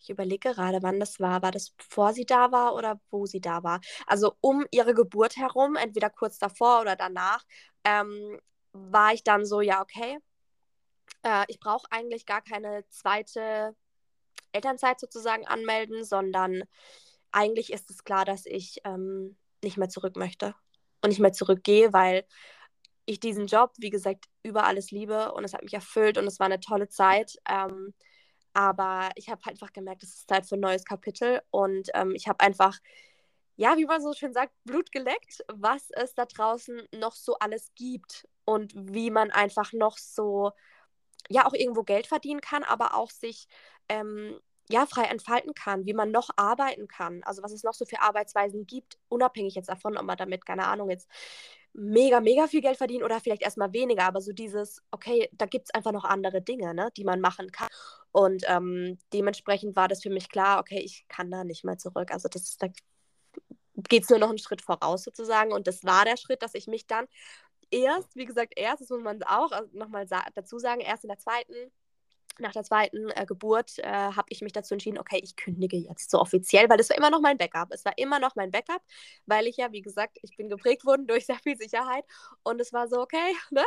ich 0.00 0.10
überlege 0.10 0.52
gerade, 0.52 0.82
wann 0.82 1.00
das 1.00 1.18
war. 1.20 1.42
War 1.42 1.50
das 1.50 1.70
bevor 1.70 2.12
sie 2.12 2.24
da 2.24 2.52
war 2.52 2.74
oder 2.74 3.00
wo 3.10 3.26
sie 3.26 3.40
da 3.40 3.62
war? 3.62 3.80
Also 4.06 4.36
um 4.40 4.64
ihre 4.70 4.94
Geburt 4.94 5.36
herum, 5.36 5.76
entweder 5.76 6.08
kurz 6.10 6.38
davor 6.38 6.80
oder 6.80 6.96
danach, 6.96 7.44
ähm, 7.84 8.38
war 8.72 9.12
ich 9.12 9.24
dann 9.24 9.44
so, 9.44 9.60
ja, 9.60 9.82
okay, 9.82 10.18
äh, 11.22 11.44
ich 11.48 11.60
brauche 11.60 11.90
eigentlich 11.90 12.26
gar 12.26 12.42
keine 12.42 12.84
zweite 12.88 13.74
Elternzeit 14.52 15.00
sozusagen 15.00 15.46
anmelden, 15.46 16.04
sondern 16.04 16.64
eigentlich 17.32 17.72
ist 17.72 17.90
es 17.90 18.04
klar, 18.04 18.24
dass 18.24 18.46
ich 18.46 18.80
ähm, 18.84 19.36
nicht 19.62 19.76
mehr 19.76 19.88
zurück 19.88 20.16
möchte 20.16 20.54
und 21.02 21.10
nicht 21.10 21.20
mehr 21.20 21.32
zurückgehe, 21.32 21.92
weil 21.92 22.24
ich 23.04 23.20
diesen 23.20 23.46
Job, 23.46 23.72
wie 23.78 23.90
gesagt, 23.90 24.26
über 24.42 24.64
alles 24.64 24.90
liebe 24.90 25.32
und 25.32 25.44
es 25.44 25.54
hat 25.54 25.62
mich 25.62 25.74
erfüllt 25.74 26.18
und 26.18 26.26
es 26.26 26.38
war 26.38 26.46
eine 26.46 26.60
tolle 26.60 26.88
Zeit. 26.88 27.38
Ähm, 27.48 27.94
aber 28.52 29.10
ich 29.14 29.28
habe 29.30 29.40
halt 29.44 29.54
einfach 29.54 29.72
gemerkt, 29.72 30.02
es 30.02 30.14
ist 30.14 30.28
Zeit 30.28 30.46
für 30.46 30.56
ein 30.56 30.60
neues 30.60 30.84
Kapitel 30.84 31.40
und 31.50 31.88
ähm, 31.94 32.14
ich 32.14 32.28
habe 32.28 32.40
einfach, 32.40 32.78
ja, 33.56 33.76
wie 33.76 33.86
man 33.86 34.02
so 34.02 34.12
schön 34.12 34.32
sagt, 34.32 34.52
Blut 34.64 34.92
geleckt, 34.92 35.44
was 35.48 35.90
es 35.92 36.14
da 36.14 36.26
draußen 36.26 36.82
noch 36.96 37.14
so 37.14 37.38
alles 37.38 37.72
gibt 37.74 38.28
und 38.44 38.72
wie 38.74 39.10
man 39.10 39.30
einfach 39.30 39.72
noch 39.72 39.96
so 39.96 40.52
ja 41.28 41.46
auch 41.46 41.54
irgendwo 41.54 41.82
Geld 41.82 42.06
verdienen 42.06 42.40
kann, 42.40 42.64
aber 42.64 42.94
auch 42.94 43.10
sich 43.10 43.46
ähm, 43.88 44.38
ja 44.70 44.86
frei 44.86 45.04
entfalten 45.04 45.54
kann, 45.54 45.86
wie 45.86 45.94
man 45.94 46.10
noch 46.10 46.30
arbeiten 46.36 46.88
kann. 46.88 47.22
Also 47.24 47.42
was 47.42 47.52
es 47.52 47.62
noch 47.62 47.74
so 47.74 47.84
für 47.84 48.00
Arbeitsweisen 48.00 48.66
gibt, 48.66 48.98
unabhängig 49.08 49.54
jetzt 49.54 49.68
davon, 49.68 49.96
ob 49.96 50.04
man 50.04 50.16
damit, 50.16 50.44
keine 50.46 50.66
Ahnung, 50.66 50.90
jetzt 50.90 51.08
mega, 51.72 52.20
mega 52.20 52.46
viel 52.46 52.60
Geld 52.60 52.76
verdient 52.76 53.02
oder 53.02 53.20
vielleicht 53.20 53.42
erstmal 53.42 53.72
weniger, 53.72 54.04
aber 54.04 54.20
so 54.20 54.32
dieses, 54.32 54.82
okay, 54.90 55.28
da 55.32 55.46
gibt 55.46 55.66
es 55.68 55.74
einfach 55.74 55.92
noch 55.92 56.04
andere 56.04 56.42
Dinge, 56.42 56.74
ne, 56.74 56.90
die 56.96 57.04
man 57.04 57.20
machen 57.20 57.50
kann. 57.52 57.68
Und 58.12 58.44
ähm, 58.48 58.98
dementsprechend 59.12 59.76
war 59.76 59.88
das 59.88 60.02
für 60.02 60.10
mich 60.10 60.28
klar, 60.28 60.60
okay, 60.60 60.80
ich 60.80 61.06
kann 61.08 61.30
da 61.30 61.44
nicht 61.44 61.64
mehr 61.64 61.78
zurück. 61.78 62.10
Also 62.10 62.28
das 62.28 62.56
da 62.58 62.68
geht 63.88 64.04
es 64.04 64.10
nur 64.10 64.18
noch 64.18 64.28
einen 64.28 64.38
Schritt 64.38 64.62
voraus 64.62 65.04
sozusagen. 65.04 65.52
Und 65.52 65.66
das 65.66 65.84
war 65.84 66.04
der 66.04 66.16
Schritt, 66.16 66.42
dass 66.42 66.54
ich 66.54 66.66
mich 66.66 66.86
dann 66.86 67.06
erst, 67.70 68.16
wie 68.16 68.24
gesagt, 68.24 68.54
erst, 68.56 68.82
das 68.82 68.90
muss 68.90 69.02
man 69.02 69.22
auch 69.24 69.52
also 69.52 69.68
nochmal 69.76 70.06
sa 70.08 70.24
dazu 70.34 70.58
sagen, 70.58 70.80
erst 70.80 71.04
in 71.04 71.08
der 71.08 71.18
zweiten, 71.18 71.54
nach 72.38 72.52
der 72.52 72.62
zweiten 72.64 73.10
äh, 73.10 73.26
Geburt 73.26 73.78
äh, 73.78 73.88
habe 73.88 74.26
ich 74.28 74.42
mich 74.42 74.52
dazu 74.52 74.74
entschieden, 74.74 74.98
okay, 74.98 75.20
ich 75.22 75.36
kündige 75.36 75.76
jetzt 75.76 76.10
so 76.10 76.20
offiziell, 76.20 76.68
weil 76.68 76.76
das 76.76 76.90
war 76.90 76.96
immer 76.96 77.10
noch 77.10 77.20
mein 77.20 77.38
Backup. 77.38 77.68
Es 77.72 77.84
war 77.84 77.96
immer 77.98 78.20
noch 78.20 78.36
mein 78.36 78.50
Backup, 78.50 78.82
weil 79.26 79.46
ich 79.46 79.56
ja, 79.56 79.72
wie 79.72 79.82
gesagt, 79.82 80.18
ich 80.22 80.36
bin 80.36 80.48
geprägt 80.48 80.84
worden 80.84 81.06
durch 81.06 81.26
sehr 81.26 81.38
viel 81.38 81.56
Sicherheit 81.56 82.04
und 82.44 82.60
es 82.60 82.72
war 82.72 82.88
so, 82.88 83.00
okay, 83.00 83.34
ne, 83.50 83.64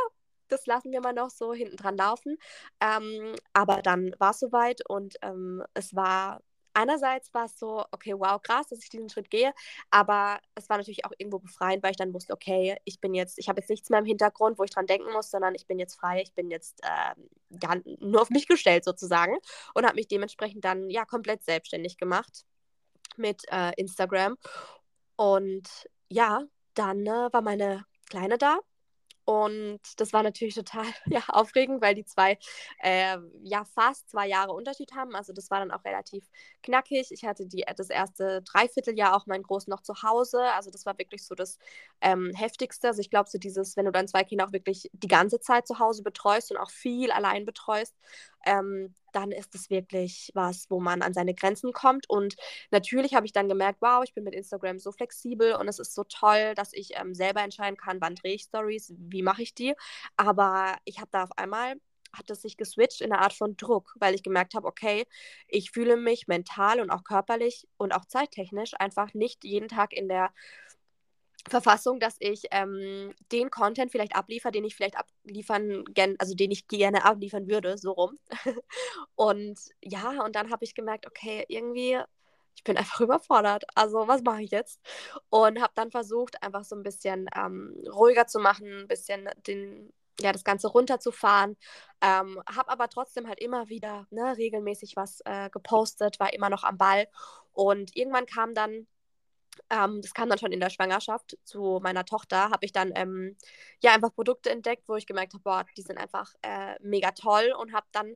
das 0.48 0.66
lassen 0.66 0.92
wir 0.92 1.02
mal 1.02 1.14
noch 1.14 1.30
so 1.30 1.54
hinten 1.54 1.78
dran 1.78 1.98
laufen. 1.98 2.38
Ähm, 2.82 3.36
aber 3.54 3.82
dann 3.82 4.16
war 4.20 4.32
es 4.32 4.40
soweit 4.40 4.88
und 4.90 5.16
ähm, 5.22 5.64
es 5.74 5.96
war 5.96 6.42
einerseits 6.74 7.34
war 7.34 7.46
es 7.46 7.58
so, 7.58 7.84
okay, 7.92 8.14
wow, 8.18 8.42
krass, 8.42 8.68
dass 8.68 8.80
ich 8.80 8.90
diesen 8.90 9.10
Schritt 9.10 9.30
gehe, 9.30 9.54
aber 9.90 10.40
es 10.56 10.70
war 10.70 10.78
natürlich 10.78 11.06
auch 11.06 11.12
irgendwo 11.18 11.40
befreiend, 11.40 11.84
weil 11.84 11.92
ich 11.92 11.98
dann 11.98 12.14
wusste, 12.14 12.34
okay, 12.34 12.78
ich 12.86 13.00
bin 13.00 13.14
jetzt, 13.14 13.38
ich 13.40 13.50
habe 13.50 13.60
jetzt 13.60 13.70
nichts 13.70 13.90
mehr 13.90 14.00
im 14.00 14.06
Hintergrund, 14.06 14.58
wo 14.60 14.64
ich 14.64 14.72
dran 14.72 14.88
denken 14.88 15.12
muss, 15.14 15.32
sondern 15.32 15.56
ich 15.56 15.68
bin 15.68 15.80
jetzt 15.80 15.96
frei, 15.96 16.22
ich 16.22 16.34
bin 16.34 16.50
jetzt 16.50 16.82
äh, 16.84 17.16
ja, 17.62 17.76
nur 18.00 18.22
auf 18.22 18.30
mich 18.30 18.48
gestellt 18.48 18.84
sozusagen 18.84 19.38
und 19.74 19.86
habe 19.86 19.96
mich 19.96 20.08
dementsprechend 20.08 20.66
dann 20.66 20.90
ja 20.90 21.06
komplett 21.06 21.44
selbstständig 21.44 21.98
gemacht 21.98 22.46
mit 23.18 23.44
äh, 23.52 23.72
Instagram. 23.78 24.38
Und 25.16 25.90
ja, 26.10 26.44
dann 26.74 27.06
äh, 27.06 27.30
war 27.32 27.42
meine 27.42 27.86
Kleine 28.10 28.38
da 28.38 28.60
und 29.26 29.80
das 29.98 30.14
war 30.14 30.24
natürlich 30.24 30.56
total 30.56 30.86
ja, 31.06 31.22
aufregend, 31.28 31.82
weil 31.82 31.96
die 31.96 32.06
zwei 32.06 32.38
äh, 32.80 33.18
ja 33.44 33.64
fast 33.66 34.10
zwei 34.10 34.28
Jahre 34.28 34.54
Unterschied 34.54 34.94
haben. 34.94 35.16
Also 35.16 35.34
das 35.34 35.52
war 35.52 35.60
dann 35.60 35.72
auch 35.72 35.84
relativ 35.86 36.28
knackig. 36.64 37.12
Ich 37.12 37.24
hatte 37.24 37.46
die, 37.46 37.64
das 37.76 37.90
erste 37.90 38.42
Dreivierteljahr 38.42 39.16
auch 39.16 39.28
meinen 39.28 39.44
Großen 39.44 39.70
noch 39.70 39.82
zu 39.82 40.02
Hause. 40.04 40.42
Also 40.54 40.72
das 40.72 40.86
war 40.86 40.98
wirklich 40.98 41.26
so 41.26 41.36
das 41.36 41.60
ähm, 42.02 42.32
Heftigste. 42.36 42.88
Also 42.88 43.02
ich 43.02 43.10
glaube, 43.10 43.30
so 43.30 43.38
dieses, 43.38 43.78
wenn 43.78 43.86
du 43.86 43.92
dann 43.92 44.08
zwei 44.08 44.24
Kinder 44.24 44.48
auch 44.48 44.54
wirklich 44.54 44.90
die 44.94 45.08
ganze 45.08 45.40
Zeit 45.40 45.68
zu 45.68 45.80
Hause 45.80 46.04
betreust 46.04 46.52
und 46.52 46.58
auch 46.58 46.72
viel 46.72 47.12
allein 47.12 47.46
betreust, 47.46 47.96
ähm, 48.46 48.96
dann 49.14 49.32
ist 49.32 49.56
es 49.56 49.70
wirklich 49.70 50.32
was, 50.34 50.68
wo 50.70 50.80
man 50.80 51.02
an 51.02 51.14
seine 51.14 51.34
Grenzen 51.34 51.74
kommt. 51.74 52.10
Und 52.10 52.36
natürlich 52.72 53.14
habe 53.14 53.26
ich 53.26 53.34
dann 53.34 53.50
gemerkt, 53.50 53.82
wow, 53.82 54.04
ich 54.04 54.14
bin 54.14 54.24
mit 54.24 54.34
Instagram 54.36 54.80
so 54.80 54.92
flexibel 54.92 55.56
und 55.56 55.68
es 55.68 55.80
ist 55.80 55.94
so 55.94 56.04
toll, 56.04 56.54
dass 56.56 56.74
ich 56.74 56.92
ähm, 56.96 57.14
selber 57.14 57.42
entscheiden 57.42 57.78
kann, 57.78 58.02
wann 58.02 58.16
drehe 58.16 58.36
ich 58.36 58.44
Stories, 58.44 58.94
wie 58.98 59.24
mache 59.24 59.44
ich 59.44 59.54
die. 59.54 59.74
Aber 60.18 60.78
ich 60.86 61.00
habe 61.00 61.10
da 61.12 61.24
auf 61.24 61.38
einmal 61.38 61.76
hat 62.14 62.30
es 62.30 62.42
sich 62.42 62.58
geswitcht 62.58 63.00
in 63.00 63.14
eine 63.14 63.22
Art 63.22 63.34
von 63.34 63.56
Druck, 63.56 63.94
weil 64.00 64.14
ich 64.16 64.24
gemerkt 64.24 64.54
habe, 64.54 64.68
okay, 64.68 65.06
ich 65.48 65.72
fühle 65.72 65.96
mich 65.96 66.28
mental 66.28 66.82
und 66.82 66.90
auch 66.90 67.04
körperlich 67.06 67.68
und 67.78 67.94
auch 67.94 68.06
zeittechnisch 68.06 68.74
einfach 68.78 69.14
nicht 69.14 69.44
jeden 69.44 69.70
Tag 69.70 69.94
in 69.94 70.10
der 70.10 70.32
Verfassung, 71.50 72.00
dass 72.00 72.16
ich 72.20 72.44
ähm, 72.52 73.14
den 73.32 73.50
Content 73.50 73.92
vielleicht 73.92 74.16
abliefere, 74.16 74.52
den 74.52 74.64
ich 74.64 74.76
vielleicht 74.76 74.98
abliefern, 74.98 75.84
gern, 75.86 76.16
also 76.20 76.36
den 76.36 76.52
ich 76.52 76.68
gerne 76.68 77.04
abliefern 77.06 77.48
würde, 77.48 77.78
so 77.78 77.92
rum. 77.92 78.18
und 79.16 79.60
ja, 79.84 80.24
und 80.24 80.36
dann 80.36 80.52
habe 80.52 80.64
ich 80.64 80.76
gemerkt, 80.76 81.08
okay, 81.08 81.46
irgendwie, 81.48 82.00
ich 82.56 82.64
bin 82.64 82.78
einfach 82.78 83.02
überfordert. 83.02 83.64
Also, 83.76 84.08
was 84.08 84.22
mache 84.24 84.44
ich 84.44 84.52
jetzt? 84.52 84.80
Und 85.30 85.62
habe 85.62 85.74
dann 85.76 85.92
versucht, 85.92 86.42
einfach 86.44 86.64
so 86.64 86.76
ein 86.76 86.84
bisschen 86.84 87.28
ähm, 87.36 87.76
ruhiger 87.92 88.28
zu 88.28 88.40
machen, 88.40 88.82
ein 88.82 88.88
bisschen 88.88 89.30
den, 89.48 89.92
ja, 90.20 90.32
das 90.32 90.44
Ganze 90.44 90.68
runterzufahren. 90.68 91.58
Ähm, 92.02 92.42
habe 92.56 92.70
aber 92.70 92.88
trotzdem 92.90 93.28
halt 93.28 93.40
immer 93.40 93.70
wieder 93.70 94.08
ne, 94.12 94.38
regelmäßig 94.38 94.96
was 94.96 95.22
äh, 95.26 95.50
gepostet, 95.50 96.20
war 96.20 96.34
immer 96.34 96.50
noch 96.50 96.64
am 96.64 96.78
Ball. 96.78 97.08
Und 97.54 97.96
irgendwann 97.96 98.26
kam 98.26 98.54
dann 98.54 98.88
ähm, 99.70 100.02
das 100.02 100.14
kam 100.14 100.30
dann 100.30 100.40
schon 100.40 100.52
in 100.52 100.60
der 100.60 100.70
Schwangerschaft 100.70 101.38
zu 101.44 101.80
meiner 101.82 102.06
Tochter, 102.06 102.50
habe 102.50 102.66
ich 102.66 102.72
dann 102.72 102.92
ähm, 102.96 103.36
ja 103.82 103.94
einfach 103.94 104.14
Produkte 104.14 104.50
entdeckt, 104.50 104.88
wo 104.88 104.96
ich 104.96 105.08
gemerkt 105.08 105.34
habe, 105.34 105.44
boah, 105.44 105.66
die 105.78 105.82
sind 105.82 105.98
einfach 105.98 106.34
äh, 106.42 106.76
mega 106.82 107.12
toll 107.12 107.54
und 107.58 107.74
habe 107.74 107.88
dann 107.92 108.16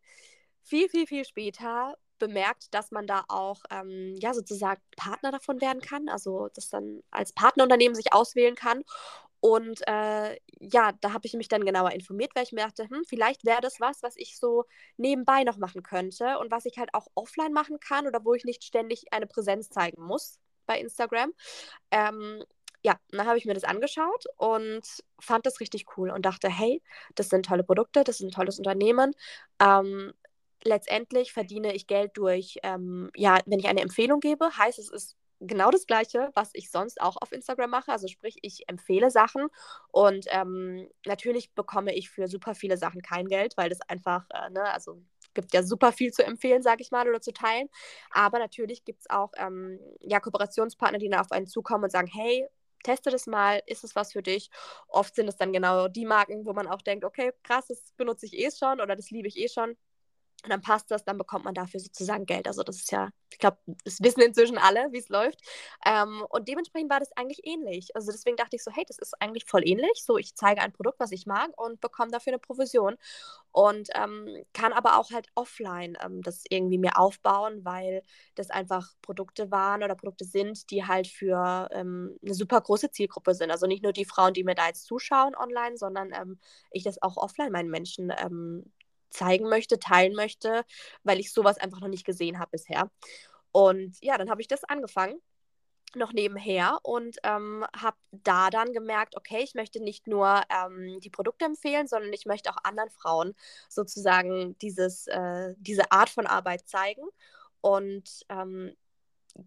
viel, 0.63 0.89
viel, 0.89 1.08
viel 1.08 1.26
später 1.26 1.98
bemerkt, 2.19 2.74
dass 2.74 2.91
man 2.91 3.08
da 3.08 3.26
auch 3.28 3.62
ähm, 3.71 4.15
ja 4.19 4.34
sozusagen 4.34 4.82
Partner 4.98 5.32
davon 5.32 5.62
werden 5.62 5.82
kann, 5.82 6.10
also 6.10 6.50
das 6.54 6.69
dann 6.69 7.04
als 7.12 7.34
Partnerunternehmen 7.34 7.95
sich 7.95 8.13
auswählen 8.13 8.56
kann. 8.56 8.84
Und 9.41 9.82
äh, 9.88 10.38
ja, 10.60 10.91
da 11.02 11.13
habe 11.13 11.28
ich 11.28 11.34
mich 11.34 11.50
dann 11.50 11.65
genauer 11.65 11.91
informiert, 11.91 12.32
weil 12.36 12.43
ich 12.43 12.52
mir 12.52 12.63
dachte, 12.65 12.89
hm, 12.89 13.04
vielleicht 13.08 13.45
wäre 13.45 13.62
das 13.62 13.80
was, 13.80 14.02
was 14.02 14.15
ich 14.17 14.38
so 14.39 14.65
nebenbei 14.98 15.43
noch 15.43 15.58
machen 15.58 15.84
könnte 15.84 16.39
und 16.39 16.50
was 16.52 16.65
ich 16.65 16.78
halt 16.80 16.93
auch 16.93 17.08
offline 17.15 17.54
machen 17.54 17.80
kann 17.80 18.08
oder 18.08 18.26
wo 18.26 18.34
ich 18.34 18.45
nicht 18.45 18.63
ständig 18.63 19.06
eine 19.13 19.28
Präsenz 19.28 19.69
zeigen 19.69 20.02
muss 20.02 20.39
bei 20.65 20.80
Instagram. 20.80 21.34
Ähm, 21.91 22.43
ja, 22.84 22.95
dann 23.10 23.25
habe 23.25 23.38
ich 23.39 23.45
mir 23.45 23.56
das 23.56 23.63
angeschaut 23.63 24.25
und 24.38 24.84
fand 25.19 25.45
das 25.45 25.60
richtig 25.60 25.86
cool 25.97 26.12
und 26.12 26.23
dachte, 26.25 26.49
hey, 26.49 26.84
das 27.15 27.30
sind 27.30 27.45
tolle 27.47 27.63
Produkte, 27.63 28.04
das 28.04 28.19
ist 28.19 28.28
ein 28.28 28.32
tolles 28.32 28.60
Unternehmen. 28.60 29.13
Ähm, 29.60 30.13
letztendlich 30.63 31.34
verdiene 31.34 31.73
ich 31.73 31.88
Geld 31.88 32.12
durch, 32.15 32.58
ähm, 32.63 33.10
ja, 33.15 33.39
wenn 33.45 33.60
ich 33.60 33.67
eine 33.67 33.82
Empfehlung 33.82 34.19
gebe, 34.19 34.56
heißt 34.58 34.80
es 34.80 34.91
ist 34.91 35.15
genau 35.39 35.69
das 35.71 35.86
Gleiche, 35.88 36.30
was 36.34 36.51
ich 36.54 36.71
sonst 36.71 37.01
auch 37.01 37.17
auf 37.19 37.32
Instagram 37.32 37.69
mache. 37.69 37.91
Also 37.91 38.08
sprich, 38.08 38.38
ich 38.41 38.67
empfehle 38.67 39.12
Sachen 39.12 39.47
und 39.91 40.25
ähm, 40.30 40.88
natürlich 41.06 41.54
bekomme 41.54 41.93
ich 41.93 42.10
für 42.10 42.28
super 42.28 42.56
viele 42.56 42.78
Sachen 42.78 43.01
kein 43.01 43.28
Geld, 43.28 43.58
weil 43.58 43.69
das 43.69 43.82
einfach, 43.82 44.25
äh, 44.30 44.49
ne, 44.51 44.63
also 44.73 45.01
gibt 45.36 45.54
ja 45.54 45.63
super 45.63 45.91
viel 45.93 46.12
zu 46.12 46.26
empfehlen, 46.26 46.63
sage 46.63 46.82
ich 46.82 46.91
mal, 46.91 47.08
oder 47.08 47.21
zu 47.21 47.34
teilen. 47.34 47.69
Aber 48.12 48.39
natürlich 48.39 48.84
gibt 48.86 49.02
es 49.02 49.10
auch 49.10 49.32
ähm, 49.38 49.80
ja, 50.02 50.19
Kooperationspartner, 50.19 51.00
die 51.00 51.10
dann 51.10 51.19
auf 51.21 51.32
einen 51.32 51.48
zukommen 51.48 51.86
und 51.86 51.91
sagen, 51.91 52.08
hey, 52.08 52.48
teste 52.84 53.10
das 53.12 53.28
mal, 53.28 53.62
ist 53.67 53.84
es 53.84 53.95
was 53.95 54.13
für 54.13 54.21
dich? 54.24 54.50
Oft 54.88 55.15
sind 55.15 55.28
es 55.28 55.38
dann 55.38 55.54
genau 55.54 55.88
die 55.88 56.06
Marken, 56.06 56.45
wo 56.45 56.54
man 56.54 56.67
auch 56.67 56.82
denkt, 56.82 57.04
okay, 57.06 57.32
krass, 57.43 57.67
das 57.67 57.82
benutze 57.98 58.26
ich 58.28 58.34
eh 58.38 58.50
schon 58.52 58.80
oder 58.82 58.95
das 58.95 59.10
liebe 59.12 59.28
ich 59.28 59.38
eh 59.38 59.50
schon. 59.50 59.76
Und 60.46 60.52
dann 60.52 60.62
passt 60.62 60.92
das, 60.92 61.04
dann 61.04 61.18
bekommt 61.18 61.44
man 61.44 61.56
dafür 61.56 61.80
sozusagen 61.80 62.28
Geld. 62.28 62.48
Also 62.48 62.62
das 62.62 62.76
ist 62.76 62.92
ja, 62.92 63.10
ich 63.32 63.40
glaube, 63.40 63.58
das 63.84 64.00
wissen 64.00 64.22
inzwischen 64.22 64.60
alle, 64.60 64.92
wie 64.92 65.00
es 65.00 65.10
läuft. 65.10 65.42
Ähm, 65.84 66.24
und 66.30 66.48
dementsprechend 66.48 66.92
war 66.92 67.00
das 67.00 67.12
eigentlich 67.18 67.42
ähnlich. 67.48 67.96
Also 67.96 68.12
deswegen 68.12 68.38
dachte 68.38 68.56
ich 68.56 68.64
so, 68.64 68.72
hey, 68.72 68.84
das 68.88 69.00
ist 69.00 69.20
eigentlich 69.20 69.46
voll 69.46 69.68
ähnlich. 69.68 70.04
So, 70.06 70.20
ich 70.20 70.36
zeige 70.36 70.62
ein 70.62 70.72
Produkt, 70.72 71.00
was 71.00 71.12
ich 71.12 71.26
mag 71.26 71.50
und 71.60 71.82
bekomme 71.82 72.12
dafür 72.12 72.34
eine 72.34 72.40
Provision. 72.40 72.96
Und 73.52 73.90
ähm, 73.96 74.44
kann 74.54 74.72
aber 74.72 75.00
auch 75.00 75.10
halt 75.10 75.30
offline 75.34 75.98
ähm, 76.04 76.22
das 76.22 76.44
irgendwie 76.48 76.78
mir 76.78 77.00
aufbauen, 77.00 77.66
weil 77.66 78.04
das 78.36 78.52
einfach 78.52 78.94
Produkte 79.02 79.50
waren 79.50 79.82
oder 79.82 79.96
Produkte 79.96 80.26
sind, 80.26 80.70
die 80.70 80.86
halt 80.86 81.08
für 81.08 81.70
ähm, 81.72 82.20
eine 82.24 82.36
super 82.36 82.62
große 82.62 82.92
Zielgruppe 82.92 83.34
sind. 83.34 83.50
Also 83.50 83.66
nicht 83.66 83.82
nur 83.82 83.94
die 83.94 84.06
Frauen, 84.06 84.34
die 84.34 84.44
mir 84.44 84.54
da 84.54 84.68
jetzt 84.68 84.86
zuschauen 84.86 85.36
online, 85.36 85.78
sondern 85.78 86.12
ähm, 86.14 86.38
ich 86.70 86.84
das 86.84 87.02
auch 87.02 87.18
offline 87.18 87.52
meinen 87.52 87.72
Menschen 87.72 88.14
ähm, 88.20 88.72
zeigen 89.10 89.50
möchte, 89.50 89.80
teilen 89.80 90.15
möchte, 90.15 90.63
weil 91.04 91.20
ich 91.20 91.32
sowas 91.34 91.58
einfach 91.58 91.82
noch 91.82 91.88
nicht 91.88 92.06
gesehen 92.06 92.39
habe 92.39 92.52
bisher. 92.52 92.89
Und 93.52 93.98
ja, 94.02 94.18
dann 94.18 94.30
habe 94.30 94.41
ich 94.41 94.48
das 94.48 94.63
angefangen 94.63 95.22
noch 95.96 96.13
nebenher 96.13 96.80
und 96.84 97.18
ähm, 97.24 97.65
habe 97.76 97.98
da 98.12 98.50
dann 98.50 98.74
gemerkt, 98.74 99.15
okay, 99.18 99.39
ich 99.44 99.56
möchte 99.56 99.82
nicht 99.82 100.08
nur 100.08 100.41
ähm, 100.50 101.00
die 101.00 101.10
Produkte 101.10 101.46
empfehlen, 101.46 101.88
sondern 101.88 102.13
ich 102.13 102.26
möchte 102.26 102.52
auch 102.52 102.58
anderen 102.63 102.89
Frauen 102.89 103.34
sozusagen 103.70 104.58
dieses, 104.60 105.08
äh, 105.08 105.54
diese 105.58 105.91
Art 105.91 106.10
von 106.10 106.28
Arbeit 106.28 106.68
zeigen. 106.68 107.04
Und 107.62 108.26
ähm, 108.30 108.76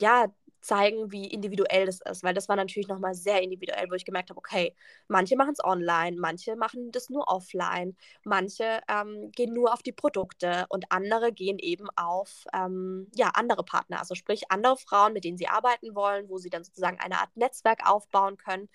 ja, 0.00 0.26
zeigen, 0.60 1.10
wie 1.12 1.26
individuell 1.26 1.86
das 1.86 2.00
ist, 2.00 2.22
weil 2.22 2.34
das 2.34 2.48
war 2.48 2.56
natürlich 2.56 2.88
nochmal 2.88 3.14
sehr 3.14 3.42
individuell, 3.42 3.86
wo 3.90 3.94
ich 3.94 4.04
gemerkt 4.04 4.30
habe, 4.30 4.38
okay, 4.38 4.74
manche 5.08 5.36
machen 5.36 5.52
es 5.52 5.64
online, 5.64 6.16
manche 6.18 6.56
machen 6.56 6.90
das 6.92 7.10
nur 7.10 7.28
offline, 7.28 7.96
manche 8.24 8.80
ähm, 8.88 9.30
gehen 9.32 9.52
nur 9.54 9.72
auf 9.72 9.82
die 9.82 9.92
Produkte 9.92 10.66
und 10.68 10.86
andere 10.90 11.32
gehen 11.32 11.58
eben 11.58 11.88
auf 11.96 12.44
ähm, 12.54 13.08
ja, 13.14 13.28
andere 13.34 13.64
Partner, 13.64 14.00
also 14.00 14.14
sprich 14.14 14.50
andere 14.50 14.76
Frauen, 14.76 15.12
mit 15.12 15.24
denen 15.24 15.38
sie 15.38 15.48
arbeiten 15.48 15.94
wollen, 15.94 16.28
wo 16.28 16.38
sie 16.38 16.50
dann 16.50 16.64
sozusagen 16.64 16.98
eine 17.00 17.20
Art 17.20 17.36
Netzwerk 17.36 17.88
aufbauen 17.88 18.36
können 18.36 18.68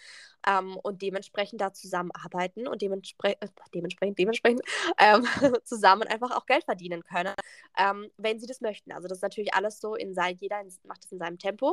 ähm, 0.48 0.78
und 0.78 1.02
dementsprechend 1.02 1.62
da 1.62 1.74
zusammenarbeiten 1.74 2.68
und 2.68 2.82
demenspre 2.82 3.40
äh, 3.42 3.48
dementsprechend, 3.74 4.20
dementsprechend 4.20 4.62
ähm, 5.00 5.26
zusammen 5.64 6.04
einfach 6.04 6.32
auch 6.32 6.46
Geld 6.46 6.66
verdienen 6.66 7.04
können, 7.04 7.34
ähm, 7.78 8.10
wenn 8.18 8.40
sie 8.40 8.48
das 8.48 8.62
möchten. 8.62 8.92
Also 8.92 9.08
das 9.08 9.20
ist 9.20 9.24
natürlich 9.24 9.54
alles 9.54 9.80
so, 9.80 9.96
in 9.96 10.14
sein, 10.14 10.38
jeder 10.40 10.64
macht 10.84 11.04
das 11.04 11.12
in 11.12 11.20
seinem 11.20 11.38
Tempo. 11.38 11.73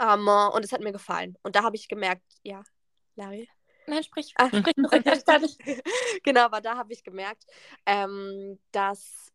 Ähm, 0.00 0.28
und 0.28 0.64
es 0.64 0.72
hat 0.72 0.80
mir 0.80 0.92
gefallen. 0.92 1.36
Und 1.42 1.56
da 1.56 1.62
habe 1.62 1.76
ich 1.76 1.88
gemerkt, 1.88 2.24
ja, 2.42 2.62
Larry. 3.16 3.48
Nein, 3.86 4.04
sprich, 4.04 4.34
ah, 4.36 4.48
sprich 4.48 4.76
noch 4.76 4.90
genau, 6.22 6.42
aber 6.42 6.60
da 6.60 6.76
habe 6.76 6.92
ich 6.92 7.02
gemerkt, 7.02 7.44
ähm, 7.86 8.58
dass 8.72 9.32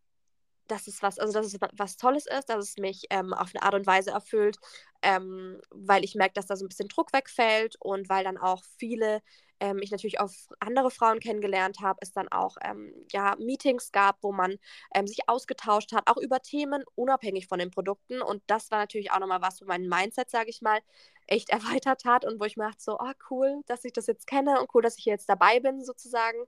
dass 0.68 0.88
es 0.88 1.02
was, 1.02 1.20
also 1.20 1.34
dass 1.34 1.54
es 1.54 1.60
was 1.74 1.98
Tolles 1.98 2.26
ist, 2.26 2.50
dass 2.50 2.70
es 2.70 2.78
mich 2.78 3.06
ähm, 3.10 3.34
auf 3.34 3.52
eine 3.54 3.64
Art 3.64 3.74
und 3.74 3.86
Weise 3.86 4.12
erfüllt, 4.12 4.58
ähm, 5.02 5.60
weil 5.70 6.04
ich 6.04 6.16
merke, 6.16 6.34
dass 6.36 6.46
da 6.46 6.56
so 6.56 6.66
ein 6.66 6.70
bisschen 6.70 6.88
Druck 6.88 7.12
wegfällt 7.14 7.76
und 7.80 8.10
weil 8.10 8.24
dann 8.24 8.38
auch 8.38 8.64
viele 8.78 9.22
ähm, 9.64 9.80
ich 9.82 9.92
natürlich 9.92 10.20
auch 10.20 10.30
andere 10.60 10.92
Frauen 10.92 11.22
kennengelernt 11.22 11.80
habe, 11.82 11.98
es 12.02 12.12
dann 12.12 12.28
auch 12.28 12.58
ähm, 12.62 12.94
ja, 13.14 13.38
Meetings 13.40 13.94
gab, 13.94 14.18
wo 14.22 14.34
man 14.34 14.58
ähm, 14.94 15.08
sich 15.08 15.30
ausgetauscht 15.30 15.94
hat, 15.94 16.04
auch 16.10 16.18
über 16.18 16.42
Themen 16.42 16.84
unabhängig 16.96 17.48
von 17.48 17.60
den 17.60 17.72
Produkten. 17.72 18.22
Und 18.22 18.44
das 18.48 18.72
war 18.72 18.80
natürlich 18.80 19.12
auch 19.12 19.20
nochmal 19.20 19.42
was, 19.42 19.62
wo 19.62 19.66
mein 19.66 19.88
Mindset, 19.88 20.30
sage 20.30 20.50
ich 20.50 20.62
mal, 20.62 20.82
echt 21.28 21.50
erweitert 21.82 22.04
hat 22.04 22.26
und 22.26 22.42
wo 22.42 22.44
ich 22.44 22.58
mir 22.58 22.66
dachte, 22.66 22.84
so, 22.84 22.98
ah, 23.00 23.14
cool, 23.30 23.62
dass 23.66 23.86
ich 23.86 23.94
das 23.94 24.08
jetzt 24.08 24.28
kenne 24.28 24.60
und 24.60 24.70
cool, 24.76 24.82
dass 24.82 24.98
ich 24.98 25.06
jetzt 25.06 25.30
dabei 25.30 25.62
bin, 25.62 25.82
sozusagen. 25.86 26.40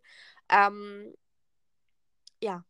Ähm, 0.49 1.13
ja, 2.41 2.65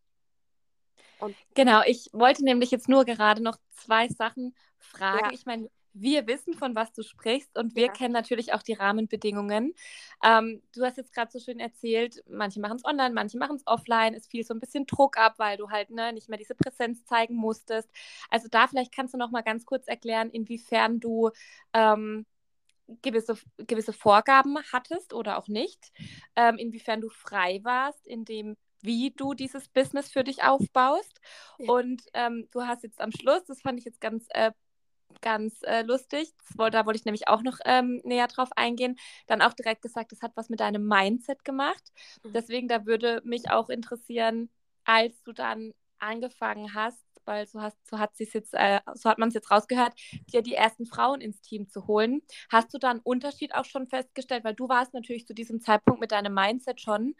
und 1.19 1.35
genau, 1.55 1.81
ich 1.85 2.09
wollte 2.11 2.43
nämlich 2.43 2.71
jetzt 2.71 2.89
nur 2.89 3.05
gerade 3.05 3.41
noch 3.41 3.57
zwei 3.71 4.09
Sachen 4.09 4.53
fragen. 4.77 5.25
Ja. 5.25 5.31
Ich 5.31 5.45
meine, 5.45 5.69
wir 5.95 6.27
wissen, 6.27 6.53
von 6.53 6.75
was 6.75 6.91
du 6.91 7.03
sprichst 7.03 7.57
und 7.57 7.75
wir 7.75 7.87
ja. 7.87 7.91
kennen 7.91 8.13
natürlich 8.13 8.53
auch 8.53 8.61
die 8.61 8.73
Rahmenbedingungen. 8.73 9.73
Ähm, 10.23 10.61
du 10.73 10.83
hast 10.83 10.97
jetzt 10.97 11.13
gerade 11.13 11.31
so 11.31 11.39
schön 11.39 11.59
erzählt, 11.59 12.21
manche 12.29 12.59
machen 12.59 12.75
es 12.75 12.85
online, 12.85 13.13
manche 13.13 13.37
machen 13.37 13.55
es 13.55 13.65
offline. 13.65 14.13
Es 14.13 14.27
fiel 14.27 14.43
so 14.43 14.53
ein 14.53 14.59
bisschen 14.59 14.85
Druck 14.85 15.17
ab, 15.17 15.35
weil 15.37 15.57
du 15.57 15.69
halt 15.69 15.89
ne, 15.89 16.11
nicht 16.11 16.29
mehr 16.29 16.37
diese 16.37 16.53
Präsenz 16.53 17.05
zeigen 17.05 17.35
musstest. 17.35 17.89
Also 18.29 18.47
da 18.49 18.67
vielleicht 18.67 18.93
kannst 18.93 19.13
du 19.13 19.17
noch 19.17 19.31
mal 19.31 19.41
ganz 19.41 19.65
kurz 19.65 19.87
erklären, 19.87 20.29
inwiefern 20.29 20.99
du 20.99 21.31
ähm, 21.73 22.25
gewisse, 23.01 23.37
gewisse 23.57 23.93
Vorgaben 23.93 24.57
hattest 24.71 25.13
oder 25.13 25.37
auch 25.37 25.47
nicht, 25.47 25.91
ähm, 26.35 26.57
inwiefern 26.57 27.01
du 27.01 27.09
frei 27.09 27.61
warst, 27.63 28.05
in 28.05 28.25
dem 28.25 28.57
wie 28.81 29.11
du 29.11 29.33
dieses 29.33 29.67
Business 29.69 30.11
für 30.11 30.23
dich 30.23 30.43
aufbaust. 30.43 31.19
Ja. 31.57 31.71
Und 31.71 32.03
ähm, 32.13 32.47
du 32.51 32.61
hast 32.61 32.83
jetzt 32.83 33.01
am 33.01 33.11
Schluss, 33.11 33.43
das 33.45 33.61
fand 33.61 33.79
ich 33.79 33.85
jetzt 33.85 33.99
ganz, 33.99 34.27
äh, 34.29 34.51
ganz 35.21 35.61
äh, 35.63 35.81
lustig, 35.83 36.33
da 36.57 36.85
wollte 36.85 36.99
ich 36.99 37.05
nämlich 37.05 37.27
auch 37.27 37.41
noch 37.41 37.59
ähm, 37.65 38.01
näher 38.03 38.27
drauf 38.27 38.49
eingehen, 38.55 38.97
dann 39.27 39.41
auch 39.41 39.53
direkt 39.53 39.81
gesagt, 39.81 40.11
das 40.11 40.21
hat 40.21 40.31
was 40.35 40.49
mit 40.49 40.59
deinem 40.59 40.87
Mindset 40.87 41.43
gemacht. 41.43 41.91
Mhm. 42.23 42.33
Deswegen, 42.33 42.67
da 42.67 42.85
würde 42.85 43.21
mich 43.23 43.49
auch 43.49 43.69
interessieren, 43.69 44.49
als 44.83 45.21
du 45.23 45.33
dann 45.33 45.73
angefangen 45.99 46.73
hast, 46.73 47.03
weil 47.25 47.47
so, 47.47 47.61
hast, 47.61 47.77
so 47.87 47.97
hat 47.97 48.11
jetzt, 48.19 48.53
äh, 48.53 48.79
so 48.93 49.09
hat 49.09 49.17
man 49.17 49.29
es 49.29 49.33
jetzt 49.33 49.49
rausgehört, 49.49 49.93
dir 50.31 50.41
die 50.41 50.53
ersten 50.53 50.85
Frauen 50.85 51.21
ins 51.21 51.41
Team 51.41 51.67
zu 51.67 51.87
holen. 51.87 52.21
Hast 52.51 52.73
du 52.73 52.77
da 52.77 52.91
einen 52.91 52.99
Unterschied 52.99 53.55
auch 53.55 53.65
schon 53.65 53.87
festgestellt? 53.87 54.43
Weil 54.43 54.53
du 54.53 54.69
warst 54.69 54.93
natürlich 54.93 55.25
zu 55.25 55.33
diesem 55.33 55.59
Zeitpunkt 55.61 56.01
mit 56.01 56.11
deinem 56.11 56.33
Mindset 56.33 56.81
schon 56.81 57.15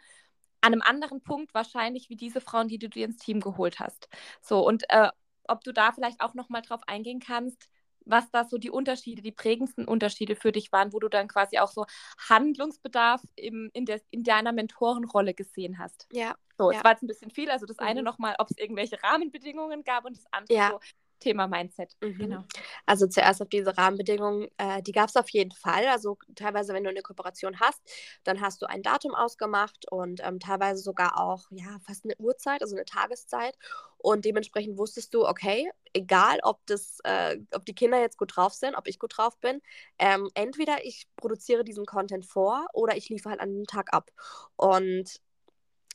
an 0.60 0.72
einem 0.72 0.82
anderen 0.82 1.22
Punkt 1.22 1.54
wahrscheinlich 1.54 2.08
wie 2.08 2.16
diese 2.16 2.40
Frauen, 2.40 2.68
die 2.68 2.78
du 2.78 2.88
dir 2.88 3.06
ins 3.06 3.18
Team 3.18 3.40
geholt 3.40 3.78
hast. 3.80 4.08
So, 4.40 4.66
und 4.66 4.84
äh, 4.88 5.10
ob 5.48 5.62
du 5.62 5.72
da 5.72 5.92
vielleicht 5.92 6.20
auch 6.20 6.34
nochmal 6.34 6.62
drauf 6.62 6.80
eingehen 6.86 7.20
kannst, 7.20 7.68
was 8.06 8.30
da 8.30 8.44
so 8.44 8.56
die 8.56 8.70
Unterschiede, 8.70 9.20
die 9.20 9.32
prägendsten 9.32 9.84
Unterschiede 9.84 10.36
für 10.36 10.52
dich 10.52 10.72
waren, 10.72 10.92
wo 10.92 11.00
du 11.00 11.08
dann 11.08 11.28
quasi 11.28 11.58
auch 11.58 11.70
so 11.70 11.84
Handlungsbedarf 12.28 13.20
im, 13.34 13.70
in, 13.74 13.84
der, 13.84 14.00
in 14.10 14.22
deiner 14.22 14.52
Mentorenrolle 14.52 15.34
gesehen 15.34 15.78
hast. 15.78 16.06
Ja. 16.12 16.34
So, 16.56 16.70
es 16.70 16.82
war 16.82 16.92
jetzt 16.92 17.02
ein 17.02 17.08
bisschen 17.08 17.30
viel. 17.30 17.50
Also 17.50 17.66
das 17.66 17.76
mhm. 17.78 17.86
eine 17.86 18.02
nochmal, 18.02 18.36
ob 18.38 18.50
es 18.50 18.56
irgendwelche 18.56 19.02
Rahmenbedingungen 19.02 19.84
gab 19.84 20.06
und 20.06 20.16
das 20.16 20.24
andere 20.30 20.58
ja. 20.58 20.70
so, 20.70 20.80
Thema 21.20 21.46
Mindset. 21.46 21.96
Mhm. 22.00 22.18
Genau. 22.18 22.44
Also 22.84 23.06
zuerst 23.06 23.42
auf 23.42 23.48
diese 23.48 23.76
Rahmenbedingungen, 23.76 24.48
äh, 24.58 24.82
die 24.82 24.92
gab 24.92 25.08
es 25.08 25.16
auf 25.16 25.28
jeden 25.30 25.52
Fall. 25.52 25.86
Also 25.86 26.18
teilweise, 26.34 26.72
wenn 26.74 26.84
du 26.84 26.90
eine 26.90 27.02
Kooperation 27.02 27.60
hast, 27.60 27.80
dann 28.24 28.40
hast 28.40 28.62
du 28.62 28.66
ein 28.66 28.82
Datum 28.82 29.14
ausgemacht 29.14 29.90
und 29.90 30.20
ähm, 30.24 30.40
teilweise 30.40 30.82
sogar 30.82 31.20
auch 31.20 31.44
ja 31.50 31.78
fast 31.86 32.04
eine 32.04 32.16
Uhrzeit, 32.18 32.62
also 32.62 32.76
eine 32.76 32.84
Tageszeit. 32.84 33.56
Und 33.98 34.24
dementsprechend 34.24 34.78
wusstest 34.78 35.14
du, 35.14 35.26
okay, 35.26 35.70
egal 35.92 36.38
ob 36.42 36.64
das, 36.66 36.98
äh, 37.04 37.38
ob 37.54 37.64
die 37.64 37.74
Kinder 37.74 38.00
jetzt 38.00 38.18
gut 38.18 38.36
drauf 38.36 38.52
sind, 38.52 38.74
ob 38.76 38.86
ich 38.86 38.98
gut 38.98 39.16
drauf 39.16 39.38
bin, 39.38 39.60
ähm, 39.98 40.28
entweder 40.34 40.84
ich 40.84 41.08
produziere 41.16 41.64
diesen 41.64 41.86
Content 41.86 42.26
vor 42.26 42.66
oder 42.72 42.96
ich 42.96 43.08
liefere 43.08 43.30
halt 43.32 43.40
an 43.40 43.54
den 43.54 43.64
Tag 43.64 43.92
ab. 43.92 44.10
Und 44.56 45.20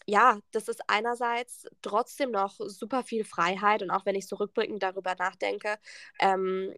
ja, 0.07 0.39
das 0.51 0.67
ist 0.67 0.81
einerseits 0.87 1.67
trotzdem 1.81 2.31
noch 2.31 2.55
super 2.59 3.03
viel 3.03 3.23
Freiheit 3.23 3.83
und 3.83 3.91
auch 3.91 4.05
wenn 4.05 4.15
ich 4.15 4.27
so 4.27 4.35
rückblickend 4.35 4.81
darüber 4.83 5.15
nachdenke, 5.15 5.77
ähm, 6.19 6.73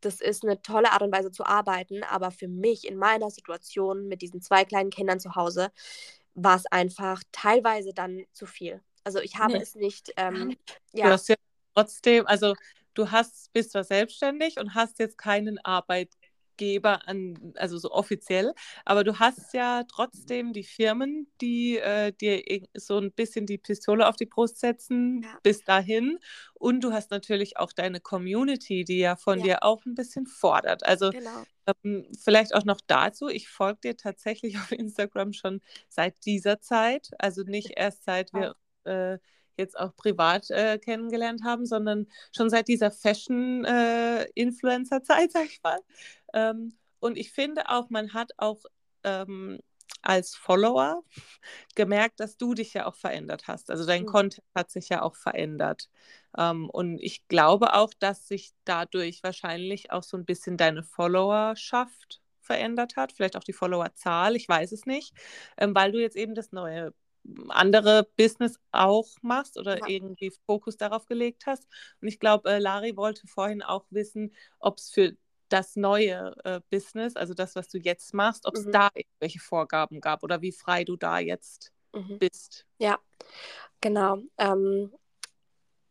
das 0.00 0.20
ist 0.20 0.44
eine 0.44 0.60
tolle 0.60 0.92
Art 0.92 1.02
und 1.02 1.12
Weise 1.12 1.30
zu 1.30 1.44
arbeiten, 1.44 2.02
aber 2.04 2.30
für 2.30 2.48
mich 2.48 2.86
in 2.86 2.96
meiner 2.96 3.30
Situation 3.30 4.06
mit 4.06 4.22
diesen 4.22 4.42
zwei 4.42 4.64
kleinen 4.64 4.90
Kindern 4.90 5.18
zu 5.18 5.34
Hause 5.34 5.70
war 6.34 6.56
es 6.56 6.66
einfach 6.66 7.22
teilweise 7.32 7.94
dann 7.94 8.24
zu 8.32 8.46
viel. 8.46 8.82
Also 9.04 9.20
ich 9.20 9.36
habe 9.36 9.54
nee. 9.54 9.62
es 9.62 9.74
nicht. 9.74 10.12
Ähm, 10.16 10.56
ja. 10.92 11.06
Du 11.06 11.12
hast 11.12 11.28
ja 11.28 11.36
trotzdem, 11.74 12.26
also 12.26 12.54
du 12.94 13.10
hast, 13.10 13.52
bist 13.52 13.72
zwar 13.72 13.84
selbstständig 13.84 14.58
und 14.58 14.74
hast 14.74 14.98
jetzt 14.98 15.18
keinen 15.18 15.58
Arbeit, 15.64 16.10
Geber 16.56 17.06
an, 17.08 17.54
also 17.56 17.78
so 17.78 17.90
offiziell, 17.90 18.54
aber 18.84 19.04
du 19.04 19.18
hast 19.18 19.54
ja 19.54 19.84
trotzdem 19.84 20.52
die 20.52 20.64
Firmen, 20.64 21.28
die 21.40 21.78
äh, 21.78 22.12
dir 22.12 22.42
so 22.74 22.98
ein 22.98 23.12
bisschen 23.12 23.46
die 23.46 23.58
Pistole 23.58 24.08
auf 24.08 24.16
die 24.16 24.26
Brust 24.26 24.60
setzen 24.60 25.22
ja. 25.22 25.38
bis 25.42 25.64
dahin. 25.64 26.18
Und 26.54 26.82
du 26.82 26.92
hast 26.92 27.10
natürlich 27.10 27.58
auch 27.58 27.72
deine 27.72 28.00
Community, 28.00 28.84
die 28.84 28.98
ja 28.98 29.16
von 29.16 29.38
ja. 29.40 29.44
dir 29.44 29.62
auch 29.64 29.84
ein 29.84 29.94
bisschen 29.94 30.26
fordert. 30.26 30.84
Also 30.84 31.10
genau. 31.10 31.44
ähm, 31.84 32.06
vielleicht 32.18 32.54
auch 32.54 32.64
noch 32.64 32.80
dazu, 32.86 33.28
ich 33.28 33.48
folge 33.48 33.80
dir 33.84 33.96
tatsächlich 33.96 34.54
auf 34.58 34.72
Instagram 34.72 35.32
schon 35.32 35.60
seit 35.88 36.24
dieser 36.24 36.60
Zeit, 36.60 37.10
also 37.18 37.42
nicht 37.42 37.72
erst 37.76 38.04
seit 38.04 38.32
wir 38.32 38.56
äh, 38.84 39.18
jetzt 39.56 39.78
auch 39.78 39.94
privat 39.96 40.50
äh, 40.50 40.78
kennengelernt 40.78 41.42
haben, 41.44 41.66
sondern 41.66 42.06
schon 42.34 42.48
seit 42.50 42.66
dieser 42.68 42.90
Fashion-Influencer-Zeit, 42.90 45.28
äh, 45.28 45.30
sag 45.32 45.46
ich 45.46 45.62
mal. 45.62 45.78
Ähm, 46.34 46.76
und 47.00 47.18
ich 47.18 47.32
finde 47.32 47.70
auch, 47.70 47.90
man 47.90 48.14
hat 48.14 48.32
auch 48.38 48.64
ähm, 49.04 49.60
als 50.02 50.34
Follower 50.34 51.02
gemerkt, 51.74 52.20
dass 52.20 52.36
du 52.36 52.54
dich 52.54 52.74
ja 52.74 52.86
auch 52.86 52.96
verändert 52.96 53.48
hast. 53.48 53.70
Also 53.70 53.86
dein 53.86 54.02
mhm. 54.02 54.06
Content 54.06 54.44
hat 54.54 54.70
sich 54.70 54.88
ja 54.90 55.02
auch 55.02 55.16
verändert. 55.16 55.90
Ähm, 56.36 56.68
und 56.70 56.98
ich 57.00 57.26
glaube 57.28 57.74
auch, 57.74 57.92
dass 57.98 58.28
sich 58.28 58.52
dadurch 58.64 59.22
wahrscheinlich 59.22 59.92
auch 59.92 60.02
so 60.02 60.16
ein 60.16 60.26
bisschen 60.26 60.56
deine 60.58 60.82
Followerschaft 60.82 62.22
verändert 62.40 62.96
hat, 62.96 63.12
vielleicht 63.12 63.36
auch 63.36 63.44
die 63.44 63.54
Followerzahl, 63.54 64.36
ich 64.36 64.48
weiß 64.48 64.72
es 64.72 64.86
nicht, 64.86 65.14
ähm, 65.56 65.74
weil 65.74 65.92
du 65.92 66.00
jetzt 66.00 66.16
eben 66.16 66.34
das 66.34 66.52
neue 66.52 66.92
andere 67.48 68.06
Business 68.18 68.60
auch 68.72 69.08
machst 69.22 69.58
oder 69.58 69.78
Ja. 69.78 69.86
irgendwie 69.88 70.30
Fokus 70.46 70.76
darauf 70.76 71.06
gelegt 71.06 71.46
hast. 71.46 71.66
Und 72.02 72.08
ich 72.08 72.20
glaube, 72.20 72.50
äh, 72.50 72.58
Lari 72.58 72.96
wollte 72.96 73.26
vorhin 73.26 73.62
auch 73.62 73.86
wissen, 73.90 74.34
ob 74.58 74.78
es 74.78 74.90
für 74.90 75.16
das 75.54 75.76
neue 75.76 76.34
äh, 76.44 76.60
Business, 76.70 77.14
also 77.16 77.32
das, 77.32 77.54
was 77.54 77.68
du 77.68 77.78
jetzt 77.78 78.12
machst, 78.12 78.44
ob 78.46 78.56
es 78.56 78.66
Mhm. 78.66 78.72
da 78.72 78.88
irgendwelche 78.94 79.38
Vorgaben 79.38 80.00
gab 80.00 80.22
oder 80.24 80.42
wie 80.42 80.52
frei 80.52 80.84
du 80.84 80.96
da 80.96 81.18
jetzt 81.20 81.72
Mhm. 81.92 82.18
bist. 82.18 82.66
Ja, 82.78 82.98
genau. 83.80 84.18
Ähm, 84.36 84.90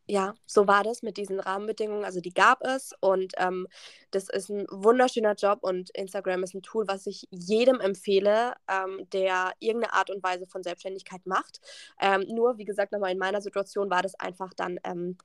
ja, 0.06 0.34
so 0.46 0.68
war 0.68 0.84
das 0.84 1.02
mit 1.02 1.16
diesen 1.16 1.40
Rahmenbedingungen. 1.40 2.04
Also 2.04 2.20
die 2.20 2.34
gab 2.34 2.62
es 2.62 2.92
und 3.00 3.34
ähm, 3.38 3.68
das 4.12 4.28
ist 4.28 4.50
ein 4.50 4.66
wunderschöner 4.70 5.34
Job 5.36 5.60
und 5.62 5.92
Instagram 5.92 6.44
ist 6.44 6.54
ein 6.56 6.62
Tool, 6.62 6.86
was 6.90 7.08
ich 7.08 7.26
jedem 7.32 7.80
empfehle, 7.80 8.54
ähm, 8.68 9.08
der 9.14 9.54
irgendeine 9.60 9.94
Art 9.94 10.10
und 10.10 10.22
Weise 10.22 10.46
von 10.46 10.62
Selbstständigkeit 10.62 11.26
macht. 11.26 11.62
Ähm, 12.02 12.26
nur, 12.28 12.58
wie 12.58 12.66
gesagt, 12.66 12.92
nochmal 12.92 13.14
in 13.14 13.18
meiner 13.18 13.42
Situation 13.42 13.90
war 13.90 14.02
das 14.02 14.16
einfach 14.16 14.54
dann 14.54 14.78
ähm, 14.84 15.18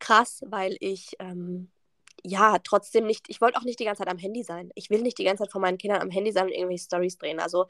krass, 0.00 0.42
weil 0.44 0.76
ich 0.80 1.12
ähm, 1.20 1.70
ja 2.24 2.58
trotzdem 2.62 3.06
nicht, 3.06 3.26
ich 3.28 3.40
wollte 3.40 3.58
auch 3.58 3.64
nicht 3.64 3.78
die 3.80 3.84
ganze 3.84 4.00
Zeit 4.02 4.10
am 4.12 4.18
Handy 4.18 4.42
sein. 4.42 4.70
Ich 4.74 4.90
will 4.90 5.02
nicht 5.02 5.18
die 5.18 5.24
ganze 5.24 5.44
Zeit 5.44 5.52
von 5.52 5.60
meinen 5.62 5.78
Kindern 5.78 6.02
am 6.02 6.10
Handy 6.10 6.32
sein 6.32 6.46
und 6.46 6.52
irgendwelche 6.52 6.84
Stories 6.84 7.18
drehen. 7.18 7.40
Also 7.40 7.66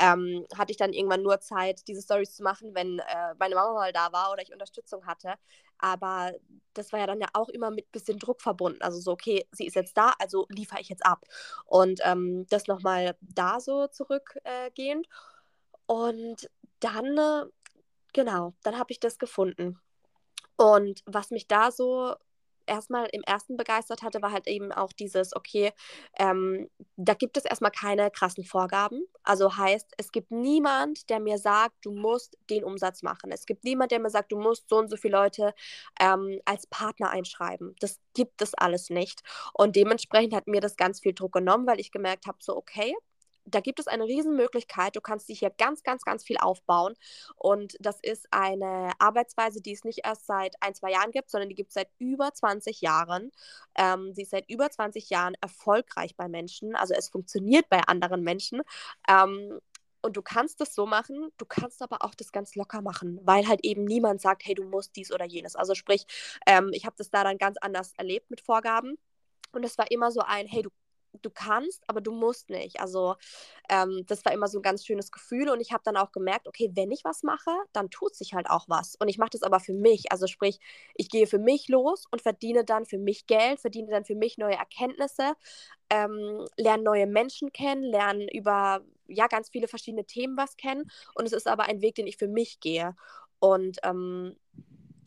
ähm, 0.00 0.46
hatte 0.56 0.72
ich 0.72 0.76
dann 0.78 0.92
irgendwann 0.92 1.22
nur 1.22 1.40
Zeit, 1.40 1.86
diese 1.88 2.02
Stories 2.02 2.34
zu 2.34 2.42
machen, 2.42 2.74
wenn 2.74 2.98
äh, 3.00 3.34
meine 3.38 3.54
Mama 3.54 3.74
mal 3.74 3.92
da 3.92 4.12
war 4.12 4.32
oder 4.32 4.42
ich 4.42 4.52
Unterstützung 4.52 5.06
hatte. 5.06 5.34
Aber 5.78 6.32
das 6.74 6.92
war 6.92 7.00
ja 7.00 7.06
dann 7.06 7.20
ja 7.20 7.28
auch 7.34 7.48
immer 7.48 7.70
mit 7.70 7.90
bisschen 7.92 8.18
Druck 8.18 8.40
verbunden. 8.42 8.82
Also 8.82 9.00
so, 9.00 9.12
okay, 9.12 9.46
sie 9.52 9.66
ist 9.66 9.74
jetzt 9.76 9.96
da, 9.96 10.14
also 10.18 10.46
liefere 10.50 10.80
ich 10.80 10.88
jetzt 10.88 11.04
ab. 11.06 11.24
Und 11.66 12.00
ähm, 12.04 12.46
das 12.50 12.66
nochmal 12.66 13.16
da 13.20 13.60
so 13.60 13.86
zurückgehend. 13.88 15.08
und 15.86 16.50
dann, 16.80 17.18
äh, 17.18 17.44
genau, 18.12 18.54
dann 18.62 18.78
habe 18.78 18.92
ich 18.92 19.00
das 19.00 19.18
gefunden. 19.18 19.80
Und 20.56 21.02
was 21.06 21.30
mich 21.30 21.48
da 21.48 21.70
so 21.70 22.14
erstmal 22.66 23.06
im 23.12 23.22
ersten 23.22 23.56
begeistert 23.56 24.02
hatte, 24.02 24.22
war 24.22 24.32
halt 24.32 24.46
eben 24.46 24.72
auch 24.72 24.92
dieses, 24.92 25.34
okay, 25.34 25.72
ähm, 26.18 26.68
da 26.96 27.14
gibt 27.14 27.36
es 27.36 27.44
erstmal 27.44 27.70
keine 27.70 28.10
krassen 28.10 28.44
Vorgaben. 28.44 29.04
Also 29.22 29.56
heißt, 29.56 29.92
es 29.96 30.12
gibt 30.12 30.30
niemand, 30.30 31.10
der 31.10 31.20
mir 31.20 31.38
sagt, 31.38 31.74
du 31.82 31.92
musst 31.92 32.36
den 32.50 32.64
Umsatz 32.64 33.02
machen. 33.02 33.32
Es 33.32 33.46
gibt 33.46 33.64
niemand, 33.64 33.90
der 33.92 34.00
mir 34.00 34.10
sagt, 34.10 34.32
du 34.32 34.38
musst 34.38 34.68
so 34.68 34.78
und 34.78 34.88
so 34.88 34.96
viele 34.96 35.16
Leute 35.16 35.54
ähm, 36.00 36.40
als 36.44 36.66
Partner 36.66 37.10
einschreiben. 37.10 37.74
Das 37.80 38.00
gibt 38.14 38.42
es 38.42 38.54
alles 38.54 38.90
nicht. 38.90 39.22
Und 39.52 39.76
dementsprechend 39.76 40.34
hat 40.34 40.46
mir 40.46 40.60
das 40.60 40.76
ganz 40.76 41.00
viel 41.00 41.14
Druck 41.14 41.32
genommen, 41.32 41.66
weil 41.66 41.80
ich 41.80 41.92
gemerkt 41.92 42.26
habe, 42.26 42.38
so, 42.40 42.56
okay, 42.56 42.94
da 43.46 43.60
gibt 43.60 43.78
es 43.78 43.86
eine 43.86 44.04
Riesenmöglichkeit. 44.04 44.96
Du 44.96 45.00
kannst 45.00 45.28
dich 45.28 45.40
hier 45.40 45.50
ganz, 45.50 45.82
ganz, 45.82 46.02
ganz 46.04 46.24
viel 46.24 46.38
aufbauen. 46.38 46.94
Und 47.36 47.76
das 47.80 47.98
ist 48.00 48.26
eine 48.30 48.92
Arbeitsweise, 48.98 49.60
die 49.60 49.72
es 49.72 49.84
nicht 49.84 50.00
erst 50.04 50.26
seit 50.26 50.56
ein, 50.60 50.74
zwei 50.74 50.92
Jahren 50.92 51.10
gibt, 51.10 51.30
sondern 51.30 51.48
die 51.48 51.54
gibt 51.54 51.68
es 51.68 51.74
seit 51.74 51.90
über 51.98 52.32
20 52.32 52.80
Jahren. 52.80 53.30
Ähm, 53.76 54.14
sie 54.14 54.22
ist 54.22 54.30
seit 54.30 54.48
über 54.48 54.70
20 54.70 55.10
Jahren 55.10 55.34
erfolgreich 55.40 56.16
bei 56.16 56.28
Menschen. 56.28 56.74
Also 56.76 56.94
es 56.94 57.08
funktioniert 57.10 57.68
bei 57.68 57.80
anderen 57.80 58.22
Menschen. 58.22 58.62
Ähm, 59.08 59.60
und 60.02 60.18
du 60.18 60.22
kannst 60.22 60.60
das 60.60 60.74
so 60.74 60.84
machen, 60.84 61.30
du 61.38 61.46
kannst 61.46 61.80
aber 61.80 62.04
auch 62.04 62.14
das 62.14 62.30
ganz 62.30 62.54
locker 62.56 62.82
machen, 62.82 63.18
weil 63.22 63.48
halt 63.48 63.60
eben 63.64 63.84
niemand 63.84 64.20
sagt, 64.20 64.44
hey, 64.44 64.54
du 64.54 64.64
musst 64.64 64.94
dies 64.96 65.10
oder 65.10 65.24
jenes. 65.24 65.56
Also 65.56 65.74
sprich, 65.74 66.04
ähm, 66.46 66.70
ich 66.72 66.84
habe 66.84 66.94
das 66.98 67.08
da 67.08 67.24
dann 67.24 67.38
ganz 67.38 67.56
anders 67.60 67.94
erlebt 67.96 68.28
mit 68.28 68.42
Vorgaben. 68.42 68.98
Und 69.52 69.64
es 69.64 69.78
war 69.78 69.90
immer 69.90 70.10
so 70.10 70.20
ein, 70.20 70.46
hey, 70.46 70.62
du 70.62 70.70
du 71.22 71.30
kannst, 71.30 71.82
aber 71.86 72.00
du 72.00 72.12
musst 72.12 72.50
nicht. 72.50 72.80
Also 72.80 73.16
ähm, 73.68 74.04
das 74.06 74.24
war 74.24 74.32
immer 74.32 74.48
so 74.48 74.58
ein 74.58 74.62
ganz 74.62 74.84
schönes 74.84 75.12
Gefühl 75.12 75.48
und 75.48 75.60
ich 75.60 75.72
habe 75.72 75.82
dann 75.84 75.96
auch 75.96 76.12
gemerkt, 76.12 76.48
okay, 76.48 76.70
wenn 76.74 76.90
ich 76.90 77.04
was 77.04 77.22
mache, 77.22 77.50
dann 77.72 77.90
tut 77.90 78.14
sich 78.14 78.34
halt 78.34 78.48
auch 78.50 78.68
was. 78.68 78.96
Und 78.96 79.08
ich 79.08 79.18
mache 79.18 79.30
das 79.30 79.42
aber 79.42 79.60
für 79.60 79.74
mich. 79.74 80.10
Also 80.12 80.26
sprich, 80.26 80.58
ich 80.94 81.08
gehe 81.08 81.26
für 81.26 81.38
mich 81.38 81.68
los 81.68 82.04
und 82.10 82.22
verdiene 82.22 82.64
dann 82.64 82.86
für 82.86 82.98
mich 82.98 83.26
Geld, 83.26 83.60
verdiene 83.60 83.90
dann 83.90 84.04
für 84.04 84.14
mich 84.16 84.38
neue 84.38 84.56
Erkenntnisse, 84.56 85.34
ähm, 85.90 86.46
lerne 86.56 86.82
neue 86.82 87.06
Menschen 87.06 87.52
kennen, 87.52 87.82
lerne 87.82 88.26
über 88.32 88.82
ja 89.06 89.26
ganz 89.26 89.50
viele 89.50 89.68
verschiedene 89.68 90.04
Themen 90.04 90.36
was 90.36 90.56
kennen. 90.56 90.90
Und 91.14 91.26
es 91.26 91.32
ist 91.32 91.46
aber 91.46 91.64
ein 91.64 91.80
Weg, 91.82 91.94
den 91.96 92.06
ich 92.06 92.16
für 92.16 92.28
mich 92.28 92.60
gehe. 92.60 92.96
Und 93.38 93.78
ähm, 93.82 94.36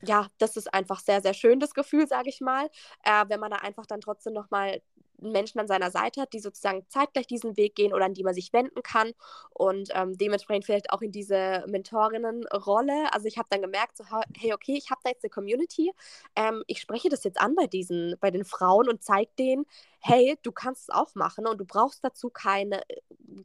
ja, 0.04 0.28
das 0.38 0.58
ist 0.58 0.74
einfach 0.74 1.00
sehr, 1.00 1.22
sehr 1.22 1.34
schön, 1.34 1.60
das 1.60 1.74
Gefühl, 1.74 2.08
sage 2.08 2.30
ich 2.30 2.42
mal, 2.42 2.70
äh, 3.04 3.26
wenn 3.28 3.40
man 3.40 3.52
da 3.52 3.58
einfach 3.58 3.86
dann 3.86 4.02
trotzdem 4.02 4.34
nochmal 4.34 4.82
Menschen 5.18 5.60
an 5.60 5.68
seiner 5.68 5.92
Seite 5.92 6.22
hat, 6.22 6.34
die 6.34 6.40
sozusagen 6.40 6.86
zeitgleich 6.90 7.28
diesen 7.28 7.58
Weg 7.58 7.76
gehen 7.76 7.94
oder 7.94 8.06
an 8.06 8.14
die 8.14 8.24
man 8.24 8.34
sich 8.34 8.54
wenden 8.54 8.84
kann 8.84 9.14
und 9.52 9.90
ähm, 9.94 10.18
dementsprechend 10.18 10.66
vielleicht 10.66 10.92
auch 10.92 11.02
in 11.02 11.12
diese 11.12 11.64
Mentorinnenrolle. 11.68 13.14
Also 13.14 13.28
ich 13.28 13.38
habe 13.38 13.48
dann 13.50 13.62
gemerkt, 13.62 13.98
so, 13.98 14.04
hey, 14.38 14.54
okay, 14.54 14.76
ich 14.78 14.90
habe 14.92 15.02
da 15.04 15.10
jetzt 15.10 15.24
eine 15.24 15.30
Community, 15.30 15.92
ähm, 16.36 16.64
ich 16.68 16.82
spreche 16.82 17.10
das 17.10 17.24
jetzt 17.24 17.40
an 17.40 17.56
bei 17.56 17.68
diesen, 17.68 18.16
bei 18.20 18.32
den 18.32 18.46
Frauen 18.46 18.90
und 18.90 19.04
zeige 19.04 19.32
denen, 19.38 19.66
hey, 20.00 20.38
du 20.44 20.52
kannst 20.52 20.84
es 20.84 20.90
auch 20.90 21.16
machen 21.16 21.48
und 21.48 21.58
du 21.60 21.66
brauchst 21.66 22.04
dazu 22.04 22.30
kein 22.30 22.72
äh, 22.72 22.84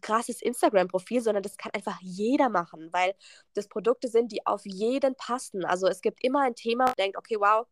krasses 0.00 0.42
Instagram-Profil, 0.42 1.20
sondern 1.20 1.42
das 1.42 1.56
kann 1.56 1.72
einfach 1.72 1.98
jeder 2.00 2.48
machen, 2.48 2.88
weil 2.92 3.14
das 3.54 3.68
Produkte 3.68 4.08
sind, 4.08 4.32
die 4.32 4.46
auf 4.46 4.62
jeden 4.64 5.14
passen. 5.16 5.64
Also 5.64 5.86
es 5.88 6.00
gibt 6.02 6.22
immer 6.22 6.42
ein 6.42 6.54
Thema, 6.54 6.92
denkt, 6.98 7.16
okay, 7.16 7.36
wow, 7.38 7.66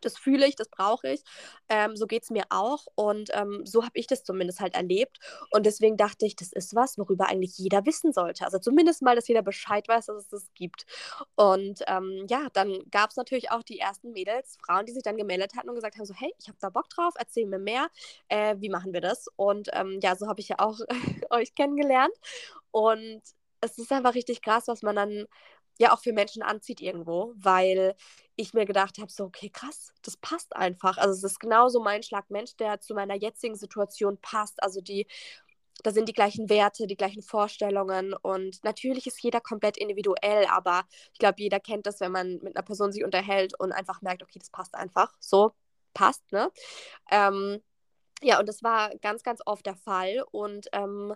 das 0.00 0.18
fühle 0.18 0.46
ich, 0.46 0.56
das 0.56 0.68
brauche 0.68 1.08
ich. 1.08 1.22
Ähm, 1.68 1.96
so 1.96 2.06
geht 2.06 2.24
es 2.24 2.30
mir 2.30 2.44
auch. 2.50 2.86
Und 2.94 3.30
ähm, 3.34 3.62
so 3.64 3.82
habe 3.82 3.92
ich 3.94 4.06
das 4.06 4.24
zumindest 4.24 4.60
halt 4.60 4.74
erlebt. 4.74 5.18
Und 5.50 5.66
deswegen 5.66 5.96
dachte 5.96 6.26
ich, 6.26 6.36
das 6.36 6.52
ist 6.52 6.74
was, 6.74 6.98
worüber 6.98 7.28
eigentlich 7.28 7.56
jeder 7.58 7.84
wissen 7.86 8.12
sollte. 8.12 8.44
Also 8.44 8.58
zumindest 8.58 9.02
mal, 9.02 9.16
dass 9.16 9.28
jeder 9.28 9.42
Bescheid 9.42 9.86
weiß, 9.88 10.06
dass 10.06 10.16
es 10.24 10.28
das 10.28 10.52
gibt. 10.54 10.86
Und 11.34 11.82
ähm, 11.86 12.26
ja, 12.28 12.48
dann 12.52 12.78
gab 12.90 13.10
es 13.10 13.16
natürlich 13.16 13.50
auch 13.50 13.62
die 13.62 13.78
ersten 13.78 14.12
Mädels, 14.12 14.56
Frauen, 14.64 14.86
die 14.86 14.92
sich 14.92 15.02
dann 15.02 15.16
gemeldet 15.16 15.54
hatten 15.56 15.68
und 15.68 15.74
gesagt 15.74 15.96
haben: 15.96 16.06
so, 16.06 16.14
hey, 16.14 16.32
ich 16.38 16.48
habe 16.48 16.58
da 16.60 16.70
Bock 16.70 16.88
drauf, 16.90 17.14
erzähl 17.18 17.46
mir 17.46 17.58
mehr. 17.58 17.88
Äh, 18.28 18.56
wie 18.58 18.68
machen 18.68 18.92
wir 18.92 19.00
das? 19.00 19.26
Und 19.36 19.68
ähm, 19.72 19.98
ja, 20.02 20.16
so 20.16 20.26
habe 20.28 20.40
ich 20.40 20.48
ja 20.48 20.56
auch 20.58 20.78
euch 21.30 21.54
kennengelernt. 21.54 22.14
Und 22.70 23.22
es 23.60 23.78
ist 23.78 23.92
einfach 23.92 24.14
richtig 24.14 24.42
krass, 24.42 24.64
was 24.68 24.82
man 24.82 24.96
dann 24.96 25.26
ja 25.78 25.92
auch 25.94 26.00
für 26.00 26.12
Menschen 26.12 26.42
anzieht 26.42 26.80
irgendwo, 26.80 27.32
weil 27.36 27.94
ich 28.36 28.54
mir 28.54 28.64
gedacht 28.64 28.98
habe, 28.98 29.10
so, 29.10 29.24
okay, 29.24 29.50
krass, 29.50 29.92
das 30.02 30.16
passt 30.16 30.56
einfach. 30.56 30.98
Also 30.98 31.14
es 31.14 31.24
ist 31.24 31.40
genauso 31.40 31.80
mein 31.82 32.02
Schlag 32.02 32.30
Mensch, 32.30 32.56
der 32.56 32.80
zu 32.80 32.94
meiner 32.94 33.14
jetzigen 33.14 33.56
Situation 33.56 34.18
passt. 34.20 34.62
Also 34.62 34.80
die, 34.80 35.06
da 35.82 35.90
sind 35.90 36.08
die 36.08 36.12
gleichen 36.12 36.48
Werte, 36.48 36.86
die 36.86 36.96
gleichen 36.96 37.22
Vorstellungen 37.22 38.14
und 38.14 38.62
natürlich 38.64 39.06
ist 39.06 39.22
jeder 39.22 39.40
komplett 39.40 39.76
individuell, 39.76 40.46
aber 40.46 40.84
ich 41.12 41.18
glaube, 41.18 41.36
jeder 41.38 41.60
kennt 41.60 41.86
das, 41.86 42.00
wenn 42.00 42.12
man 42.12 42.38
mit 42.42 42.56
einer 42.56 42.64
Person 42.64 42.92
sich 42.92 43.04
unterhält 43.04 43.58
und 43.58 43.72
einfach 43.72 44.02
merkt, 44.02 44.22
okay, 44.22 44.38
das 44.38 44.50
passt 44.50 44.74
einfach, 44.74 45.14
so 45.20 45.52
passt, 45.94 46.30
ne? 46.32 46.50
Ähm, 47.10 47.62
ja, 48.22 48.38
und 48.40 48.48
das 48.48 48.62
war 48.62 48.90
ganz, 49.00 49.22
ganz 49.24 49.40
oft 49.46 49.66
der 49.66 49.76
Fall 49.76 50.24
und 50.30 50.68
ähm, 50.72 51.14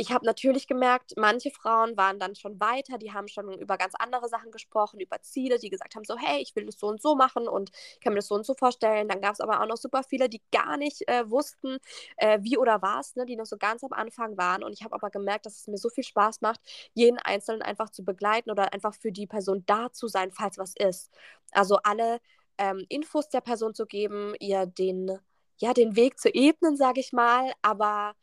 ich 0.00 0.12
habe 0.12 0.24
natürlich 0.24 0.66
gemerkt, 0.66 1.12
manche 1.16 1.50
Frauen 1.50 1.94
waren 1.98 2.18
dann 2.18 2.34
schon 2.34 2.58
weiter, 2.58 2.96
die 2.96 3.12
haben 3.12 3.28
schon 3.28 3.52
über 3.58 3.76
ganz 3.76 3.92
andere 3.98 4.28
Sachen 4.30 4.50
gesprochen, 4.50 4.98
über 4.98 5.20
Ziele, 5.20 5.58
die 5.58 5.68
gesagt 5.68 5.94
haben, 5.94 6.04
so, 6.04 6.16
hey, 6.16 6.40
ich 6.40 6.56
will 6.56 6.64
das 6.64 6.78
so 6.78 6.86
und 6.86 7.02
so 7.02 7.14
machen 7.14 7.46
und 7.46 7.70
kann 8.02 8.14
mir 8.14 8.20
das 8.20 8.28
so 8.28 8.34
und 8.34 8.46
so 8.46 8.54
vorstellen. 8.54 9.08
Dann 9.08 9.20
gab 9.20 9.34
es 9.34 9.40
aber 9.40 9.60
auch 9.60 9.66
noch 9.66 9.76
super 9.76 10.02
viele, 10.02 10.30
die 10.30 10.40
gar 10.52 10.78
nicht 10.78 11.06
äh, 11.06 11.28
wussten, 11.30 11.76
äh, 12.16 12.38
wie 12.42 12.56
oder 12.56 12.80
was, 12.80 13.14
ne, 13.16 13.26
die 13.26 13.36
noch 13.36 13.44
so 13.44 13.58
ganz 13.58 13.84
am 13.84 13.92
Anfang 13.92 14.38
waren. 14.38 14.62
Und 14.64 14.72
ich 14.72 14.82
habe 14.84 14.94
aber 14.94 15.10
gemerkt, 15.10 15.44
dass 15.44 15.58
es 15.58 15.66
mir 15.66 15.76
so 15.76 15.90
viel 15.90 16.04
Spaß 16.04 16.40
macht, 16.40 16.60
jeden 16.94 17.18
Einzelnen 17.18 17.60
einfach 17.60 17.90
zu 17.90 18.02
begleiten 18.02 18.50
oder 18.50 18.72
einfach 18.72 18.94
für 18.94 19.12
die 19.12 19.26
Person 19.26 19.64
da 19.66 19.92
zu 19.92 20.08
sein, 20.08 20.32
falls 20.32 20.56
was 20.56 20.74
ist. 20.78 21.10
Also 21.52 21.76
alle 21.82 22.20
ähm, 22.56 22.86
Infos 22.88 23.28
der 23.28 23.42
Person 23.42 23.74
zu 23.74 23.84
geben, 23.86 24.34
ihr 24.40 24.64
den, 24.64 25.18
ja, 25.58 25.74
den 25.74 25.94
Weg 25.94 26.18
zu 26.18 26.30
ebnen, 26.34 26.76
sage 26.78 27.00
ich 27.00 27.12
mal, 27.12 27.52
aber 27.62 28.14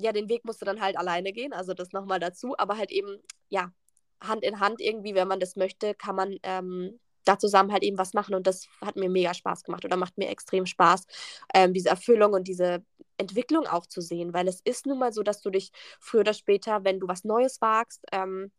ja, 0.00 0.12
den 0.12 0.28
Weg 0.28 0.44
musst 0.44 0.60
du 0.60 0.66
dann 0.66 0.80
halt 0.80 0.96
alleine 0.96 1.32
gehen, 1.32 1.52
also 1.52 1.74
das 1.74 1.92
nochmal 1.92 2.20
dazu, 2.20 2.54
aber 2.58 2.76
halt 2.76 2.90
eben, 2.90 3.18
ja, 3.48 3.72
Hand 4.20 4.44
in 4.44 4.60
Hand 4.60 4.80
irgendwie, 4.80 5.14
wenn 5.14 5.28
man 5.28 5.40
das 5.40 5.56
möchte, 5.56 5.94
kann 5.94 6.16
man 6.16 6.36
ähm, 6.42 6.98
da 7.24 7.38
zusammen 7.38 7.72
halt 7.72 7.82
eben 7.82 7.98
was 7.98 8.14
machen 8.14 8.34
und 8.34 8.46
das 8.46 8.66
hat 8.80 8.96
mir 8.96 9.08
mega 9.08 9.34
Spaß 9.34 9.64
gemacht 9.64 9.84
oder 9.84 9.96
macht 9.96 10.18
mir 10.18 10.28
extrem 10.28 10.66
Spaß, 10.66 11.06
ähm, 11.54 11.72
diese 11.72 11.90
Erfüllung 11.90 12.32
und 12.32 12.48
diese 12.48 12.82
Entwicklung 13.18 13.66
auch 13.66 13.86
zu 13.86 14.00
sehen, 14.00 14.32
weil 14.32 14.48
es 14.48 14.60
ist 14.60 14.86
nun 14.86 14.98
mal 14.98 15.12
so, 15.12 15.22
dass 15.22 15.42
du 15.42 15.50
dich 15.50 15.70
früher 16.00 16.20
oder 16.20 16.34
später, 16.34 16.84
wenn 16.84 17.00
du 17.00 17.08
was 17.08 17.24
Neues 17.24 17.60
wagst, 17.60 18.04
ähm, 18.12 18.50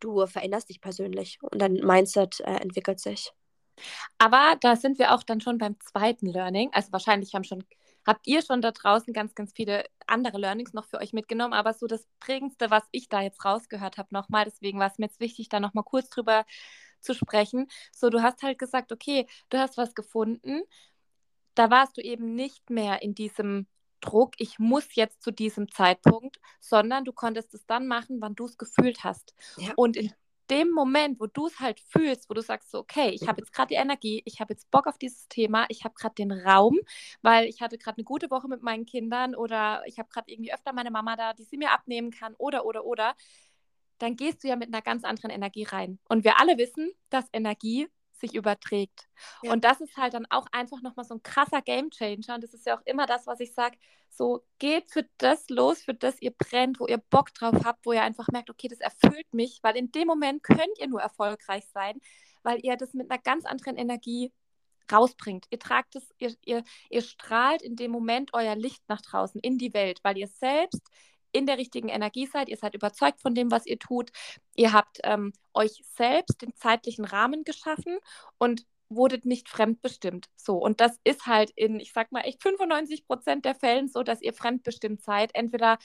du 0.00 0.26
veränderst 0.26 0.68
dich 0.68 0.80
persönlich 0.80 1.38
und 1.42 1.60
dein 1.60 1.74
Mindset 1.74 2.40
äh, 2.40 2.56
entwickelt 2.56 3.00
sich. 3.00 3.32
Aber 4.18 4.56
da 4.60 4.76
sind 4.76 4.98
wir 4.98 5.14
auch 5.14 5.22
dann 5.22 5.40
schon 5.40 5.58
beim 5.58 5.78
zweiten 5.80 6.26
Learning. 6.26 6.70
Also 6.72 6.92
wahrscheinlich 6.92 7.34
haben 7.34 7.44
schon, 7.44 7.64
habt 8.10 8.26
ihr 8.26 8.42
schon 8.42 8.60
da 8.60 8.72
draußen 8.72 9.12
ganz, 9.12 9.36
ganz 9.36 9.52
viele 9.54 9.84
andere 10.06 10.36
Learnings 10.38 10.72
noch 10.72 10.86
für 10.86 10.98
euch 10.98 11.12
mitgenommen. 11.12 11.54
Aber 11.54 11.72
so 11.74 11.86
das 11.86 12.06
Prägendste, 12.18 12.68
was 12.68 12.82
ich 12.90 13.08
da 13.08 13.22
jetzt 13.22 13.44
rausgehört 13.44 13.98
habe, 13.98 14.08
nochmal, 14.10 14.44
deswegen 14.44 14.80
war 14.80 14.88
es 14.88 14.98
mir 14.98 15.06
jetzt 15.06 15.20
wichtig, 15.20 15.48
da 15.48 15.60
nochmal 15.60 15.84
kurz 15.84 16.10
drüber 16.10 16.44
zu 17.00 17.14
sprechen. 17.14 17.68
So, 17.92 18.10
du 18.10 18.20
hast 18.20 18.42
halt 18.42 18.58
gesagt, 18.58 18.90
okay, 18.90 19.26
du 19.48 19.58
hast 19.58 19.76
was 19.76 19.94
gefunden. 19.94 20.62
Da 21.54 21.70
warst 21.70 21.96
du 21.96 22.02
eben 22.02 22.34
nicht 22.34 22.68
mehr 22.68 23.00
in 23.02 23.14
diesem 23.14 23.68
Druck, 24.00 24.32
ich 24.38 24.58
muss 24.58 24.94
jetzt 24.94 25.22
zu 25.22 25.30
diesem 25.30 25.70
Zeitpunkt, 25.70 26.40
sondern 26.58 27.04
du 27.04 27.12
konntest 27.12 27.54
es 27.54 27.64
dann 27.66 27.86
machen, 27.86 28.20
wann 28.20 28.34
du 28.34 28.46
es 28.46 28.58
gefühlt 28.58 29.04
hast. 29.04 29.34
Ja. 29.56 29.72
Und 29.76 29.96
in 29.96 30.12
dem 30.50 30.70
Moment, 30.70 31.20
wo 31.20 31.26
du 31.26 31.46
es 31.46 31.60
halt 31.60 31.80
fühlst, 31.80 32.28
wo 32.28 32.34
du 32.34 32.42
sagst, 32.42 32.70
so, 32.70 32.78
okay, 32.78 33.10
ich 33.10 33.28
habe 33.28 33.40
jetzt 33.40 33.52
gerade 33.52 33.68
die 33.68 33.80
Energie, 33.80 34.22
ich 34.24 34.40
habe 34.40 34.52
jetzt 34.52 34.70
Bock 34.70 34.86
auf 34.86 34.98
dieses 34.98 35.28
Thema, 35.28 35.66
ich 35.68 35.84
habe 35.84 35.94
gerade 35.94 36.14
den 36.16 36.32
Raum, 36.32 36.78
weil 37.22 37.46
ich 37.46 37.60
hatte 37.60 37.78
gerade 37.78 37.98
eine 37.98 38.04
gute 38.04 38.30
Woche 38.30 38.48
mit 38.48 38.62
meinen 38.62 38.86
Kindern 38.86 39.34
oder 39.34 39.82
ich 39.86 39.98
habe 39.98 40.08
gerade 40.08 40.30
irgendwie 40.30 40.52
öfter 40.52 40.72
meine 40.72 40.90
Mama 40.90 41.16
da, 41.16 41.32
die 41.32 41.44
sie 41.44 41.56
mir 41.56 41.70
abnehmen 41.70 42.10
kann 42.10 42.34
oder, 42.38 42.64
oder, 42.66 42.84
oder, 42.84 43.14
dann 43.98 44.16
gehst 44.16 44.42
du 44.42 44.48
ja 44.48 44.56
mit 44.56 44.68
einer 44.68 44.82
ganz 44.82 45.04
anderen 45.04 45.30
Energie 45.30 45.64
rein. 45.64 45.98
Und 46.08 46.24
wir 46.24 46.40
alle 46.40 46.58
wissen, 46.58 46.90
dass 47.10 47.26
Energie 47.32 47.88
sich 48.20 48.34
überträgt. 48.34 49.08
Ja. 49.42 49.52
Und 49.52 49.64
das 49.64 49.80
ist 49.80 49.96
halt 49.96 50.14
dann 50.14 50.26
auch 50.30 50.46
einfach 50.52 50.82
nochmal 50.82 51.04
so 51.04 51.14
ein 51.14 51.22
krasser 51.22 51.62
Gamechanger. 51.62 52.34
Und 52.34 52.44
das 52.44 52.54
ist 52.54 52.66
ja 52.66 52.78
auch 52.78 52.82
immer 52.84 53.06
das, 53.06 53.26
was 53.26 53.40
ich 53.40 53.52
sage, 53.54 53.76
so 54.08 54.44
geht 54.58 54.90
für 54.90 55.08
das 55.18 55.48
los, 55.48 55.82
für 55.82 55.94
das 55.94 56.20
ihr 56.20 56.32
brennt, 56.32 56.80
wo 56.80 56.86
ihr 56.86 56.98
Bock 56.98 57.32
drauf 57.34 57.64
habt, 57.64 57.86
wo 57.86 57.92
ihr 57.92 58.02
einfach 58.02 58.28
merkt, 58.28 58.50
okay, 58.50 58.68
das 58.68 58.80
erfüllt 58.80 59.32
mich, 59.32 59.60
weil 59.62 59.76
in 59.76 59.90
dem 59.92 60.06
Moment 60.06 60.42
könnt 60.42 60.78
ihr 60.78 60.88
nur 60.88 61.00
erfolgreich 61.00 61.64
sein, 61.72 62.00
weil 62.42 62.64
ihr 62.64 62.76
das 62.76 62.94
mit 62.94 63.10
einer 63.10 63.20
ganz 63.20 63.44
anderen 63.44 63.76
Energie 63.76 64.32
rausbringt. 64.90 65.46
Ihr 65.50 65.58
tragt 65.58 65.96
es, 65.96 66.08
ihr, 66.18 66.34
ihr, 66.44 66.64
ihr 66.90 67.02
strahlt 67.02 67.62
in 67.62 67.76
dem 67.76 67.90
Moment 67.90 68.30
euer 68.32 68.56
Licht 68.56 68.82
nach 68.88 69.00
draußen 69.00 69.40
in 69.40 69.58
die 69.58 69.72
Welt, 69.74 70.00
weil 70.02 70.18
ihr 70.18 70.28
selbst 70.28 70.82
in 71.32 71.46
der 71.46 71.58
richtigen 71.58 71.88
Energie 71.88 72.26
seid, 72.26 72.48
ihr 72.48 72.56
seid 72.56 72.74
überzeugt 72.74 73.20
von 73.20 73.34
dem, 73.34 73.50
was 73.50 73.66
ihr 73.66 73.78
tut, 73.78 74.10
ihr 74.56 74.72
habt 74.72 74.98
ähm, 75.04 75.32
euch 75.54 75.82
selbst 75.96 76.42
den 76.42 76.54
zeitlichen 76.54 77.04
Rahmen 77.04 77.44
geschaffen 77.44 77.98
und 78.38 78.66
wurdet 78.88 79.24
nicht 79.24 79.48
fremdbestimmt. 79.48 80.28
So, 80.36 80.56
und 80.56 80.80
das 80.80 80.98
ist 81.04 81.26
halt 81.26 81.50
in, 81.54 81.78
ich 81.78 81.92
sag 81.92 82.10
mal, 82.10 82.22
echt 82.22 82.42
95 82.42 83.06
Prozent 83.06 83.44
der 83.44 83.54
Fällen 83.54 83.88
so, 83.88 84.02
dass 84.02 84.20
ihr 84.20 84.34
fremdbestimmt 84.34 85.02
seid, 85.02 85.34
entweder 85.34 85.78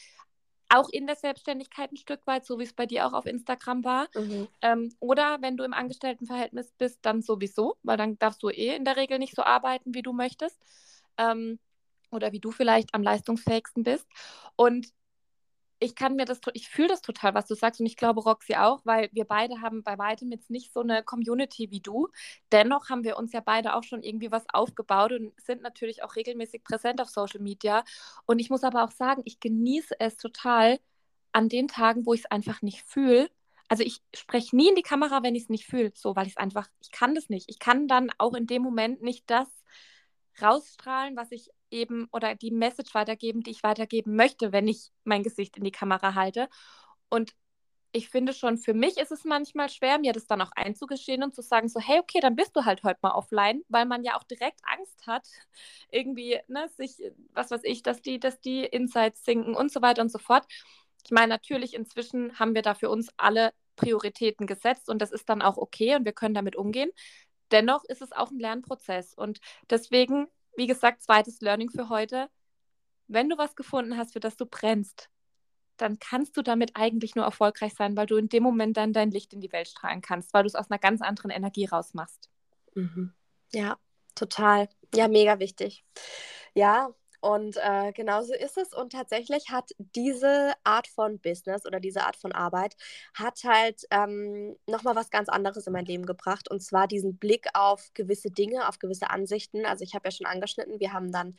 auch 0.70 0.90
in 0.90 1.06
der 1.06 1.16
Selbstständigkeit 1.16 1.92
ein 1.92 1.98
Stück 1.98 2.26
weit, 2.26 2.46
so 2.46 2.58
wie 2.58 2.64
es 2.64 2.74
bei 2.74 2.88
dir 2.88 3.06
auch 3.06 3.14
auf 3.14 3.28
Instagram 3.28 3.84
war. 3.84 4.08
Mhm. 4.16 4.48
Ähm, 4.64 4.92
oder 5.00 5.38
wenn 5.42 5.58
du 5.58 5.64
im 5.64 5.74
Angestelltenverhältnis 5.74 6.74
bist, 6.80 7.00
dann 7.04 7.22
sowieso, 7.22 7.78
weil 7.84 7.98
dann 7.98 8.18
darfst 8.18 8.42
du 8.42 8.50
eh 8.50 8.76
in 8.76 8.86
der 8.86 8.98
Regel 8.98 9.20
nicht 9.20 9.36
so 9.36 9.44
arbeiten, 9.44 9.94
wie 9.94 10.02
du 10.02 10.12
möchtest. 10.12 10.60
Ähm, 11.18 11.60
oder 12.12 12.32
wie 12.32 12.40
du 12.40 12.52
vielleicht 12.52 12.94
am 12.94 13.04
leistungsfähigsten 13.04 13.84
bist. 13.84 14.08
Und 14.56 14.88
ich 15.80 15.96
kann 15.96 16.16
mir 16.16 16.26
das, 16.26 16.40
ich 16.54 16.70
fühle 16.70 16.88
das 16.88 17.02
total, 17.02 17.34
was 17.34 17.48
du 17.48 17.56
sagst 17.56 17.80
und 17.80 17.86
ich 17.86 17.98
glaube 17.98 18.22
Roxy 18.22 18.56
auch, 18.56 18.82
weil 18.86 19.10
wir 19.12 19.26
beide 19.26 19.62
haben 19.62 19.84
bei 19.84 19.98
weitem 19.98 20.32
jetzt 20.32 20.50
nicht 20.50 20.72
so 20.74 20.82
eine 20.82 21.04
Community 21.04 21.70
wie 21.72 21.82
du. 21.82 22.08
Dennoch 22.52 22.90
haben 22.90 23.04
wir 23.04 23.18
uns 23.18 23.34
ja 23.34 23.42
beide 23.42 23.76
auch 23.76 23.84
schon 23.84 24.02
irgendwie 24.02 24.32
was 24.32 24.46
aufgebaut 24.54 25.12
und 25.12 25.34
sind 25.42 25.62
natürlich 25.62 26.04
auch 26.04 26.16
regelmäßig 26.16 26.64
präsent 26.64 27.02
auf 27.02 27.10
Social 27.10 27.42
Media. 27.42 27.84
Und 28.26 28.40
ich 28.40 28.50
muss 28.50 28.64
aber 28.64 28.84
auch 28.84 28.92
sagen, 28.92 29.22
ich 29.26 29.40
genieße 29.40 30.00
es 30.00 30.18
total 30.18 30.80
an 31.34 31.50
den 31.50 31.68
Tagen, 31.68 32.06
wo 32.06 32.14
ich 32.14 32.22
es 32.22 32.32
einfach 32.32 32.62
nicht 32.62 32.82
fühle. 32.84 33.30
Also 33.68 33.84
ich 33.84 34.02
spreche 34.16 34.56
nie 34.56 34.70
in 34.70 34.76
die 34.76 34.82
Kamera, 34.82 35.24
wenn 35.24 35.36
ich 35.36 35.44
es 35.44 35.50
nicht 35.50 35.66
fühle, 35.66 35.92
so, 35.96 36.16
weil 36.16 36.28
ich 36.28 36.34
es 36.34 36.38
einfach, 36.38 36.68
ich 36.82 36.92
kann 36.92 37.16
das 37.16 37.30
nicht. 37.30 37.50
Ich 37.50 37.60
kann 37.60 37.88
dann 37.88 38.12
auch 38.18 38.34
in 38.34 38.48
dem 38.48 38.62
Moment 38.62 39.02
nicht 39.02 39.30
das 39.30 39.48
rausstrahlen, 40.42 41.16
was 41.16 41.32
ich 41.32 41.50
eben 41.72 42.08
oder 42.12 42.36
die 42.36 42.52
Message 42.52 42.94
weitergeben, 42.94 43.42
die 43.42 43.52
ich 43.52 43.64
weitergeben 43.64 44.16
möchte, 44.16 44.52
wenn 44.52 44.68
ich 44.68 44.92
mein 45.04 45.24
Gesicht 45.24 45.58
in 45.58 45.64
die 45.64 45.72
Kamera 45.72 46.16
halte. 46.16 46.50
Und 47.10 47.36
ich 47.96 48.10
finde 48.10 48.34
schon, 48.34 48.58
für 48.58 48.74
mich 48.74 48.98
ist 48.98 49.12
es 49.12 49.24
manchmal 49.24 49.70
schwer, 49.70 50.00
mir 50.00 50.12
das 50.12 50.28
dann 50.28 50.42
auch 50.42 50.52
einzugestehen 50.54 51.24
und 51.24 51.34
zu 51.34 51.42
sagen, 51.42 51.70
so, 51.70 51.80
hey, 51.80 52.00
okay, 52.00 52.20
dann 52.20 52.36
bist 52.36 52.54
du 52.56 52.66
halt 52.66 52.84
heute 52.84 53.00
mal 53.02 53.12
offline, 53.12 53.62
weil 53.70 53.86
man 53.86 54.04
ja 54.04 54.18
auch 54.18 54.24
direkt 54.24 54.60
Angst 54.66 55.08
hat, 55.08 55.26
irgendwie, 55.92 56.38
ne, 56.48 56.68
sich, 56.76 56.98
was 57.34 57.52
weiß 57.52 57.62
ich, 57.64 57.84
dass 57.84 58.02
die, 58.02 58.20
dass 58.20 58.42
die 58.42 58.66
Insights 58.66 59.24
sinken 59.24 59.56
und 59.56 59.72
so 59.72 59.82
weiter 59.82 60.02
und 60.02 60.12
so 60.12 60.20
fort. 60.20 60.46
Ich 61.06 61.12
meine, 61.12 61.30
natürlich, 61.30 61.74
inzwischen 61.74 62.38
haben 62.38 62.54
wir 62.54 62.64
da 62.64 62.74
für 62.74 62.90
uns 62.90 63.10
alle 63.16 63.54
Prioritäten 63.78 64.48
gesetzt 64.48 64.90
und 64.90 65.02
das 65.02 65.12
ist 65.12 65.30
dann 65.30 65.42
auch 65.42 65.58
okay 65.58 65.96
und 65.96 66.06
wir 66.06 66.14
können 66.14 66.34
damit 66.34 66.56
umgehen. 66.56 66.90
Dennoch 67.52 67.84
ist 67.86 68.02
es 68.02 68.12
auch 68.12 68.32
ein 68.32 68.40
Lernprozess 68.40 69.14
und 69.14 69.40
deswegen 69.70 70.28
wie 70.56 70.68
gesagt, 70.68 71.02
zweites 71.02 71.42
Learning 71.42 71.70
für 71.70 71.90
heute. 71.90 72.30
Wenn 73.08 73.30
du 73.30 73.38
was 73.38 73.56
gefunden 73.56 73.98
hast, 73.98 74.14
für 74.14 74.20
das 74.20 74.36
du 74.38 74.46
brennst, 74.46 75.10
dann 75.78 76.00
kannst 76.00 76.38
du 76.38 76.42
damit 76.42 76.72
eigentlich 76.76 77.16
nur 77.16 77.26
erfolgreich 77.26 77.74
sein, 77.74 77.98
weil 77.98 78.06
du 78.06 78.16
in 78.16 78.30
dem 78.30 78.44
Moment 78.44 78.78
dann 78.78 78.94
dein 78.94 79.12
Licht 79.12 79.34
in 79.34 79.42
die 79.42 79.52
Welt 79.52 79.68
strahlen 79.68 80.02
kannst, 80.02 80.34
weil 80.34 80.44
du 80.44 80.48
es 80.48 80.56
aus 80.56 80.72
einer 80.72 80.80
ganz 80.80 81.02
anderen 81.02 81.32
Energie 81.32 81.66
rausmachst. 81.66 82.30
Mhm. 82.74 83.14
Ja, 83.52 83.78
total. 84.16 84.70
Ja, 84.94 85.08
mega 85.08 85.40
wichtig. 85.40 85.84
Ja, 86.54 86.90
und 87.26 87.58
äh, 87.58 87.92
genauso 87.92 88.36
ist 88.36 88.56
es. 88.56 88.72
Und 88.72 88.92
tatsächlich 88.92 89.50
hat 89.50 89.72
diese 89.80 90.54
Art 90.64 90.88
von 90.88 91.18
Business 91.18 91.66
oder 91.66 91.80
diese 91.80 92.04
Art 92.04 92.16
von 92.16 92.32
Arbeit 92.32 92.78
hat 93.16 93.44
halt 93.44 93.82
ähm, 93.90 94.56
nochmal 94.68 94.96
was 94.96 95.10
ganz 95.10 95.28
anderes 95.28 95.66
in 95.66 95.74
mein 95.74 95.86
Leben 95.86 96.06
gebracht. 96.06 96.52
Und 96.52 96.62
zwar 96.62 96.88
diesen 96.88 97.18
Blick 97.18 97.48
auf 97.56 97.90
gewisse 97.96 98.30
Dinge, 98.30 98.70
auf 98.70 98.78
gewisse 98.78 99.10
Ansichten. 99.10 99.66
Also 99.66 99.84
ich 99.84 99.96
habe 99.96 100.08
ja 100.08 100.12
schon 100.12 100.28
angeschnitten, 100.28 100.80
wir 100.80 100.94
haben 100.94 101.12
dann 101.12 101.36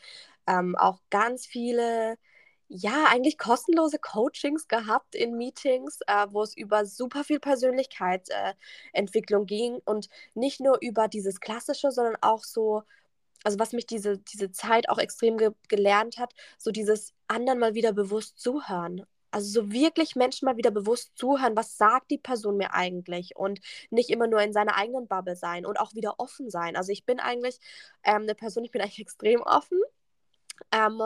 ähm, 0.49 0.75
auch 0.75 0.99
ganz 1.09 1.47
viele 1.47 2.19
ja, 2.67 3.05
eigentlich 3.09 3.39
kostenlose 3.39 4.01
Coachings 4.01 4.67
gehabt 4.67 5.15
in 5.15 5.37
Meetings, 5.37 6.01
äh, 6.09 6.27
wo 6.31 6.43
es 6.43 6.57
über 6.57 6.85
super 6.85 7.23
viel 7.23 7.39
Persönlichkeitsentwicklung 7.39 9.45
äh, 9.45 9.47
ging 9.47 9.81
und 9.85 10.09
nicht 10.35 10.59
nur 10.59 10.79
über 10.81 11.07
dieses 11.07 11.39
Klassische, 11.39 11.93
sondern 11.93 12.17
auch 12.23 12.43
so 12.43 12.83
also 13.47 13.61
was 13.61 13.73
mich 13.73 13.87
diese, 13.87 14.19
diese 14.19 14.51
Zeit 14.51 14.89
auch 14.89 14.99
extrem 14.99 15.39
ge 15.39 15.53
gelernt 15.69 16.19
hat, 16.19 16.35
so 16.59 16.73
dieses 16.73 17.15
anderen 17.29 17.61
mal 17.61 17.75
wieder 17.75 17.93
bewusst 17.93 18.41
zuhören. 18.41 19.07
Also 19.31 19.63
so 19.63 19.71
wirklich 19.71 20.17
Menschen 20.17 20.47
mal 20.47 20.57
wieder 20.57 20.73
bewusst 20.73 21.13
zuhören, 21.15 21.57
was 21.57 21.77
sagt 21.79 22.11
die 22.11 22.19
Person 22.19 22.57
mir 22.57 22.75
eigentlich 22.75 23.37
und 23.37 23.61
nicht 23.91 24.11
immer 24.11 24.27
nur 24.27 24.43
in 24.43 24.53
seiner 24.53 24.77
eigenen 24.77 25.07
Bubble 25.07 25.37
sein 25.37 25.65
und 25.65 25.79
auch 25.79 25.95
wieder 25.95 26.19
offen 26.19 26.51
sein. 26.51 26.75
Also 26.75 26.91
ich 26.91 27.05
bin 27.05 27.21
eigentlich 27.21 27.61
ähm, 28.03 28.23
eine 28.23 28.35
Person, 28.35 28.65
ich 28.65 28.73
bin 28.73 28.83
eigentlich 28.83 28.99
extrem 28.99 29.43
offen. 29.43 29.79
Ähm, 30.73 31.01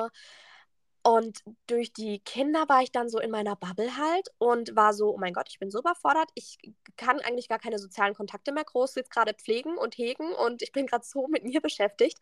und 1.03 1.43
durch 1.67 1.93
die 1.93 2.19
Kinder 2.21 2.69
war 2.69 2.83
ich 2.83 2.93
dann 2.93 3.09
so 3.09 3.19
in 3.19 3.31
meiner 3.31 3.57
Bubble 3.57 3.97
halt 3.97 4.29
und 4.39 4.77
war 4.77 4.93
so, 4.93 5.15
oh 5.15 5.19
mein 5.19 5.33
Gott, 5.33 5.49
ich 5.49 5.59
bin 5.59 5.71
so 5.71 5.79
überfordert. 5.79 6.29
Ich 6.35 6.59
kann 6.97 7.21
eigentlich 7.21 7.49
gar 7.49 7.59
keine 7.59 7.79
sozialen 7.79 8.15
Kontakte 8.15 8.53
mehr 8.53 8.65
groß 8.65 8.97
jetzt 8.97 9.11
gerade 9.11 9.33
pflegen 9.33 9.79
und 9.79 9.97
hegen 9.97 10.33
und 10.35 10.61
ich 10.61 10.73
bin 10.73 10.87
gerade 10.87 11.05
so 11.05 11.27
mit 11.29 11.45
mir 11.45 11.63
beschäftigt. 11.63 12.19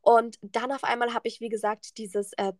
Und 0.00 0.38
dann 0.42 0.72
auf 0.72 0.84
einmal 0.84 1.12
habe 1.12 1.28
ich, 1.28 1.40
wie 1.40 1.50
gesagt, 1.50 1.98
dieses 1.98 2.32
äh, 2.34 2.52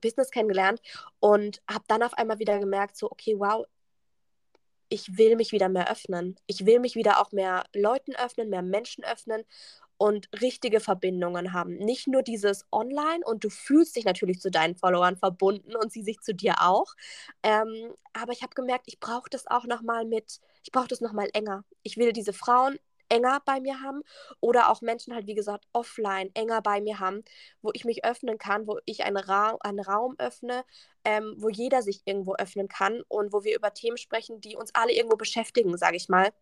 Business 0.00 0.30
kennengelernt 0.30 0.80
und 1.20 1.62
habe 1.70 1.84
dann 1.88 2.02
auf 2.02 2.14
einmal 2.14 2.38
wieder 2.38 2.58
gemerkt, 2.58 2.96
so, 2.96 3.10
okay, 3.10 3.34
wow, 3.38 3.66
ich 4.88 5.16
will 5.16 5.36
mich 5.36 5.52
wieder 5.52 5.68
mehr 5.70 5.90
öffnen. 5.90 6.36
Ich 6.46 6.66
will 6.66 6.78
mich 6.78 6.96
wieder 6.96 7.20
auch 7.20 7.32
mehr 7.32 7.64
Leuten 7.74 8.14
öffnen, 8.14 8.50
mehr 8.50 8.62
Menschen 8.62 9.04
öffnen 9.04 9.44
und 10.02 10.28
richtige 10.40 10.80
Verbindungen 10.80 11.52
haben. 11.52 11.76
Nicht 11.76 12.08
nur 12.08 12.22
dieses 12.22 12.66
Online 12.72 13.24
und 13.24 13.44
du 13.44 13.50
fühlst 13.50 13.94
dich 13.94 14.04
natürlich 14.04 14.40
zu 14.40 14.50
deinen 14.50 14.74
Followern 14.74 15.16
verbunden 15.16 15.76
und 15.76 15.92
sie 15.92 16.02
sich 16.02 16.18
zu 16.18 16.34
dir 16.34 16.56
auch. 16.58 16.94
Ähm, 17.44 17.94
aber 18.12 18.32
ich 18.32 18.42
habe 18.42 18.52
gemerkt, 18.52 18.86
ich 18.88 18.98
brauche 18.98 19.30
das 19.30 19.46
auch 19.46 19.64
nochmal 19.64 20.04
mit, 20.04 20.40
ich 20.64 20.72
brauche 20.72 20.88
das 20.88 21.02
nochmal 21.02 21.28
enger. 21.34 21.64
Ich 21.84 21.98
will 21.98 22.12
diese 22.12 22.32
Frauen 22.32 22.80
enger 23.10 23.42
bei 23.44 23.60
mir 23.60 23.80
haben 23.80 24.02
oder 24.40 24.70
auch 24.70 24.80
Menschen 24.80 25.14
halt, 25.14 25.28
wie 25.28 25.36
gesagt, 25.36 25.66
offline 25.72 26.30
enger 26.34 26.62
bei 26.62 26.80
mir 26.80 26.98
haben, 26.98 27.22
wo 27.60 27.70
ich 27.72 27.84
mich 27.84 28.04
öffnen 28.04 28.38
kann, 28.38 28.66
wo 28.66 28.80
ich 28.86 29.04
einen, 29.04 29.18
Ra 29.18 29.56
einen 29.60 29.78
Raum 29.78 30.16
öffne, 30.18 30.64
ähm, 31.04 31.34
wo 31.36 31.48
jeder 31.48 31.80
sich 31.80 32.02
irgendwo 32.06 32.34
öffnen 32.34 32.66
kann 32.66 33.02
und 33.06 33.32
wo 33.32 33.44
wir 33.44 33.54
über 33.54 33.72
Themen 33.72 33.98
sprechen, 33.98 34.40
die 34.40 34.56
uns 34.56 34.74
alle 34.74 34.92
irgendwo 34.92 35.16
beschäftigen, 35.16 35.78
sage 35.78 35.96
ich 35.96 36.08
mal. 36.08 36.32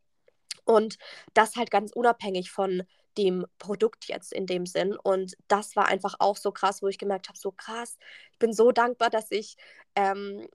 Und 0.64 0.96
das 1.34 1.56
halt 1.56 1.70
ganz 1.70 1.92
unabhängig 1.92 2.50
von 2.50 2.84
dem 3.18 3.46
Produkt 3.58 4.06
jetzt 4.06 4.32
in 4.32 4.46
dem 4.46 4.66
Sinn. 4.66 4.96
Und 4.96 5.34
das 5.48 5.76
war 5.76 5.88
einfach 5.88 6.14
auch 6.18 6.36
so 6.36 6.52
krass, 6.52 6.82
wo 6.82 6.88
ich 6.88 6.98
gemerkt 6.98 7.28
habe, 7.28 7.38
so 7.38 7.52
krass, 7.52 7.98
ich 8.32 8.38
bin 8.38 8.52
so 8.52 8.72
dankbar, 8.72 9.10
dass 9.10 9.30
ich, 9.30 9.56
ähm, 9.96 10.46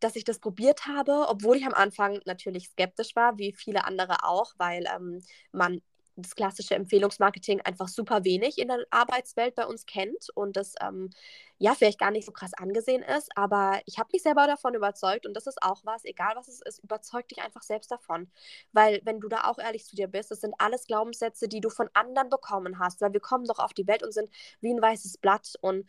dass 0.00 0.16
ich 0.16 0.24
das 0.24 0.38
probiert 0.38 0.86
habe, 0.86 1.26
obwohl 1.28 1.56
ich 1.56 1.66
am 1.66 1.74
Anfang 1.74 2.20
natürlich 2.26 2.68
skeptisch 2.68 3.16
war, 3.16 3.38
wie 3.38 3.52
viele 3.52 3.84
andere 3.84 4.24
auch, 4.24 4.52
weil 4.58 4.84
ähm, 4.94 5.22
man 5.52 5.80
das 6.16 6.34
klassische 6.34 6.74
Empfehlungsmarketing 6.74 7.60
einfach 7.62 7.88
super 7.88 8.24
wenig 8.24 8.58
in 8.58 8.68
der 8.68 8.84
Arbeitswelt 8.90 9.54
bei 9.54 9.66
uns 9.66 9.86
kennt 9.86 10.28
und 10.34 10.56
das 10.56 10.74
ähm, 10.80 11.10
ja 11.58 11.74
vielleicht 11.74 11.98
gar 11.98 12.10
nicht 12.10 12.24
so 12.26 12.32
krass 12.32 12.54
angesehen 12.54 13.02
ist. 13.02 13.36
Aber 13.36 13.80
ich 13.86 13.98
habe 13.98 14.10
mich 14.12 14.22
selber 14.22 14.46
davon 14.46 14.74
überzeugt 14.74 15.26
und 15.26 15.34
das 15.34 15.46
ist 15.46 15.62
auch 15.62 15.84
was, 15.84 16.04
egal 16.04 16.36
was 16.36 16.48
es 16.48 16.60
ist, 16.62 16.82
überzeug 16.84 17.28
dich 17.28 17.42
einfach 17.42 17.62
selbst 17.62 17.90
davon. 17.90 18.30
Weil 18.72 19.00
wenn 19.04 19.20
du 19.20 19.28
da 19.28 19.44
auch 19.44 19.58
ehrlich 19.58 19.84
zu 19.84 19.96
dir 19.96 20.08
bist, 20.08 20.30
das 20.30 20.40
sind 20.40 20.54
alles 20.58 20.86
Glaubenssätze, 20.86 21.48
die 21.48 21.60
du 21.60 21.70
von 21.70 21.88
anderen 21.94 22.28
bekommen 22.28 22.78
hast, 22.78 23.00
weil 23.00 23.12
wir 23.12 23.20
kommen 23.20 23.46
doch 23.46 23.58
auf 23.58 23.74
die 23.74 23.86
Welt 23.86 24.02
und 24.02 24.12
sind 24.12 24.30
wie 24.60 24.72
ein 24.72 24.82
weißes 24.82 25.18
Blatt 25.18 25.54
und 25.60 25.88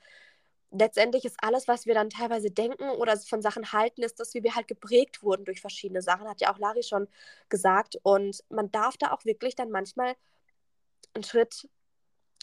letztendlich 0.72 1.26
ist 1.26 1.38
alles, 1.42 1.68
was 1.68 1.86
wir 1.86 1.94
dann 1.94 2.10
teilweise 2.10 2.52
denken 2.52 2.90
oder 2.90 3.18
von 3.18 3.42
Sachen 3.42 3.72
halten, 3.72 4.04
ist, 4.04 4.20
dass 4.20 4.34
wir 4.34 4.56
halt 4.56 4.68
geprägt 4.68 5.24
wurden 5.24 5.46
durch 5.46 5.62
verschiedene 5.62 6.02
Sachen, 6.02 6.28
hat 6.28 6.42
ja 6.42 6.54
auch 6.54 6.60
Lari 6.60 6.84
schon 6.84 7.08
gesagt. 7.50 7.98
Und 8.04 8.44
man 8.50 8.72
darf 8.72 8.98
da 8.98 9.12
auch 9.12 9.26
wirklich 9.26 9.56
dann 9.56 9.72
manchmal 9.72 10.16
einen 11.14 11.24
Schritt 11.24 11.70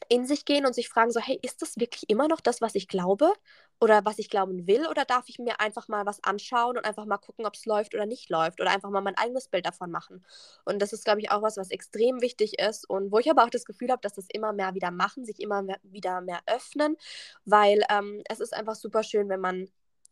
in 0.09 0.27
sich 0.27 0.45
gehen 0.45 0.67
und 0.67 0.75
sich 0.75 0.89
fragen, 0.89 1.11
so, 1.11 1.21
hey, 1.21 1.39
ist 1.43 1.63
das 1.63 1.79
wirklich 1.79 2.09
immer 2.09 2.29
noch 2.29 2.41
das, 2.41 2.61
was 2.61 2.75
ich 2.75 2.89
glaube 2.89 3.33
oder 3.81 4.05
was 4.05 4.19
ich 4.19 4.31
glauben 4.31 4.67
will? 4.67 4.87
Oder 4.87 5.05
darf 5.05 5.29
ich 5.29 5.39
mir 5.39 5.61
einfach 5.61 5.89
mal 5.89 6.07
was 6.07 6.23
anschauen 6.23 6.77
und 6.77 6.85
einfach 6.85 7.05
mal 7.05 7.19
gucken, 7.19 7.47
ob 7.47 7.55
es 7.55 7.67
läuft 7.67 7.95
oder 7.95 8.07
nicht 8.07 8.31
läuft 8.31 8.61
oder 8.61 8.71
einfach 8.71 8.91
mal 8.91 9.01
mein 9.01 9.17
eigenes 9.17 9.49
Bild 9.49 9.67
davon 9.67 9.91
machen? 9.91 10.25
Und 10.65 10.81
das 10.81 10.93
ist, 10.93 11.05
glaube 11.05 11.21
ich, 11.21 11.31
auch 11.31 11.43
was, 11.43 11.57
was 11.57 11.71
extrem 11.71 12.21
wichtig 12.21 12.59
ist 12.59 12.89
und 12.89 13.13
wo 13.13 13.19
ich 13.19 13.31
aber 13.31 13.45
auch 13.45 13.51
das 13.51 13.65
Gefühl 13.65 13.91
habe, 13.91 14.03
dass 14.03 14.15
das 14.15 14.27
immer 14.33 14.53
mehr 14.53 14.75
wieder 14.75 14.91
machen, 14.91 15.25
sich 15.25 15.41
immer 15.41 15.63
mehr, 15.63 15.79
wieder 15.83 16.21
mehr 16.21 16.41
öffnen, 16.47 16.97
weil 17.45 17.83
ähm, 17.91 18.23
es 18.29 18.41
ist 18.41 18.55
einfach 18.55 18.75
super 18.75 19.03
schön, 19.03 19.29
wenn 19.29 19.41
man, 19.41 19.69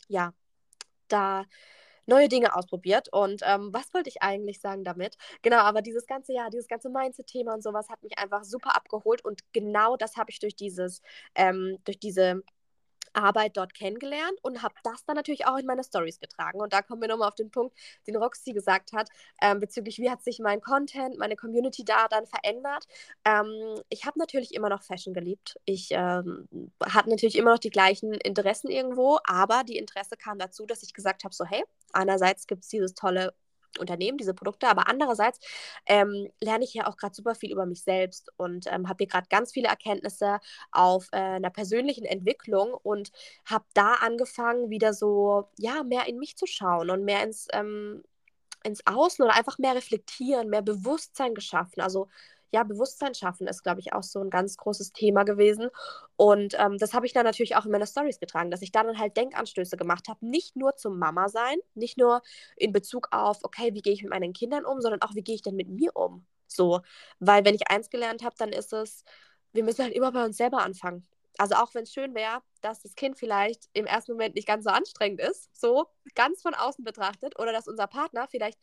ja, 0.09 0.33
da 1.09 1.45
neue 2.11 2.29
Dinge 2.29 2.55
ausprobiert. 2.55 3.09
Und 3.13 3.43
ähm, 3.45 3.71
was 3.73 3.93
wollte 3.95 4.11
ich 4.11 4.23
eigentlich 4.23 4.61
sagen 4.61 4.85
damit? 4.85 5.17
Genau, 5.43 5.59
aber 5.59 5.83
dieses 5.83 6.07
ganze 6.07 6.33
Jahr, 6.35 6.51
dieses 6.51 6.69
ganze 6.69 6.91
Mindset-Thema 6.91 7.55
und 7.55 7.63
sowas 7.63 7.89
hat 7.89 8.03
mich 8.03 8.19
einfach 8.19 8.45
super 8.45 8.77
abgeholt. 8.77 9.25
Und 9.25 9.41
genau 9.53 9.97
das 9.97 10.17
habe 10.17 10.31
ich 10.31 10.41
durch 10.41 10.57
dieses, 10.57 11.01
ähm, 11.35 11.79
durch 11.85 11.99
diese 11.99 12.43
Arbeit 13.13 13.57
dort 13.57 13.75
kennengelernt 13.75 14.39
und 14.43 14.63
habe 14.63 14.75
das 14.85 15.05
dann 15.05 15.17
natürlich 15.17 15.47
auch 15.47 15.57
in 15.59 15.67
meine 15.67 15.85
Stories 15.85 16.21
getragen. 16.21 16.61
Und 16.61 16.73
da 16.73 16.83
kommen 16.83 17.01
wir 17.01 17.09
nochmal 17.09 17.29
auf 17.29 17.35
den 17.35 17.51
Punkt, 17.51 17.77
den 18.07 18.17
Roxy 18.17 18.53
gesagt 18.53 18.93
hat, 18.93 19.09
ähm, 19.43 19.61
bezüglich 19.61 19.99
wie 19.99 20.11
hat 20.11 20.23
sich 20.23 20.39
mein 20.39 20.61
Content, 20.61 21.19
meine 21.19 21.37
Community 21.37 21.85
da 21.85 22.09
dann 22.09 22.27
verändert. 22.27 22.87
Ähm, 23.25 23.81
ich 23.89 24.07
habe 24.07 24.19
natürlich 24.19 24.55
immer 24.55 24.69
noch 24.69 24.83
Fashion 24.83 25.15
geliebt. 25.15 25.59
Ich 25.65 25.89
ähm, 25.91 26.49
hatte 26.85 27.11
natürlich 27.11 27.37
immer 27.37 27.53
noch 27.53 27.59
die 27.59 27.71
gleichen 27.71 28.13
Interessen 28.15 28.71
irgendwo, 28.71 29.19
aber 29.25 29.65
die 29.65 29.77
Interesse 29.77 30.17
kam 30.17 30.39
dazu, 30.39 30.67
dass 30.67 30.83
ich 30.83 30.95
gesagt 30.95 31.25
habe, 31.25 31.35
so 31.35 31.45
hey, 31.45 31.65
einerseits 31.93 32.47
gibt 32.47 32.63
es 32.63 32.69
dieses 32.69 32.95
tolle 32.95 33.35
Unternehmen, 33.79 34.19
diese 34.19 34.35
Produkte. 34.35 34.69
Aber 34.69 34.89
andererseits 34.89 35.39
ähm, 35.87 36.29
lerne 36.41 36.65
ich 36.65 36.75
ja 36.75 36.87
auch 36.87 36.97
gerade 36.97 37.15
super 37.15 37.35
viel 37.35 37.53
über 37.53 37.67
mich 37.67 37.83
selbst 37.83 38.31
und 38.37 38.67
ähm, 38.69 38.89
habe 38.89 38.97
hier 38.99 39.09
gerade 39.09 39.29
ganz 39.29 39.53
viele 39.53 39.69
Erkenntnisse 39.69 40.41
auf 40.73 41.09
äh, 41.13 41.19
einer 41.19 41.51
persönlichen 41.51 42.05
Entwicklung 42.05 42.75
und 42.75 43.11
habe 43.45 43.65
da 43.75 43.95
angefangen, 43.95 44.71
wieder 44.71 44.93
so, 44.93 45.49
ja, 45.57 45.83
mehr 45.85 46.07
in 46.07 46.19
mich 46.19 46.37
zu 46.37 46.47
schauen 46.47 46.91
und 46.91 47.05
mehr 47.05 47.23
ins, 47.23 47.49
ähm, 47.53 48.03
ins 48.65 48.87
Außen 48.87 49.25
oder 49.25 49.35
einfach 49.35 49.59
mehr 49.59 49.75
reflektieren, 49.75 50.49
mehr 50.51 50.63
Bewusstsein 50.63 51.35
geschaffen. 51.35 51.81
Also 51.81 52.09
ja, 52.53 52.65
Bewusstsein 52.65 53.15
schaffen 53.15 53.47
ist, 53.47 53.63
glaube 53.63 53.81
ich, 53.81 53.93
auch 53.93 54.03
so 54.03 54.21
ein 54.21 54.31
ganz 54.31 54.57
großes 54.57 54.93
Thema 54.93 55.25
gewesen. 55.25 55.71
Und 56.17 56.55
ähm, 56.59 56.79
das 56.79 56.95
habe 56.95 57.07
ich 57.07 57.13
dann 57.13 57.25
natürlich 57.25 57.57
auch 57.57 57.65
in 57.65 57.71
meine 57.71 57.87
Stories 57.87 58.19
getragen, 58.19 58.51
dass 58.51 58.63
ich 58.63 58.73
dann 58.73 58.99
halt 58.99 59.17
Denkanstöße 59.17 59.77
gemacht 59.77 60.09
habe, 60.09 60.27
nicht 60.27 60.57
nur 60.57 60.77
zum 60.77 60.99
Mama 60.99 61.29
sein, 61.29 61.57
nicht 61.75 61.99
nur 61.99 62.23
in 62.57 62.73
Bezug 62.73 63.09
auf, 63.13 63.39
okay, 63.43 63.75
wie 63.75 63.83
gehe 63.83 63.93
ich 63.93 64.03
mit 64.03 64.11
meinen 64.11 64.33
Kindern 64.33 64.65
um, 64.65 64.81
sondern 64.81 65.03
auch, 65.03 65.15
wie 65.15 65.23
gehe 65.23 65.35
ich 65.35 65.43
denn 65.43 65.57
mit 65.57 65.69
mir 65.69 65.95
um? 65.95 66.27
So, 66.47 66.81
weil 67.21 67.45
wenn 67.45 67.55
ich 67.55 67.69
eins 67.71 67.91
gelernt 67.91 68.25
habe, 68.25 68.35
dann 68.39 68.51
ist 68.51 68.73
es, 68.73 69.05
wir 69.53 69.63
müssen 69.65 69.85
halt 69.85 69.95
immer 69.95 70.13
bei 70.13 70.25
uns 70.25 70.37
selber 70.37 70.63
anfangen. 70.63 71.07
Also 71.39 71.55
auch 71.55 71.73
wenn 71.75 71.85
es 71.85 71.93
schön 71.93 72.15
wäre, 72.15 72.43
dass 72.61 72.83
das 72.83 72.95
Kind 72.97 73.17
vielleicht 73.19 73.69
im 73.73 73.87
ersten 73.87 74.13
Moment 74.13 74.35
nicht 74.35 74.49
ganz 74.49 74.65
so 74.65 74.71
anstrengend 74.71 75.21
ist, 75.21 75.49
so 75.59 75.87
ganz 76.15 76.43
von 76.43 76.55
außen 76.55 76.85
betrachtet, 76.85 77.39
oder 77.39 77.53
dass 77.53 77.69
unser 77.69 77.87
Partner 77.87 78.27
vielleicht 78.29 78.59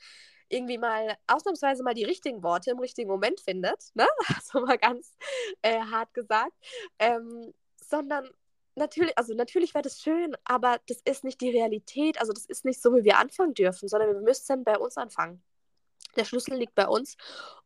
irgendwie 0.50 0.78
mal 0.78 1.18
ausnahmsweise 1.28 1.84
mal 1.84 1.94
die 1.94 2.04
richtigen 2.04 2.44
Worte 2.44 2.72
im 2.72 2.80
richtigen 2.80 3.10
Moment 3.10 3.40
findet, 3.40 3.92
ne? 3.94 4.08
so 4.44 4.62
mal 4.62 4.78
ganz 4.78 5.16
äh, 5.62 5.80
hart 5.80 6.14
gesagt, 6.14 6.54
ähm, 7.00 7.54
sondern 7.76 8.30
natürlich, 8.76 9.18
also 9.18 9.34
natürlich 9.34 9.74
wäre 9.74 9.84
das 9.84 10.02
schön, 10.02 10.36
aber 10.46 10.80
das 10.88 11.02
ist 11.06 11.24
nicht 11.24 11.42
die 11.42 11.50
Realität, 11.50 12.20
also 12.20 12.32
das 12.34 12.46
ist 12.46 12.66
nicht 12.66 12.82
so, 12.82 12.96
wie 12.96 13.04
wir 13.04 13.18
anfangen 13.18 13.54
dürfen, 13.54 13.88
sondern 13.90 14.14
wir 14.14 14.22
müssen 14.22 14.64
bei 14.64 14.78
uns 14.78 14.98
anfangen. 14.98 15.44
Der 16.16 16.26
Schlüssel 16.26 16.58
liegt 16.58 16.76
bei 16.76 16.88
uns. 16.88 17.16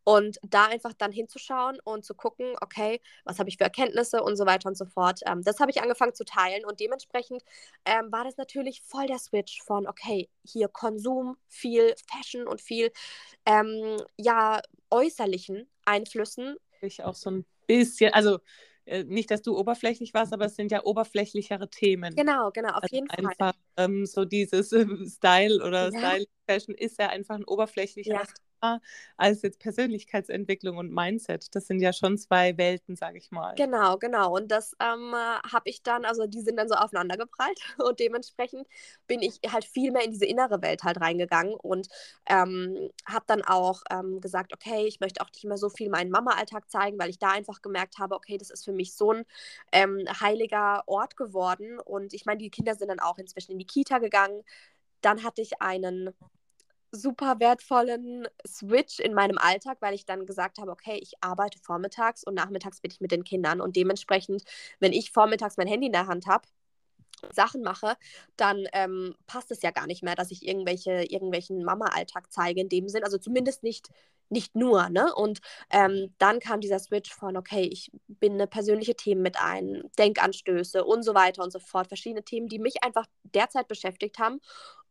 Und 0.03 0.39
da 0.41 0.65
einfach 0.65 0.93
dann 0.93 1.11
hinzuschauen 1.11 1.79
und 1.84 2.03
zu 2.03 2.15
gucken, 2.15 2.55
okay, 2.61 3.01
was 3.23 3.38
habe 3.38 3.49
ich 3.49 3.57
für 3.57 3.63
Erkenntnisse 3.63 4.23
und 4.23 4.36
so 4.36 4.47
weiter 4.47 4.67
und 4.67 4.75
so 4.75 4.86
fort. 4.86 5.19
Ähm, 5.27 5.43
das 5.43 5.59
habe 5.59 5.69
ich 5.69 5.82
angefangen 5.82 6.15
zu 6.15 6.25
teilen 6.25 6.65
und 6.65 6.79
dementsprechend 6.79 7.43
ähm, 7.86 8.11
war 8.11 8.23
das 8.23 8.36
natürlich 8.38 8.82
voll 8.82 9.05
der 9.05 9.19
Switch 9.19 9.61
von, 9.61 9.88
okay, 9.88 10.27
hier 10.43 10.69
Konsum, 10.69 11.38
viel 11.47 11.93
Fashion 12.11 12.47
und 12.47 12.61
viel, 12.61 12.91
ähm, 13.45 13.97
ja, 14.17 14.61
äußerlichen 14.89 15.69
Einflüssen. 15.86 16.55
Ich 16.82 17.03
auch 17.03 17.15
so 17.15 17.29
ein 17.29 17.45
bisschen, 17.67 18.11
also 18.11 18.39
äh, 18.86 19.03
nicht, 19.03 19.29
dass 19.29 19.41
du 19.41 19.57
oberflächlich 19.57 20.13
warst, 20.13 20.34
aber 20.34 20.45
es 20.45 20.55
sind 20.55 20.71
ja 20.71 20.84
oberflächlichere 20.84 21.69
Themen. 21.69 22.15
Genau, 22.15 22.49
genau, 22.51 22.69
auf 22.69 22.84
also 22.84 22.95
jeden 22.95 23.09
einfach, 23.09 23.36
Fall. 23.36 23.53
Ähm, 23.86 24.05
so 24.05 24.25
dieses 24.25 24.71
äh, 24.71 24.86
Style 25.07 25.63
oder 25.63 25.91
ja. 25.91 25.99
Style 25.99 26.25
Fashion 26.47 26.75
ist 26.75 26.99
ja 26.99 27.09
einfach 27.09 27.36
ein 27.36 27.45
oberflächlicheres 27.45 28.27
ja 28.27 28.34
als 29.17 29.41
jetzt 29.41 29.59
Persönlichkeitsentwicklung 29.59 30.77
und 30.77 30.91
Mindset. 30.91 31.53
Das 31.55 31.67
sind 31.67 31.79
ja 31.79 31.93
schon 31.93 32.17
zwei 32.17 32.57
Welten, 32.57 32.95
sage 32.95 33.17
ich 33.17 33.32
mal. 33.32 33.55
Genau, 33.55 33.97
genau. 33.97 34.36
Und 34.36 34.51
das 34.51 34.75
ähm, 34.79 35.13
habe 35.13 35.69
ich 35.69 35.84
dann, 35.84 36.05
also 36.05 36.27
die 36.27 36.41
sind 36.41 36.57
dann 36.57 36.67
so 36.67 36.75
aufeinander 36.75 37.17
geprallt 37.17 37.59
und 37.77 37.99
dementsprechend 37.99 38.67
bin 39.07 39.21
ich 39.21 39.39
halt 39.51 39.65
viel 39.65 39.91
mehr 39.91 40.03
in 40.03 40.11
diese 40.11 40.25
innere 40.25 40.61
Welt 40.61 40.84
halt 40.84 41.01
reingegangen 41.01 41.53
und 41.53 41.88
ähm, 42.27 42.89
habe 43.05 43.25
dann 43.27 43.41
auch 43.43 43.82
ähm, 43.91 44.21
gesagt, 44.21 44.53
okay, 44.53 44.86
ich 44.86 44.99
möchte 44.99 45.21
auch 45.21 45.29
nicht 45.32 45.45
mehr 45.45 45.57
so 45.57 45.69
viel 45.69 45.89
meinen 45.89 46.11
Mama-Alltag 46.11 46.69
zeigen, 46.69 46.99
weil 46.99 47.09
ich 47.09 47.19
da 47.19 47.32
einfach 47.32 47.61
gemerkt 47.61 47.97
habe, 47.99 48.15
okay, 48.15 48.38
das 48.38 48.49
ist 48.49 48.65
für 48.65 48.73
mich 48.73 48.95
so 48.95 49.11
ein 49.13 49.25
ähm, 49.71 50.05
heiliger 50.19 50.84
Ort 50.88 51.17
geworden 51.17 51.79
und 51.79 52.13
ich 52.13 52.25
meine, 52.25 52.39
die 52.39 52.49
Kinder 52.49 52.75
sind 52.75 52.89
dann 52.89 52.99
auch 52.99 53.17
inzwischen 53.17 53.53
in 53.53 53.59
die 53.59 53.65
Kita 53.72 53.99
gegangen. 53.99 54.43
Dann 55.01 55.24
hatte 55.24 55.41
ich 55.41 55.61
einen 55.61 56.11
super 56.91 57.39
wertvollen 57.39 58.28
Switch 58.45 58.99
in 58.99 59.13
meinem 59.13 59.38
Alltag, 59.38 59.78
weil 59.82 59.93
ich 59.93 60.05
dann 60.05 60.26
gesagt 60.26 60.59
habe, 60.59 60.72
okay, 60.72 60.99
ich 61.01 61.13
arbeite 61.22 61.57
vormittags 61.59 62.24
und 62.24 62.34
nachmittags 62.36 62.82
bin 62.82 62.91
ich 62.91 62.99
mit 62.99 63.11
den 63.11 63.24
Kindern 63.24 63.61
und 63.61 63.76
dementsprechend, 63.76 64.43
wenn 64.80 64.91
ich 64.91 65.11
vormittags 65.11 65.57
mein 65.57 65.67
Handy 65.67 65.88
in 65.88 65.93
der 65.93 66.07
Hand 66.07 66.28
habe, 66.28 66.47
Sachen 67.34 67.61
mache, 67.61 67.95
dann 68.36 68.65
ähm, 68.74 69.15
passt 69.28 69.51
es 69.51 69.61
ja 69.61 69.72
gar 69.72 69.88
nicht 69.88 70.03
mehr, 70.03 70.15
dass 70.15 70.32
ich 70.32 70.45
irgendwelche, 70.45 71.03
irgendwelchen 71.03 71.63
Mama-Alltag 71.63 72.32
zeige 72.32 72.61
in 72.61 72.69
dem 72.69 72.89
Sinn. 72.89 73.03
Also 73.03 73.17
zumindest 73.17 73.63
nicht 73.63 73.89
nicht 74.32 74.55
nur, 74.55 74.89
ne? 74.89 75.13
Und 75.13 75.39
ähm, 75.69 76.13
dann 76.17 76.39
kam 76.39 76.61
dieser 76.61 76.79
Switch 76.79 77.13
von, 77.13 77.38
okay, 77.38 77.63
ich 77.63 77.91
binde 78.07 78.47
persönliche 78.47 78.95
Themen 78.95 79.21
mit 79.21 79.38
ein, 79.41 79.84
Denkanstöße 79.97 80.84
und 80.84 81.03
so 81.03 81.13
weiter 81.13 81.43
und 81.43 81.51
so 81.51 81.59
fort, 81.59 81.88
verschiedene 81.88 82.23
Themen, 82.23 82.47
die 82.47 82.59
mich 82.59 82.84
einfach 82.84 83.05
derzeit 83.23 83.67
beschäftigt 83.67 84.19
haben. 84.19 84.39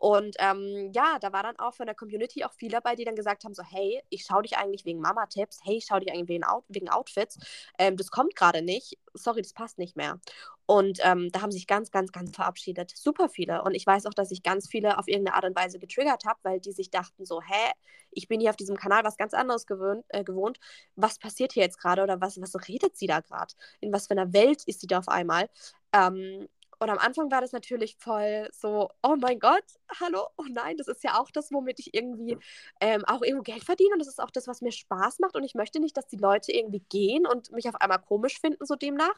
Und 0.01 0.35
ähm, 0.39 0.91
ja, 0.95 1.19
da 1.21 1.31
war 1.35 1.43
dann 1.43 1.59
auch 1.59 1.75
von 1.75 1.85
der 1.85 1.95
Community 1.95 2.43
auch 2.43 2.55
viele 2.55 2.73
dabei, 2.73 2.97
die 2.97 3.05
dann 3.05 3.17
gesagt 3.17 3.45
haben, 3.45 3.53
so, 3.53 3.63
hey, 3.63 4.03
ich 4.09 4.25
schaue 4.25 4.41
dich 4.41 4.57
eigentlich 4.57 4.87
wegen 4.87 4.99
Mama-Tipps, 4.99 5.61
hey, 5.63 5.77
ich 5.77 5.85
schaue 5.85 6.01
dich 6.01 6.11
eigentlich 6.11 6.29
wegen, 6.29 6.43
Out 6.43 6.65
wegen 6.69 6.89
Outfits, 6.89 7.39
ähm, 7.79 7.99
das 7.99 8.11
kommt 8.11 8.35
gerade 8.35 8.63
nicht, 8.63 8.97
sorry, 9.13 9.43
das 9.43 9.53
passt 9.53 9.77
nicht 9.77 9.97
mehr. 9.97 10.19
Und 10.65 11.01
ähm, 11.03 11.31
da 11.33 11.43
haben 11.43 11.53
sich 11.53 11.67
ganz, 11.67 11.91
ganz, 11.91 12.13
ganz 12.13 12.35
verabschiedet. 12.35 12.93
Super 12.97 13.29
viele. 13.29 13.63
Und 13.63 13.75
ich 13.75 13.87
weiß 13.87 14.07
auch, 14.07 14.15
dass 14.15 14.31
ich 14.31 14.43
ganz 14.43 14.69
viele 14.69 14.97
auf 14.99 15.07
irgendeine 15.07 15.37
Art 15.37 15.45
und 15.45 15.55
Weise 15.55 15.79
getriggert 15.79 16.25
habe, 16.25 16.39
weil 16.45 16.61
die 16.61 16.73
sich 16.73 16.91
dachten 16.91 17.27
so, 17.27 17.43
hä, 17.43 17.73
ich 18.11 18.27
bin 18.27 18.41
hier 18.41 18.51
auf 18.51 18.57
diesem 18.57 18.77
Kanal 18.77 19.05
was 19.05 19.19
ganz 19.19 19.35
anderes 19.35 19.67
gewöhnt, 19.67 20.07
äh, 20.09 20.25
gewohnt. 20.25 20.59
Was 20.97 21.19
passiert 21.19 21.53
hier 21.53 21.65
jetzt 21.65 21.79
gerade 21.79 22.03
oder 22.03 22.23
was, 22.23 22.41
was 22.41 22.55
redet 22.69 22.97
sie 22.97 23.07
da 23.07 23.21
gerade? 23.21 23.53
In 23.81 23.93
was 23.93 24.07
für 24.07 24.13
einer 24.13 24.33
Welt 24.33 24.63
ist 24.65 24.81
sie 24.81 24.87
da 24.87 24.99
auf 25.01 25.09
einmal? 25.09 25.51
Ähm, 25.93 26.49
und 26.81 26.89
am 26.89 26.99
Anfang 26.99 27.31
war 27.31 27.43
das 27.43 27.53
natürlich 27.53 27.97
voll 27.99 28.49
so, 28.53 28.89
oh 29.03 29.17
mein 29.21 29.39
Gott, 29.39 29.65
hallo, 30.01 30.29
oh 30.39 30.45
nein, 30.49 30.79
das 30.79 30.89
ist 30.89 31.05
ja 31.05 31.21
auch 31.21 31.31
das, 31.31 31.53
womit 31.53 31.79
ich 31.79 31.95
irgendwie 31.95 32.39
ähm, 32.81 33.05
auch 33.05 33.21
irgendwo 33.23 33.43
Geld 33.43 33.65
verdiene. 33.65 33.93
Und 33.93 33.99
das 33.99 34.09
ist 34.09 34.21
auch 34.21 34.31
das, 34.31 34.49
was 34.49 34.63
mir 34.63 34.73
Spaß 34.73 35.19
macht. 35.19 35.37
Und 35.37 35.45
ich 35.45 35.55
möchte 35.55 35.79
nicht, 35.79 35.97
dass 35.97 36.07
die 36.07 36.17
Leute 36.17 36.53
irgendwie 36.53 36.83
gehen 36.89 37.27
und 37.27 37.53
mich 37.53 37.69
auf 37.69 37.75
einmal 37.77 38.01
komisch 38.01 38.41
finden, 38.41 38.65
so 38.65 38.77
demnach. 38.77 39.15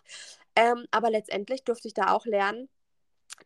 Ähm, 0.56 0.86
aber 0.90 1.10
letztendlich 1.10 1.62
durfte 1.62 1.86
ich 1.86 1.94
da 1.94 2.12
auch 2.12 2.26
lernen, 2.26 2.68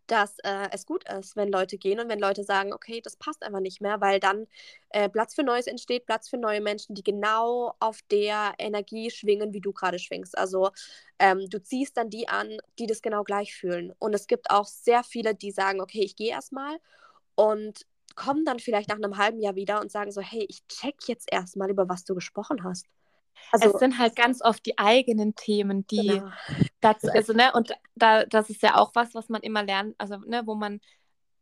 dass 0.07 0.39
äh, 0.41 0.69
es 0.73 0.87
gut 0.87 1.05
ist, 1.09 1.37
wenn 1.37 1.51
Leute 1.51 1.79
gehen 1.79 2.01
und 2.01 2.09
wenn 2.09 2.19
Leute 2.19 2.45
sagen, 2.45 2.73
okay, 2.73 3.01
das 3.03 3.17
passt 3.17 3.43
einfach 3.43 3.61
nicht 3.61 3.81
mehr, 3.81 4.01
weil 4.01 4.21
dann 4.21 4.47
äh, 4.91 5.09
Platz 5.09 5.35
für 5.35 5.43
Neues 5.43 5.67
entsteht, 5.67 6.07
Platz 6.07 6.29
für 6.29 6.39
neue 6.39 6.61
Menschen, 6.61 6.95
die 6.95 7.03
genau 7.03 7.75
auf 7.81 8.01
der 8.11 8.55
Energie 8.59 9.11
schwingen, 9.11 9.53
wie 9.53 9.61
du 9.61 9.73
gerade 9.73 9.99
schwingst. 9.99 10.37
Also 10.37 10.71
ähm, 11.19 11.49
du 11.51 11.63
ziehst 11.63 11.97
dann 11.97 12.11
die 12.11 12.29
an, 12.29 12.57
die 12.79 12.87
das 12.87 13.03
genau 13.03 13.25
gleich 13.25 13.55
fühlen. 13.55 13.95
Und 13.99 14.15
es 14.15 14.27
gibt 14.27 14.51
auch 14.51 14.67
sehr 14.67 15.03
viele, 15.05 15.35
die 15.35 15.51
sagen, 15.51 15.81
okay, 15.81 16.01
ich 16.03 16.17
gehe 16.17 16.31
erstmal 16.31 16.79
und 17.35 17.87
kommen 18.17 18.45
dann 18.45 18.59
vielleicht 18.59 18.89
nach 18.89 18.97
einem 18.97 19.19
halben 19.19 19.41
Jahr 19.41 19.55
wieder 19.55 19.81
und 19.81 19.93
sagen 19.93 20.11
so, 20.11 20.21
hey, 20.21 20.47
ich 20.49 20.67
check 20.69 20.97
jetzt 21.07 21.29
erstmal, 21.31 21.71
über 21.71 21.89
was 21.89 22.05
du 22.05 22.15
gesprochen 22.15 22.65
hast. 22.65 22.87
Also, 23.53 23.73
es 23.73 23.79
sind 23.79 23.99
halt 23.99 24.17
ganz 24.17 24.43
oft 24.43 24.65
die 24.67 24.79
eigenen 24.79 25.35
Themen, 25.35 25.87
die 25.87 26.09
genau. 26.09 26.31
dazu, 26.81 27.09
also, 27.13 27.33
ne, 27.33 27.53
und 27.55 27.73
da, 27.95 28.25
das 28.25 28.51
ist 28.51 28.63
ja 28.63 28.77
auch 28.77 28.93
was, 28.95 29.15
was 29.15 29.29
man 29.29 29.43
immer 29.43 29.63
lernt, 29.63 29.95
also, 29.99 30.17
ne, 30.19 30.43
wo 30.47 30.55
man, 30.55 30.81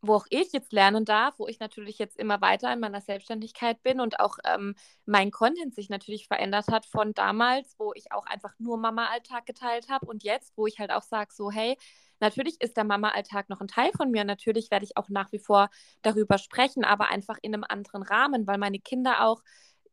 wo 0.07 0.15
auch 0.15 0.27
ich 0.31 0.53
jetzt 0.53 0.73
lernen 0.73 1.05
darf, 1.05 1.39
wo 1.39 1.49
ich 1.49 1.61
natürlich 1.61 1.99
jetzt 1.99 2.19
immer 2.19 2.41
weiter 2.41 2.73
in 2.73 2.81
meiner 2.81 3.01
Selbstständigkeit 3.01 3.83
bin 3.83 4.01
und 4.01 4.21
auch 4.21 4.39
ähm, 4.45 4.75
mein 5.07 5.31
Content 5.31 5.75
sich 5.75 5.89
natürlich 5.89 6.27
verändert 6.27 6.69
hat 6.69 6.87
von 6.87 7.15
damals, 7.15 7.75
wo 7.79 7.93
ich 7.95 8.13
auch 8.13 8.27
einfach 8.27 8.53
nur 8.59 8.77
Mama-Alltag 8.77 9.47
geteilt 9.47 9.89
habe 9.89 10.07
und 10.07 10.23
jetzt, 10.23 10.53
wo 10.57 10.67
ich 10.67 10.79
halt 10.79 10.91
auch 10.91 11.03
sage, 11.03 11.33
so, 11.33 11.51
hey, 11.51 11.77
natürlich 12.21 12.61
ist 12.61 12.77
der 12.77 12.85
Mama-Alltag 12.85 13.49
noch 13.49 13.61
ein 13.61 13.69
Teil 13.69 13.91
von 13.97 14.11
mir, 14.11 14.25
natürlich 14.25 14.71
werde 14.71 14.85
ich 14.85 14.97
auch 14.97 15.09
nach 15.09 15.33
wie 15.33 15.39
vor 15.39 15.71
darüber 16.03 16.39
sprechen, 16.39 16.85
aber 16.85 17.09
einfach 17.09 17.39
in 17.43 17.55
einem 17.55 17.65
anderen 17.67 18.03
Rahmen, 18.03 18.47
weil 18.47 18.59
meine 18.59 18.79
Kinder 18.79 19.25
auch 19.25 19.43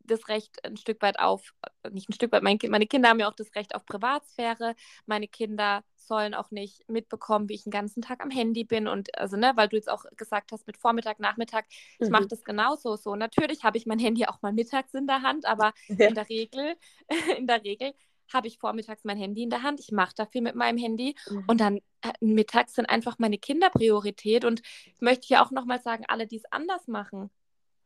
das 0.06 0.28
Recht 0.28 0.64
ein 0.66 0.78
Stück 0.78 1.02
weit 1.02 1.20
auf, 1.20 1.54
nicht 1.92 2.10
ein 2.10 2.14
Stück 2.14 2.32
weit, 2.32 2.44
mein, 2.44 2.58
meine 2.70 2.88
Kinder 2.88 3.10
haben 3.10 3.20
ja 3.20 3.30
auch 3.30 3.36
das 3.36 3.54
Recht 3.56 3.76
auf 3.76 3.86
Privatsphäre. 3.86 4.76
Meine 5.06 5.28
Kinder 5.28 5.84
sollen 5.96 6.34
auch 6.34 6.52
nicht 6.52 6.88
mitbekommen, 6.90 7.48
wie 7.48 7.54
ich 7.54 7.64
den 7.64 7.72
ganzen 7.72 8.02
Tag 8.02 8.22
am 8.22 8.30
Handy 8.30 8.64
bin. 8.64 8.88
Und 8.88 9.18
also, 9.18 9.38
ne, 9.38 9.54
weil 9.56 9.70
du 9.70 9.76
jetzt 9.76 9.90
auch 9.90 10.04
gesagt 10.18 10.52
hast, 10.52 10.68
mit 10.68 10.78
Vormittag, 10.78 11.20
Nachmittag, 11.20 11.66
ich 12.00 12.08
mhm. 12.08 12.12
mache 12.12 12.28
das 12.28 12.44
genauso 12.44 12.96
so. 12.96 13.16
Natürlich 13.16 13.64
habe 13.64 13.78
ich 13.78 13.86
mein 13.86 14.00
Handy 14.00 14.26
auch 14.26 14.42
mal 14.42 14.54
mittags 14.54 14.94
in 14.94 15.08
der 15.08 15.22
Hand, 15.22 15.46
aber 15.46 15.74
ja. 15.88 16.08
in 16.08 16.16
der 16.16 16.28
Regel, 16.30 16.76
in 17.38 17.48
der 17.48 17.64
Regel 17.64 17.94
habe 18.34 18.48
ich 18.48 18.58
vormittags 18.58 19.04
mein 19.04 19.18
Handy 19.18 19.44
in 19.44 19.50
der 19.50 19.64
Hand. 19.64 19.80
Ich 19.80 19.92
mache 19.92 20.14
da 20.16 20.26
viel 20.26 20.42
mit 20.42 20.56
meinem 20.56 20.78
Handy. 20.78 21.16
Mhm. 21.30 21.44
Und 21.48 21.62
dann 21.62 21.78
äh, 22.02 22.12
mittags 22.20 22.76
sind 22.76 22.88
einfach 22.88 23.20
meine 23.20 23.38
Kinder 23.38 23.70
Priorität. 23.70 24.46
Und 24.46 24.62
möchte 25.00 25.24
ich 25.24 25.30
ja 25.30 25.46
auch 25.46 25.52
nochmal 25.52 25.82
sagen, 25.82 26.06
alle, 26.08 26.28
die 26.28 26.38
es 26.38 26.46
anders 26.52 26.88
machen, 26.88 27.30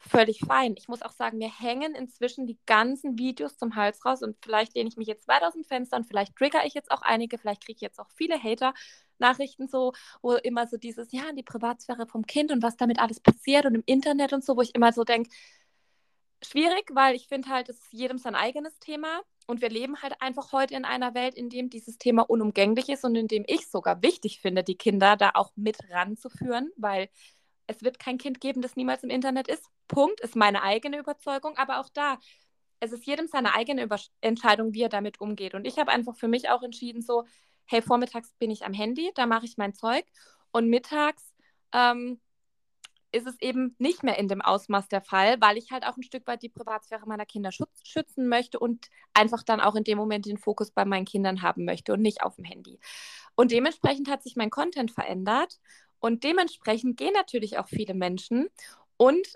völlig 0.08 0.40
fein. 0.40 0.76
Ich 0.78 0.88
muss 0.88 1.02
auch 1.02 1.12
sagen, 1.12 1.38
mir 1.38 1.52
hängen 1.52 1.96
inzwischen 1.96 2.48
die 2.48 2.58
ganzen 2.66 3.18
Videos 3.18 3.58
zum 3.58 3.76
Hals 3.76 4.06
raus 4.06 4.22
und 4.22 4.38
vielleicht 4.42 4.76
lehne 4.76 4.90
ich 4.90 4.98
mich 4.98 5.08
jetzt 5.08 5.28
weit 5.28 5.44
aus 5.44 5.54
dem 5.54 5.64
Fenster 5.64 5.98
und 5.98 6.06
vielleicht 6.06 6.36
trigger 6.36 6.66
ich 6.66 6.74
jetzt 6.74 6.92
auch 6.92 7.02
einige, 7.02 7.38
vielleicht 7.38 7.66
kriege 7.66 7.78
ich 7.78 7.82
jetzt 7.82 8.00
auch 8.00 8.10
viele 8.16 8.42
Hater-Nachrichten 8.42 9.68
so, 9.68 9.94
wo 10.22 10.34
immer 10.34 10.68
so 10.68 10.78
dieses, 10.78 11.12
ja, 11.12 11.32
die 11.34 11.44
Privatsphäre 11.44 12.08
vom 12.08 12.26
Kind 12.26 12.52
und 12.52 12.64
was 12.64 12.78
damit 12.78 13.00
alles 13.00 13.20
passiert 13.20 13.66
und 13.66 13.76
im 13.76 13.84
Internet 13.86 14.34
und 14.34 14.44
so, 14.44 14.56
wo 14.56 14.62
ich 14.62 14.76
immer 14.76 14.94
so 14.94 15.04
denke, 15.04 15.30
schwierig, 16.44 16.90
weil 16.94 17.16
ich 17.16 17.28
finde 17.28 17.50
halt, 17.50 17.70
es 17.70 17.78
ist 17.78 17.94
jedem 17.94 18.18
sein 18.18 18.36
eigenes 18.36 18.78
Thema. 18.80 19.22
Und 19.48 19.62
wir 19.62 19.70
leben 19.70 20.02
halt 20.02 20.16
einfach 20.22 20.54
heute 20.54 20.74
in 20.74 20.86
einer 20.86 21.14
Welt, 21.14 21.36
in 21.36 21.50
dem 21.50 21.70
dieses 21.70 22.00
Thema 22.00 22.24
unumgänglich 22.24 22.90
ist 22.90 23.04
und 23.06 23.16
in 23.16 23.28
dem 23.28 23.44
ich 23.48 23.68
sogar 23.70 24.02
wichtig 24.02 24.40
finde, 24.40 24.64
die 24.64 24.76
Kinder 24.76 25.18
da 25.18 25.32
auch 25.36 25.52
mit 25.56 25.78
ranzuführen, 25.92 26.72
weil 26.78 27.10
es 27.68 27.82
wird 27.84 28.00
kein 28.00 28.18
Kind 28.18 28.42
geben, 28.42 28.62
das 28.62 28.76
niemals 28.76 29.04
im 29.04 29.10
Internet 29.10 29.48
ist. 29.48 29.66
Punkt, 29.88 30.22
ist 30.22 30.36
meine 30.36 30.64
eigene 30.64 30.98
Überzeugung. 31.00 31.58
Aber 31.58 31.80
auch 31.80 31.90
da, 31.90 32.20
es 32.80 32.92
ist 32.92 33.06
jedem 33.06 33.28
seine 33.28 33.54
eigene 33.54 33.84
Über 33.84 34.00
Entscheidung, 34.22 34.74
wie 34.74 34.84
er 34.84 34.90
damit 34.90 35.22
umgeht. 35.22 35.54
Und 35.54 35.66
ich 35.66 35.78
habe 35.80 35.92
einfach 35.92 36.16
für 36.16 36.28
mich 36.28 36.50
auch 36.50 36.64
entschieden, 36.64 37.02
so, 37.02 37.26
hey, 37.66 37.82
vormittags 37.82 38.34
bin 38.40 38.52
ich 38.52 38.66
am 38.66 38.74
Handy, 38.74 39.12
da 39.16 39.26
mache 39.26 39.46
ich 39.46 39.58
mein 39.58 39.74
Zeug. 39.74 40.06
Und 40.52 40.70
mittags 40.70 41.34
ähm, 41.74 42.20
ist 43.16 43.28
es 43.28 43.40
eben 43.42 43.76
nicht 43.80 44.04
mehr 44.04 44.20
in 44.20 44.28
dem 44.28 44.42
Ausmaß 44.42 44.90
der 44.90 45.02
Fall, 45.02 45.40
weil 45.40 45.58
ich 45.58 45.72
halt 45.72 45.86
auch 45.86 45.96
ein 45.96 46.04
Stück 46.04 46.28
weit 46.28 46.44
die 46.44 46.50
Privatsphäre 46.50 47.08
meiner 47.08 47.26
Kinder 47.26 47.50
schützen 47.52 48.28
möchte 48.28 48.60
und 48.60 48.88
einfach 49.14 49.42
dann 49.42 49.62
auch 49.62 49.76
in 49.76 49.86
dem 49.86 49.98
Moment 49.98 50.26
den 50.26 50.38
Fokus 50.38 50.72
bei 50.72 50.84
meinen 50.84 51.06
Kindern 51.06 51.42
haben 51.42 51.64
möchte 51.64 51.94
und 51.94 52.02
nicht 52.02 52.24
auf 52.24 52.36
dem 52.36 52.44
Handy. 52.44 52.80
Und 53.36 53.52
dementsprechend 53.52 54.10
hat 54.10 54.22
sich 54.22 54.36
mein 54.36 54.50
Content 54.50 54.92
verändert 54.92 55.60
und 56.06 56.24
dementsprechend 56.24 56.98
gehen 56.98 57.14
natürlich 57.14 57.58
auch 57.58 57.68
viele 57.68 57.96
Menschen 57.96 58.48
und 58.96 59.28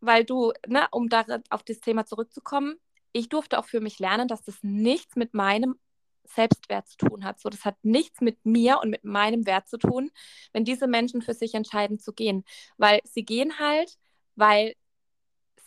weil 0.00 0.24
du, 0.24 0.54
ne, 0.66 0.88
um 0.90 1.10
da 1.10 1.26
auf 1.50 1.64
das 1.64 1.80
Thema 1.80 2.06
zurückzukommen, 2.06 2.76
ich 3.12 3.28
durfte 3.28 3.58
auch 3.58 3.66
für 3.66 3.80
mich 3.80 3.98
lernen, 3.98 4.26
dass 4.26 4.42
das 4.42 4.56
nichts 4.62 5.16
mit 5.16 5.34
meinem 5.34 5.78
Selbstwert 6.24 6.88
zu 6.88 6.96
tun 6.96 7.24
hat. 7.24 7.40
So, 7.40 7.50
das 7.50 7.66
hat 7.66 7.76
nichts 7.82 8.22
mit 8.22 8.46
mir 8.46 8.80
und 8.82 8.88
mit 8.88 9.04
meinem 9.04 9.46
Wert 9.46 9.68
zu 9.68 9.76
tun, 9.76 10.10
wenn 10.54 10.64
diese 10.64 10.86
Menschen 10.86 11.20
für 11.20 11.34
sich 11.34 11.54
entscheiden 11.54 11.98
zu 11.98 12.14
gehen. 12.14 12.44
Weil 12.78 13.00
sie 13.04 13.24
gehen 13.24 13.58
halt, 13.58 13.98
weil 14.34 14.76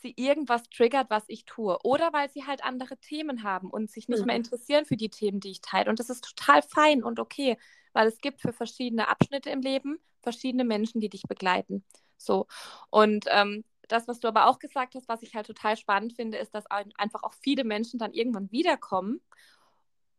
sie 0.01 0.15
irgendwas 0.17 0.63
triggert, 0.69 1.11
was 1.11 1.23
ich 1.27 1.45
tue. 1.45 1.77
Oder 1.83 2.13
weil 2.13 2.31
sie 2.31 2.45
halt 2.47 2.63
andere 2.63 2.97
Themen 2.97 3.43
haben 3.43 3.69
und 3.69 3.91
sich 3.91 4.07
nicht 4.07 4.21
mhm. 4.21 4.25
mehr 4.25 4.35
interessieren 4.35 4.85
für 4.85 4.97
die 4.97 5.09
Themen, 5.09 5.39
die 5.39 5.51
ich 5.51 5.61
teile. 5.61 5.89
Und 5.89 5.99
das 5.99 6.09
ist 6.09 6.23
total 6.23 6.63
fein 6.63 7.03
und 7.03 7.19
okay, 7.19 7.57
weil 7.93 8.07
es 8.07 8.19
gibt 8.19 8.41
für 8.41 8.53
verschiedene 8.53 9.07
Abschnitte 9.07 9.49
im 9.49 9.61
Leben 9.61 9.99
verschiedene 10.21 10.65
Menschen, 10.65 11.01
die 11.01 11.09
dich 11.09 11.23
begleiten. 11.23 11.83
So. 12.17 12.47
Und 12.89 13.25
ähm, 13.29 13.63
das, 13.87 14.07
was 14.07 14.19
du 14.19 14.27
aber 14.27 14.47
auch 14.47 14.59
gesagt 14.59 14.95
hast, 14.95 15.07
was 15.07 15.23
ich 15.23 15.35
halt 15.35 15.47
total 15.47 15.77
spannend 15.77 16.13
finde, 16.13 16.37
ist, 16.37 16.53
dass 16.53 16.65
einfach 16.67 17.23
auch 17.23 17.33
viele 17.33 17.63
Menschen 17.63 17.99
dann 17.99 18.13
irgendwann 18.13 18.51
wiederkommen 18.51 19.21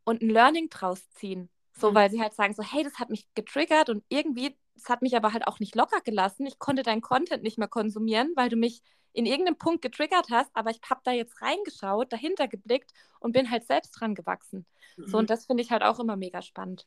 und 0.05 0.23
ein 0.23 0.31
Learning 0.31 0.69
draus 0.71 1.11
ziehen. 1.13 1.49
So, 1.73 1.91
mhm. 1.91 1.95
weil 1.95 2.11
sie 2.11 2.21
halt 2.21 2.35
sagen 2.35 2.55
so, 2.55 2.63
hey, 2.63 2.83
das 2.83 2.99
hat 2.99 3.11
mich 3.11 3.27
getriggert 3.35 3.91
und 3.91 4.05
irgendwie, 4.09 4.57
das 4.75 4.89
hat 4.89 5.03
mich 5.03 5.17
aber 5.17 5.33
halt 5.33 5.47
auch 5.47 5.61
nicht 5.61 5.77
locker 5.77 6.01
gelassen. 6.01 6.47
Ich 6.47 6.59
konnte 6.59 6.83
deinen 6.83 7.01
Content 7.01 7.43
nicht 7.43 7.59
mehr 7.59 7.69
konsumieren, 7.69 8.33
weil 8.35 8.49
du 8.49 8.57
mich 8.57 8.83
in 9.13 9.27
irgendeinem 9.27 9.59
Punkt 9.59 9.83
getriggert 9.83 10.27
hast, 10.31 10.51
aber 10.55 10.71
ich 10.71 10.81
habe 10.89 11.01
da 11.05 11.13
jetzt 11.13 11.41
reingeschaut, 11.43 12.13
dahinter 12.13 12.49
geblickt 12.49 12.93
und 13.19 13.33
bin 13.33 13.51
halt 13.51 13.67
selbst 13.67 13.93
dran 13.93 14.15
gewachsen. 14.15 14.67
Mhm. 14.97 15.07
So, 15.07 15.19
und 15.19 15.31
das 15.31 15.47
finde 15.47 15.63
ich 15.63 15.71
halt 15.71 15.83
auch 15.83 16.01
immer 16.01 16.17
mega 16.17 16.43
spannend. 16.43 16.87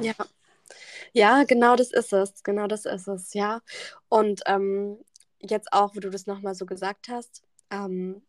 Ja. 0.00 0.14
Ja, 1.12 1.44
genau 1.44 1.76
das 1.76 1.92
ist 1.92 2.12
es. 2.12 2.42
Genau 2.42 2.66
das 2.66 2.84
ist 2.84 3.08
es, 3.08 3.34
ja. 3.34 3.60
Und 4.08 4.42
ähm, 4.46 4.98
jetzt 5.40 5.72
auch, 5.72 5.94
wo 5.96 6.00
du 6.00 6.10
das 6.10 6.26
nochmal 6.26 6.54
so 6.54 6.66
gesagt 6.66 7.08
hast, 7.08 7.42
ähm, 7.70 8.22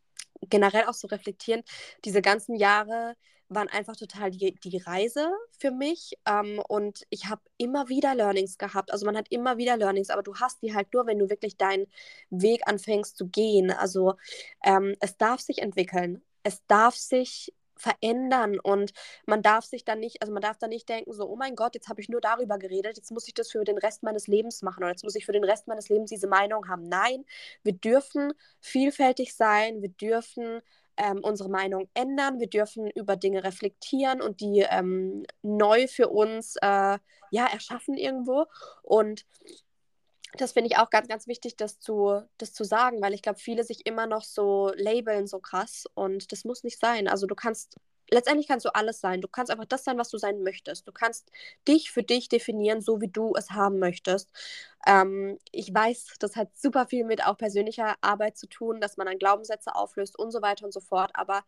generell 0.49 0.85
auch 0.85 0.93
so 0.93 1.07
reflektieren, 1.07 1.63
diese 2.05 2.21
ganzen 2.21 2.55
Jahre 2.55 3.15
waren 3.49 3.67
einfach 3.67 3.95
total 3.95 4.29
die, 4.31 4.53
die 4.55 4.77
Reise 4.77 5.31
für 5.57 5.71
mich 5.71 6.13
ähm, 6.25 6.61
und 6.67 7.05
ich 7.09 7.25
habe 7.27 7.41
immer 7.57 7.89
wieder 7.89 8.13
Learnings 8.15 8.57
gehabt. 8.59 8.91
Also 8.93 9.05
man 9.07 9.17
hat 9.17 9.27
immer 9.31 9.57
wieder 9.57 9.75
Learnings, 9.75 10.11
aber 10.11 10.21
du 10.23 10.35
hast 10.35 10.61
die 10.61 10.75
halt 10.75 10.93
nur, 10.93 11.07
wenn 11.07 11.17
du 11.19 11.29
wirklich 11.29 11.57
deinen 11.57 11.87
Weg 12.29 12.61
anfängst 12.67 13.17
zu 13.17 13.27
gehen. 13.27 13.71
Also 13.71 14.15
ähm, 14.63 14.95
es 14.99 15.17
darf 15.17 15.41
sich 15.41 15.59
entwickeln. 15.63 16.21
Es 16.43 16.65
darf 16.67 16.95
sich 16.95 17.53
verändern 17.79 18.59
und 18.59 18.91
man 19.25 19.41
darf 19.41 19.65
sich 19.65 19.85
dann 19.85 19.99
nicht, 19.99 20.21
also 20.21 20.33
man 20.33 20.41
darf 20.41 20.57
dann 20.57 20.69
nicht 20.69 20.89
denken, 20.89 21.13
so, 21.13 21.27
oh 21.27 21.35
mein 21.35 21.55
Gott, 21.55 21.75
jetzt 21.75 21.87
habe 21.87 22.01
ich 22.01 22.09
nur 22.09 22.21
darüber 22.21 22.57
geredet, 22.59 22.97
jetzt 22.97 23.11
muss 23.11 23.27
ich 23.27 23.33
das 23.33 23.51
für 23.51 23.63
den 23.63 23.77
Rest 23.77 24.03
meines 24.03 24.27
Lebens 24.27 24.61
machen 24.61 24.83
oder 24.83 24.91
jetzt 24.91 25.03
muss 25.03 25.15
ich 25.15 25.25
für 25.25 25.31
den 25.31 25.43
Rest 25.43 25.67
meines 25.67 25.89
Lebens 25.89 26.09
diese 26.09 26.27
Meinung 26.27 26.67
haben. 26.67 26.83
Nein, 26.83 27.25
wir 27.63 27.73
dürfen 27.73 28.33
vielfältig 28.59 29.33
sein, 29.33 29.81
wir 29.81 29.89
dürfen 29.89 30.61
ähm, 30.97 31.19
unsere 31.23 31.49
Meinung 31.49 31.89
ändern, 31.93 32.39
wir 32.39 32.49
dürfen 32.49 32.89
über 32.91 33.15
Dinge 33.15 33.43
reflektieren 33.43 34.21
und 34.21 34.41
die 34.41 34.65
ähm, 34.69 35.25
neu 35.41 35.87
für 35.87 36.09
uns 36.09 36.57
äh, 36.57 36.97
ja, 37.31 37.45
erschaffen 37.51 37.95
irgendwo 37.95 38.45
und 38.83 39.25
das 40.37 40.51
finde 40.53 40.69
ich 40.69 40.77
auch 40.77 40.89
ganz, 40.89 41.07
ganz 41.07 41.27
wichtig, 41.27 41.57
das 41.57 41.79
zu, 41.79 42.21
das 42.37 42.53
zu 42.53 42.63
sagen, 42.63 43.01
weil 43.01 43.13
ich 43.13 43.21
glaube, 43.21 43.39
viele 43.39 43.63
sich 43.63 43.85
immer 43.85 44.07
noch 44.07 44.23
so 44.23 44.71
labeln 44.75 45.27
so 45.27 45.39
krass 45.39 45.85
und 45.95 46.31
das 46.31 46.45
muss 46.45 46.63
nicht 46.63 46.79
sein. 46.79 47.07
Also 47.07 47.25
du 47.25 47.35
kannst, 47.35 47.77
letztendlich 48.11 48.47
kannst 48.47 48.65
du 48.65 48.75
alles 48.75 48.99
sein. 49.01 49.21
Du 49.21 49.27
kannst 49.27 49.51
einfach 49.51 49.65
das 49.65 49.83
sein, 49.83 49.97
was 49.97 50.09
du 50.09 50.17
sein 50.17 50.43
möchtest. 50.43 50.87
Du 50.87 50.91
kannst 50.91 51.31
dich 51.67 51.91
für 51.91 52.03
dich 52.03 52.29
definieren, 52.29 52.81
so 52.81 53.01
wie 53.01 53.07
du 53.07 53.33
es 53.35 53.51
haben 53.51 53.79
möchtest. 53.79 54.29
Ähm, 54.85 55.39
ich 55.51 55.73
weiß, 55.73 56.15
das 56.19 56.35
hat 56.35 56.55
super 56.57 56.85
viel 56.87 57.05
mit 57.05 57.25
auch 57.25 57.37
persönlicher 57.37 57.95
Arbeit 58.01 58.37
zu 58.37 58.47
tun, 58.47 58.81
dass 58.81 58.97
man 58.97 59.07
dann 59.07 59.19
Glaubenssätze 59.19 59.73
auflöst 59.75 60.17
und 60.17 60.31
so 60.31 60.41
weiter 60.41 60.65
und 60.65 60.73
so 60.73 60.79
fort. 60.79 61.11
Aber 61.15 61.43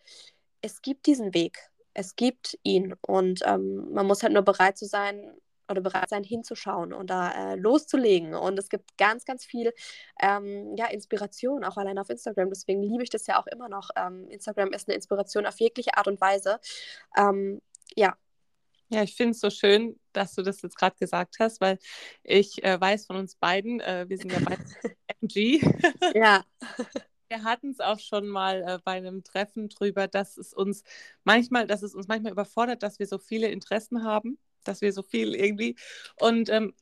es 0.62 0.82
gibt 0.82 1.06
diesen 1.06 1.34
Weg. 1.34 1.70
Es 1.94 2.16
gibt 2.16 2.58
ihn 2.64 2.96
und 3.02 3.42
ähm, 3.46 3.92
man 3.92 4.08
muss 4.08 4.24
halt 4.24 4.34
nur 4.34 4.44
bereit 4.44 4.78
zu 4.78 4.86
sein, 4.86 5.36
oder 5.72 5.82
bereit 5.82 6.10
sein, 6.10 6.24
hinzuschauen 6.24 6.94
und 6.94 7.10
da 7.10 7.54
äh, 7.54 7.56
loszulegen. 7.56 8.36
Und 8.36 8.60
es 8.60 8.70
gibt 8.70 8.98
ganz, 8.98 9.26
ganz 9.26 9.46
viel 9.46 9.74
ähm, 10.22 10.76
ja, 10.78 10.88
Inspiration, 10.88 11.64
auch 11.64 11.78
allein 11.78 11.98
auf 11.98 12.10
Instagram. 12.10 12.50
Deswegen 12.50 12.84
liebe 12.84 13.04
ich 13.04 13.10
das 13.10 13.28
ja 13.28 13.40
auch 13.40 13.48
immer 13.48 13.70
noch. 13.70 13.90
Ähm, 13.96 14.28
Instagram 14.30 14.74
ist 14.74 14.88
eine 14.88 14.96
Inspiration 14.96 15.46
auf 15.46 15.60
jegliche 15.60 15.98
Art 15.98 16.08
und 16.08 16.22
Weise. 16.22 16.60
Ähm, 17.18 17.62
ja. 17.96 18.16
Ja, 18.90 19.04
ich 19.04 19.16
finde 19.16 19.32
es 19.32 19.40
so 19.40 19.50
schön, 19.50 19.98
dass 20.12 20.36
du 20.36 20.44
das 20.44 20.62
jetzt 20.62 20.76
gerade 20.78 20.98
gesagt 21.00 21.36
hast, 21.40 21.62
weil 21.62 21.80
ich 22.24 22.62
äh, 22.64 22.80
weiß 22.80 23.06
von 23.06 23.16
uns 23.16 23.36
beiden, 23.36 23.80
äh, 23.80 24.06
wir 24.10 24.18
sind 24.18 24.34
ja 24.34 24.40
beide 24.46 24.64
MG. 25.22 25.62
ja. 26.14 26.44
Wir 27.32 27.46
hatten 27.46 27.70
es 27.70 27.80
auch 27.80 27.98
schon 27.98 28.28
mal 28.28 28.62
äh, 28.62 28.80
bei 28.84 28.92
einem 28.92 29.24
Treffen 29.24 29.70
drüber, 29.70 30.10
dass 30.10 30.36
es 30.36 30.52
uns 30.52 30.84
manchmal, 31.24 31.66
dass 31.66 31.82
es 31.82 31.96
uns 31.96 32.10
manchmal 32.10 32.34
überfordert, 32.34 32.84
dass 32.84 33.00
wir 33.00 33.08
so 33.08 33.20
viele 33.20 33.48
Interessen 33.48 34.04
haben 34.04 34.38
dass 34.64 34.82
wir 34.82 34.94
so 34.94 35.04
viel 35.04 35.36
irgendwie. 35.36 35.76
Und 36.20 36.50
ähm, 36.50 36.74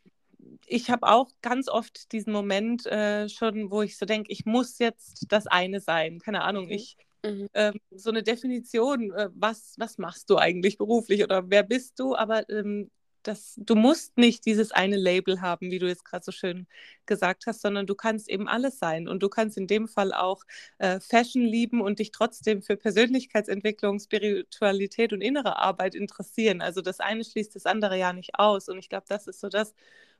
ich 0.66 0.90
habe 0.90 1.08
auch 1.08 1.30
ganz 1.42 1.68
oft 1.68 2.12
diesen 2.12 2.34
Moment 2.34 2.86
äh, 2.86 3.30
schon, 3.30 3.72
wo 3.72 3.82
ich 3.82 3.98
so 3.98 4.06
denke, 4.06 4.32
ich 4.32 4.46
muss 4.46 4.80
jetzt 4.80 5.26
das 5.30 5.48
eine 5.48 5.80
sein. 5.80 6.20
Keine 6.20 6.44
Ahnung, 6.44 6.66
mhm. 6.66 6.72
ich. 6.72 6.98
Mhm. 7.24 7.50
Ähm, 7.54 7.74
so 7.92 8.12
eine 8.12 8.24
Definition, 8.24 9.12
äh, 9.12 9.30
was, 9.34 9.76
was 9.78 9.98
machst 9.98 10.30
du 10.30 10.38
eigentlich 10.38 10.78
beruflich 10.78 11.22
oder 11.22 11.50
wer 11.50 11.64
bist 11.64 12.00
du, 12.00 12.16
aber 12.16 12.50
ähm, 12.50 12.90
das, 13.24 13.56
du 13.58 13.76
musst 13.76 14.18
nicht 14.18 14.46
dieses 14.46 14.72
eine 14.72 14.98
Label 14.98 15.42
haben, 15.42 15.72
wie 15.72 15.80
du 15.80 15.88
jetzt 15.88 16.06
gerade 16.06 16.24
so 16.24 16.32
schön 16.32 16.68
gesagt 17.06 17.46
hast, 17.48 17.62
sondern 17.62 17.86
du 17.86 17.96
kannst 17.96 18.30
eben 18.30 18.48
alles 18.48 18.80
sein. 18.80 19.08
Und 19.08 19.22
du 19.24 19.30
kannst 19.30 19.58
in 19.58 19.68
dem 19.68 19.88
Fall 19.88 20.14
auch 20.14 20.44
äh, 20.78 21.00
Fashion 21.00 21.44
lieben 21.44 21.82
und 21.82 22.00
dich 22.00 22.12
trotzdem 22.12 22.62
für 22.62 22.78
Persönlichkeitsentwicklung, 22.78 24.00
Spiritualität 24.00 25.14
und 25.14 25.22
innere 25.22 25.58
Arbeit 25.58 25.96
interessieren. 25.96 26.62
Also 26.62 26.82
das 26.82 27.00
eine 27.00 27.24
schließt 27.24 27.56
das 27.56 27.66
andere 27.66 27.98
ja 27.98 28.14
nicht 28.14 28.36
aus. 28.36 28.70
Und 28.70 28.80
ich 28.80 28.90
glaube, 28.90 29.06
das 29.10 29.28
ist 29.28 29.40
so 29.42 29.50
das, 29.50 29.74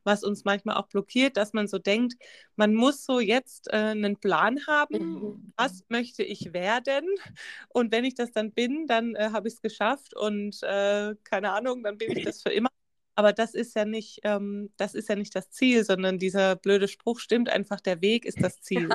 was 0.04 0.24
uns 0.24 0.46
manchmal 0.46 0.78
auch 0.78 0.88
blockiert, 0.88 1.38
dass 1.38 1.54
man 1.54 1.68
so 1.68 1.78
denkt, 1.78 2.16
man 2.56 2.74
muss 2.74 3.06
so 3.06 3.20
jetzt 3.20 3.68
äh, 3.72 3.78
einen 3.78 4.18
Plan 4.18 4.66
haben, 4.68 4.98
mhm. 4.98 5.54
was 5.58 5.84
möchte 5.90 6.24
ich 6.24 6.54
werden 6.54 7.08
und 7.70 7.92
wenn 7.92 8.06
ich 8.06 8.16
das 8.16 8.32
dann 8.32 8.52
bin, 8.52 8.88
dann 8.88 9.16
äh, 9.16 9.30
habe 9.32 9.48
ich 9.48 9.56
es 9.56 9.62
geschafft 9.62 10.16
und 10.16 10.62
äh, 10.64 11.16
keine 11.24 11.52
Ahnung, 11.52 11.84
dann 11.84 11.98
bin 11.98 12.18
ich 12.18 12.24
das 12.26 12.42
für 12.42 12.52
immer. 12.52 12.69
Aber 13.20 13.34
das 13.34 13.54
ist 13.54 13.76
ja 13.76 13.84
nicht, 13.84 14.22
ähm, 14.24 14.72
das 14.78 14.96
ist 14.96 15.10
ja 15.10 15.16
nicht 15.18 15.36
das 15.36 15.50
Ziel, 15.52 15.84
sondern 15.84 16.20
dieser 16.20 16.56
blöde 16.56 16.88
Spruch 16.88 17.20
stimmt 17.20 17.50
einfach, 17.50 17.82
der 17.82 18.00
Weg 18.00 18.24
ist 18.24 18.42
das 18.42 18.62
Ziel. 18.62 18.88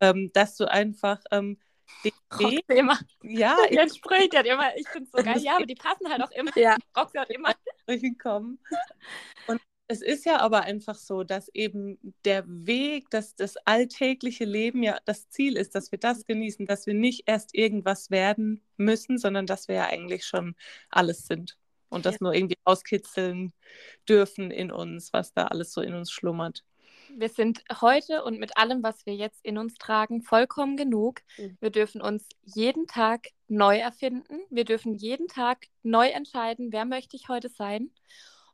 ähm, 0.00 0.30
dass 0.32 0.56
du 0.56 0.64
einfach 0.64 1.20
ähm, 1.32 1.58
den 2.02 2.12
Weg, 2.38 2.64
immer. 2.68 2.98
Ja, 3.22 3.58
ich 3.68 3.76
entspricht 3.76 4.32
ja 4.32 4.40
immer. 4.40 4.74
Ich 4.74 4.88
finde 4.88 5.04
es 5.04 5.10
so 5.10 5.22
geil. 5.22 5.38
Ja, 5.42 5.56
aber 5.56 5.66
die 5.66 5.74
passen 5.74 6.08
halt 6.08 6.22
auch 6.22 6.30
immer. 6.30 6.50
Ja. 6.56 6.78
Roxy 6.96 7.18
hat 7.18 7.28
immer. 7.28 7.54
Kommen. 8.22 8.58
Und 9.48 9.60
es 9.86 10.00
ist 10.00 10.24
ja 10.24 10.40
aber 10.40 10.62
einfach 10.62 10.96
so, 10.96 11.22
dass 11.22 11.50
eben 11.50 11.98
der 12.24 12.44
Weg, 12.46 13.10
dass 13.10 13.36
das 13.36 13.58
alltägliche 13.66 14.46
Leben 14.46 14.82
ja 14.82 14.96
das 15.04 15.28
Ziel 15.28 15.58
ist, 15.58 15.74
dass 15.74 15.92
wir 15.92 15.98
das 15.98 16.24
genießen, 16.24 16.64
dass 16.64 16.86
wir 16.86 16.94
nicht 16.94 17.24
erst 17.26 17.54
irgendwas 17.54 18.10
werden 18.10 18.64
müssen, 18.78 19.18
sondern 19.18 19.44
dass 19.44 19.68
wir 19.68 19.74
ja 19.74 19.86
eigentlich 19.88 20.24
schon 20.24 20.56
alles 20.88 21.26
sind 21.26 21.58
und 21.88 22.06
das 22.06 22.14
ja. 22.14 22.18
nur 22.22 22.34
irgendwie 22.34 22.58
auskitzeln 22.64 23.52
dürfen 24.08 24.50
in 24.50 24.70
uns, 24.70 25.12
was 25.12 25.32
da 25.32 25.46
alles 25.46 25.72
so 25.72 25.80
in 25.80 25.94
uns 25.94 26.10
schlummert. 26.10 26.64
Wir 27.16 27.30
sind 27.30 27.62
heute 27.80 28.22
und 28.22 28.38
mit 28.38 28.56
allem, 28.58 28.82
was 28.82 29.06
wir 29.06 29.14
jetzt 29.14 29.42
in 29.44 29.56
uns 29.56 29.74
tragen, 29.76 30.22
vollkommen 30.22 30.76
genug. 30.76 31.20
Mhm. 31.38 31.56
Wir 31.60 31.70
dürfen 31.70 32.02
uns 32.02 32.28
jeden 32.44 32.86
Tag 32.86 33.28
neu 33.48 33.78
erfinden. 33.78 34.40
Wir 34.50 34.64
dürfen 34.64 34.94
jeden 34.94 35.26
Tag 35.26 35.66
neu 35.82 36.08
entscheiden, 36.08 36.70
wer 36.70 36.84
möchte 36.84 37.16
ich 37.16 37.28
heute 37.28 37.48
sein. 37.48 37.90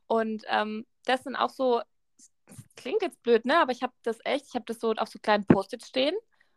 Und 0.07 0.43
ähm, 0.47 0.85
das 1.03 1.23
sind 1.23 1.35
auch 1.35 1.49
so, 1.49 1.81
klingt 2.77 3.01
jetzt 3.01 3.21
blöd, 3.23 3.45
ne? 3.45 3.59
Aber 3.59 3.73
ich 3.73 3.83
habe 3.83 3.93
das 4.03 4.19
echt, 4.23 4.45
ich 4.47 4.55
habe 4.55 4.65
das 4.65 4.79
so 4.79 4.93
auf 4.93 5.09
so 5.09 5.19
kleinen 5.19 5.45
Post-it 5.45 5.85
stehen 5.85 6.15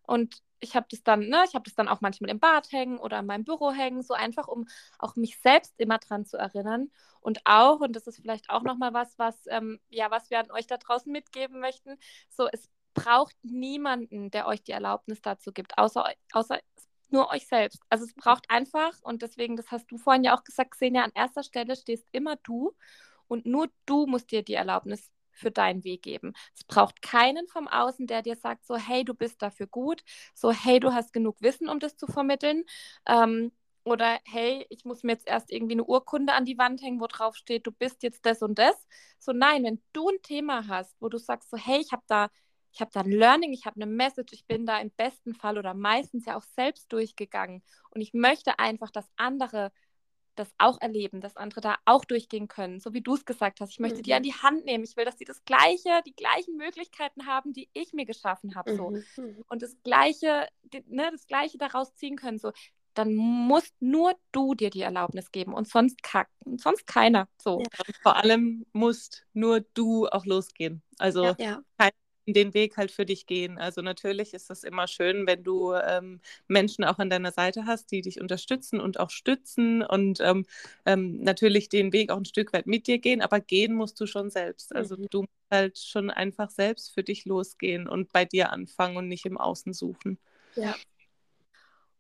und 0.09 0.43
ich 0.61 0.75
habe 0.75 0.87
das 0.91 1.03
dann, 1.03 1.29
ne, 1.29 1.45
ich 1.47 1.55
habe 1.55 1.65
das 1.65 1.75
dann 1.75 1.89
auch 1.89 2.01
manchmal 2.01 2.31
im 2.31 2.41
Bad 2.41 2.73
hängen 2.73 2.99
oder 2.99 3.19
in 3.21 3.27
meinem 3.27 3.45
Büro 3.45 3.71
hängen, 3.71 4.03
so 4.03 4.15
einfach, 4.15 4.49
um 4.49 4.67
auch 4.99 5.17
mich 5.17 5.39
selbst 5.41 5.75
immer 5.79 5.99
dran 5.99 6.25
zu 6.25 6.37
erinnern. 6.37 6.91
Und 7.21 7.41
auch, 7.45 7.81
und 7.81 7.95
das 7.95 8.07
ist 8.07 8.21
vielleicht 8.21 8.51
auch 8.51 8.63
nochmal 8.63 8.95
was, 8.95 9.19
was, 9.19 9.47
ähm, 9.49 9.79
ja, 9.91 10.11
was 10.11 10.31
wir 10.31 10.41
an 10.41 10.51
euch 10.51 10.67
da 10.67 10.79
draußen 10.79 11.13
mitgeben 11.13 11.61
möchten, 11.61 11.99
so, 12.31 12.49
es 12.51 12.69
braucht 12.95 13.37
niemanden, 13.43 14.31
der 14.31 14.47
euch 14.47 14.63
die 14.63 14.73
Erlaubnis 14.73 15.21
dazu 15.21 15.53
gibt, 15.53 15.79
außer, 15.79 16.11
außer 16.33 16.59
nur 17.11 17.31
euch 17.31 17.47
selbst. 17.47 17.81
Also 17.91 18.05
es 18.05 18.15
braucht 18.15 18.51
einfach, 18.51 18.93
und 19.03 19.23
deswegen, 19.23 19.57
das 19.57 19.71
hast 19.71 19.91
du 19.91 19.99
vorhin 19.99 20.25
ja 20.25 20.37
auch 20.37 20.45
gesagt, 20.45 20.73
Xenia, 20.73 21.05
an 21.05 21.13
erster 21.15 21.43
Stelle 21.43 21.77
stehst 21.77 22.09
immer 22.13 22.37
du. 22.37 22.75
Und 23.29 23.45
nur 23.47 23.69
du 23.87 24.07
musst 24.07 24.31
dir 24.31 24.43
die 24.43 24.55
Erlaubnis 24.55 25.11
für 25.39 25.51
deinen 25.51 25.85
Weg 25.85 26.03
geben. 26.03 26.33
Es 26.55 26.65
braucht 26.65 27.03
keinen 27.03 27.47
vom 27.49 27.69
Außen, 27.69 28.07
der 28.07 28.23
dir 28.23 28.37
sagt, 28.37 28.67
so, 28.67 28.77
hey, 28.77 29.05
du 29.05 29.15
bist 29.15 29.43
dafür 29.43 29.67
gut, 29.67 30.03
so, 30.35 30.53
hey, 30.53 30.81
du 30.81 30.93
hast 30.93 31.13
genug 31.13 31.37
Wissen, 31.41 31.69
um 31.69 31.81
das 31.81 31.97
zu 31.97 32.07
vermitteln. 32.07 32.65
Ähm, 33.07 33.53
oder 33.85 34.21
hey, 34.25 34.67
ich 34.69 34.85
muss 34.85 35.03
mir 35.03 35.13
jetzt 35.13 35.27
erst 35.27 35.51
irgendwie 35.51 35.73
eine 35.75 35.85
Urkunde 35.85 36.35
an 36.35 36.45
die 36.45 36.59
Wand 36.59 36.83
hängen, 36.83 37.01
wo 37.01 37.07
drauf 37.07 37.37
steht, 37.37 37.67
du 37.67 37.73
bist 37.73 38.03
jetzt 38.03 38.27
das 38.27 38.43
und 38.43 38.59
das. 38.59 38.75
So, 39.19 39.33
nein, 39.33 39.65
wenn 39.65 39.83
du 39.93 40.09
ein 40.11 40.23
Thema 40.23 40.67
hast, 40.69 40.95
wo 41.01 41.09
du 41.09 41.19
sagst, 41.19 41.51
so, 41.51 41.57
hey, 41.57 41.81
ich 41.81 41.93
habe 41.93 42.03
da, 42.07 42.29
ich 42.73 42.81
habe 42.81 42.91
da 42.93 43.01
ein 43.01 43.11
Learning, 43.11 43.53
ich 43.53 43.65
habe 43.67 43.77
eine 43.77 43.87
Message, 43.91 44.33
ich 44.35 44.47
bin 44.47 44.67
da 44.67 44.79
im 44.79 44.91
besten 44.91 45.35
Fall 45.35 45.59
oder 45.59 45.75
meistens 45.75 46.27
ja 46.27 46.37
auch 46.37 46.43
selbst 46.55 46.93
durchgegangen 46.93 47.63
und 47.91 48.01
ich 48.03 48.13
möchte 48.13 48.59
einfach, 48.59 48.91
dass 48.91 49.11
andere 49.17 49.73
das 50.39 50.53
auch 50.59 50.81
erleben, 50.81 51.21
dass 51.21 51.37
andere 51.37 51.61
da 51.61 51.77
auch 51.85 52.05
durchgehen 52.05 52.49
können, 52.49 52.81
so 52.81 52.93
wie 52.93 53.01
du 53.01 53.15
es 53.15 53.25
gesagt 53.25 53.61
hast. 53.61 53.71
Ich 53.71 53.81
möchte 53.81 53.99
mhm. 53.99 54.03
die 54.03 54.15
an 54.15 54.23
die 54.23 54.35
Hand 54.35 54.65
nehmen. 54.65 54.85
Ich 54.85 54.97
will, 54.97 55.05
dass 55.05 55.19
sie 55.19 55.25
das 55.25 55.45
Gleiche, 55.45 56.01
die 56.07 56.15
gleichen 56.15 56.57
Möglichkeiten 56.57 57.27
haben, 57.27 57.53
die 57.53 57.69
ich 57.73 57.93
mir 57.93 58.07
geschaffen 58.07 58.55
habe. 58.55 58.77
So. 58.77 58.91
Mhm. 58.91 59.05
mhm. 59.17 59.45
Und 59.49 59.63
das 59.63 59.77
Gleiche, 59.83 60.49
die, 60.63 60.85
ne, 60.87 61.09
das 61.11 61.27
Gleiche 61.27 61.59
daraus 61.59 61.95
ziehen 61.95 62.17
können. 62.17 62.39
So. 62.39 62.53
Dann 62.95 63.15
musst 63.15 63.75
nur 63.81 64.15
du 64.33 64.55
dir 64.55 64.71
die 64.71 64.83
Erlaubnis 64.83 65.31
geben 65.31 65.55
und 65.55 65.69
sonst 65.69 66.03
kacken, 66.03 66.59
sonst 66.59 66.87
keiner. 66.87 67.29
So. 67.41 67.61
Ja. 67.61 67.85
vor 68.03 68.17
allem 68.17 68.67
musst 68.73 69.25
nur 69.33 69.61
du 69.61 70.07
auch 70.09 70.27
losgehen. 70.27 70.83
Also 70.99 71.25
ja, 71.25 71.37
ja. 71.39 71.63
keiner 71.79 71.93
den 72.33 72.55
Weg 72.55 72.77
halt 72.77 72.91
für 72.91 73.07
dich 73.07 73.27
gehen. 73.27 73.59
Also 73.59 73.83
natürlich 73.83 74.35
ist 74.35 74.51
es 74.51 74.65
immer 74.65 74.87
schön, 74.87 75.27
wenn 75.27 75.43
du 75.43 75.75
ähm, 75.75 76.21
Menschen 76.47 76.85
auch 76.85 76.99
an 76.99 77.11
deiner 77.11 77.33
Seite 77.33 77.67
hast, 77.67 77.91
die 77.91 78.03
dich 78.03 78.21
unterstützen 78.21 78.81
und 78.81 79.01
auch 79.01 79.11
stützen 79.11 79.83
und 79.83 80.21
ähm, 80.21 80.45
ähm, 80.87 81.23
natürlich 81.23 81.69
den 81.69 81.93
Weg 81.93 82.11
auch 82.11 82.17
ein 82.17 82.25
Stück 82.25 82.53
weit 82.53 82.67
mit 82.67 82.87
dir 82.87 82.99
gehen, 82.99 83.23
aber 83.23 83.41
gehen 83.41 83.75
musst 83.75 84.01
du 84.01 84.07
schon 84.07 84.31
selbst. 84.31 84.75
Also 84.75 84.97
mhm. 84.97 85.07
du 85.11 85.21
musst 85.21 85.51
halt 85.51 85.79
schon 85.79 86.11
einfach 86.11 86.51
selbst 86.51 86.93
für 86.95 87.03
dich 87.03 87.25
losgehen 87.25 87.89
und 87.89 88.13
bei 88.13 88.25
dir 88.25 88.53
anfangen 88.53 88.97
und 88.97 89.09
nicht 89.09 89.27
im 89.27 89.39
Außen 89.39 89.73
suchen. 89.73 90.19
Ja. 90.57 90.75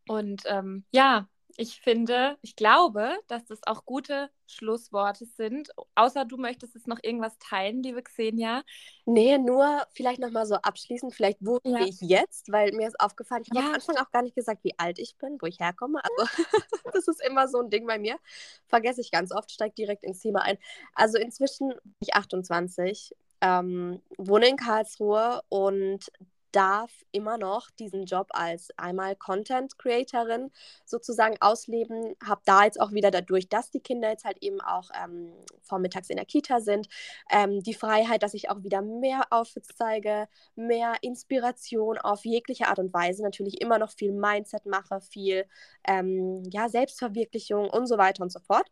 Und 0.07 0.43
ähm, 0.47 0.85
ja, 0.91 1.29
ich 1.57 1.81
finde, 1.81 2.37
ich 2.43 2.57
glaube, 2.57 3.19
dass 3.27 3.45
das 3.47 3.61
auch 3.67 3.85
gute 3.85 4.31
Schlussworte 4.47 5.25
sind. 5.25 5.71
Außer 5.95 6.25
du 6.25 6.37
möchtest 6.37 6.75
jetzt 6.75 6.87
noch 6.87 6.99
irgendwas 7.03 7.39
teilen, 7.39 7.83
liebe 7.83 8.03
Xenia. 8.03 8.63
Nee, 9.07 9.39
nur 9.39 9.87
vielleicht 9.93 10.21
nochmal 10.21 10.47
so 10.47 10.57
abschließend, 10.57 11.15
vielleicht 11.15 11.39
wo 11.41 11.59
ja. 11.65 11.81
ich 11.81 12.01
jetzt, 12.01 12.51
weil 12.53 12.73
mir 12.73 12.89
ist 12.89 13.01
aufgefallen, 13.01 13.43
ich 13.43 13.51
habe 13.51 13.61
ja. 13.61 13.69
am 13.69 13.75
Anfang 13.75 13.97
auch 13.97 14.11
gar 14.11 14.23
nicht 14.23 14.35
gesagt, 14.35 14.63
wie 14.65 14.79
alt 14.79 14.99
ich 14.99 15.17
bin, 15.17 15.39
wo 15.41 15.47
ich 15.47 15.59
herkomme. 15.59 16.01
Also 16.03 16.39
das 16.93 17.09
ist 17.09 17.23
immer 17.27 17.49
so 17.49 17.59
ein 17.59 17.71
Ding 17.71 17.87
bei 17.87 17.99
mir. 17.99 18.19
Vergesse 18.67 19.01
ich 19.01 19.11
ganz 19.11 19.33
oft, 19.33 19.51
steige 19.51 19.75
direkt 19.75 20.05
ins 20.05 20.21
Thema 20.21 20.43
ein. 20.43 20.59
Also 20.95 21.19
inzwischen 21.19 21.69
bin 21.69 21.95
ich 22.01 22.15
28, 22.15 23.15
ähm, 23.41 24.03
wohne 24.17 24.49
in 24.49 24.57
Karlsruhe 24.57 25.43
und 25.49 26.11
darf 26.53 26.91
immer 27.13 27.39
noch 27.39 27.71
diesen 27.71 28.05
Job 28.05 28.29
als 28.31 28.71
einmal 28.77 29.17
Content 29.17 29.79
Creatorin 29.79 30.51
sozusagen 30.85 31.37
ausleben. 31.41 32.15
Habe 32.25 32.43
da 32.45 32.65
jetzt 32.65 32.81
auch 32.81 32.93
wieder 32.93 33.11
dadurch, 33.11 33.49
dass 33.49 33.71
die 33.71 33.81
Kinder 33.81 34.11
jetzt 34.11 34.25
halt 34.25 34.39
eben 34.43 34.61
auch 34.61 34.91
ähm, 35.03 35.33
vormittags 35.63 36.11
in 36.11 36.17
der 36.17 36.27
Kita 36.27 36.61
sind, 36.61 36.89
ähm, 37.31 37.63
die 37.63 37.75
Freiheit, 37.75 38.23
dass 38.23 38.35
ich 38.35 38.51
auch 38.51 38.63
wieder 38.63 38.83
mehr 38.83 39.23
Outfits 39.31 39.71
zeige, 39.77 40.29
mehr 40.57 40.95
Inspiration 41.03 41.99
auf 41.99 42.25
jegliche 42.25 42.69
Art 42.69 42.79
und 42.79 42.93
Weise. 42.93 43.23
Natürlich 43.23 43.61
immer 43.61 43.79
noch 43.79 43.91
viel 43.93 44.13
Mindset 44.13 44.67
mache, 44.67 45.01
viel 45.01 45.47
ähm, 45.87 46.43
ja, 46.51 46.69
Selbstverwirklichung 46.69 47.69
und 47.71 47.87
so 47.87 47.99
weiter 47.99 48.23
und 48.23 48.33
so 48.33 48.41
fort. 48.41 48.67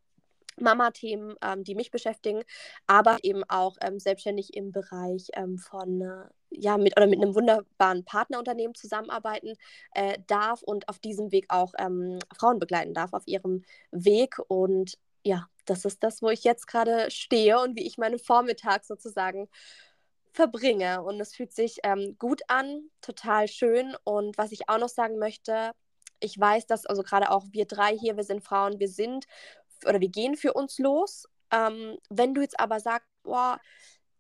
Mama-Themen, 0.59 1.35
ähm, 1.43 1.65
die 1.65 1.75
mich 1.75 1.91
beschäftigen, 1.91 2.43
aber 2.87 3.19
eben 3.23 3.45
auch 3.49 3.77
ähm, 3.83 3.99
selbstständig 3.99 4.55
im 4.55 4.73
Bereich 4.73 5.29
ähm, 5.35 5.59
von, 5.59 6.01
äh, 6.01 6.25
ja, 6.51 6.79
mit 6.79 6.97
oder 6.97 7.07
mit 7.07 7.21
einem 7.21 7.35
wunderbaren 7.35 8.05
Partnerunternehmen 8.05 8.75
zusammenarbeiten 8.75 9.55
äh, 9.95 10.19
darf 10.27 10.63
und 10.63 10.89
auf 10.89 10.99
diesem 10.99 11.33
Weg 11.33 11.47
auch 11.49 11.73
ähm, 11.79 12.19
Frauen 12.37 12.59
begleiten 12.59 12.95
darf, 12.95 13.13
auf 13.13 13.27
ihrem 13.27 13.65
Weg. 13.91 14.39
Und 14.49 14.99
ja, 15.25 15.49
das 15.67 15.85
ist 15.85 16.03
das, 16.03 16.23
wo 16.23 16.31
ich 16.31 16.45
jetzt 16.45 16.67
gerade 16.67 17.11
stehe 17.11 17.61
und 17.61 17.77
wie 17.77 17.87
ich 17.87 17.99
meinen 17.99 18.19
Vormittag 18.19 18.85
sozusagen 18.85 19.49
verbringe. 20.33 21.03
Und 21.03 21.21
es 21.21 21.35
fühlt 21.35 21.53
sich 21.53 21.79
ähm, 21.83 22.17
gut 22.19 22.43
an, 22.49 22.91
total 23.01 23.49
schön. 23.49 23.97
Und 24.05 24.39
was 24.39 24.53
ich 24.53 24.69
auch 24.69 24.79
noch 24.79 24.89
sagen 24.89 25.19
möchte, 25.19 25.73
ich 26.21 26.39
weiß, 26.39 26.67
dass 26.67 26.87
also 26.87 27.03
gerade 27.03 27.31
auch 27.31 27.45
wir 27.51 27.67
drei 27.67 27.97
hier, 27.97 28.17
wir 28.17 28.25
sind 28.25 28.43
Frauen, 28.43 28.79
wir 28.79 28.89
sind 28.89 29.27
oder 29.85 30.01
wir 30.01 30.09
gehen 30.09 30.37
für 30.37 30.53
uns 30.53 30.79
los. 30.79 31.29
Ähm, 31.51 31.97
wenn 32.09 32.35
du 32.35 32.41
jetzt 32.41 32.59
aber 32.59 32.81
sagst, 32.81 33.09
boah, 33.23 33.61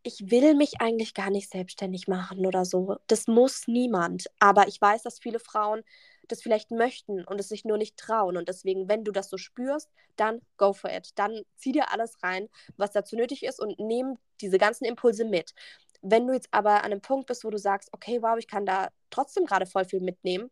ich 0.02 0.30
will 0.30 0.54
mich 0.54 0.80
eigentlich 0.80 1.14
gar 1.14 1.30
nicht 1.30 1.50
selbstständig 1.50 2.06
machen 2.06 2.46
oder 2.46 2.64
so, 2.64 2.96
das 3.08 3.26
muss 3.26 3.66
niemand. 3.66 4.26
Aber 4.38 4.68
ich 4.68 4.80
weiß, 4.80 5.02
dass 5.02 5.18
viele 5.18 5.40
Frauen 5.40 5.82
das 6.28 6.42
vielleicht 6.42 6.70
möchten 6.70 7.24
und 7.24 7.40
es 7.40 7.48
sich 7.48 7.64
nur 7.64 7.78
nicht 7.78 7.96
trauen. 7.96 8.36
Und 8.36 8.48
deswegen, 8.48 8.88
wenn 8.88 9.04
du 9.04 9.12
das 9.12 9.28
so 9.28 9.36
spürst, 9.36 9.90
dann 10.16 10.40
go 10.56 10.72
for 10.72 10.90
it. 10.90 11.10
Dann 11.16 11.42
zieh 11.56 11.72
dir 11.72 11.92
alles 11.92 12.22
rein, 12.22 12.48
was 12.76 12.92
dazu 12.92 13.16
nötig 13.16 13.42
ist 13.42 13.60
und 13.60 13.78
nimm 13.78 14.18
diese 14.40 14.58
ganzen 14.58 14.84
Impulse 14.84 15.24
mit. 15.24 15.54
Wenn 16.02 16.26
du 16.26 16.34
jetzt 16.34 16.48
aber 16.52 16.84
an 16.84 16.92
einem 16.92 17.00
Punkt 17.00 17.26
bist, 17.26 17.44
wo 17.44 17.50
du 17.50 17.58
sagst, 17.58 17.88
okay, 17.92 18.22
wow, 18.22 18.38
ich 18.38 18.48
kann 18.48 18.66
da 18.66 18.88
trotzdem 19.10 19.44
gerade 19.44 19.66
voll 19.66 19.84
viel 19.84 20.00
mitnehmen, 20.00 20.50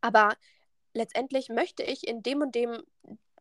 aber 0.00 0.36
letztendlich 0.94 1.48
möchte 1.48 1.82
ich 1.82 2.06
in 2.06 2.22
dem 2.22 2.40
und 2.40 2.54
dem 2.54 2.82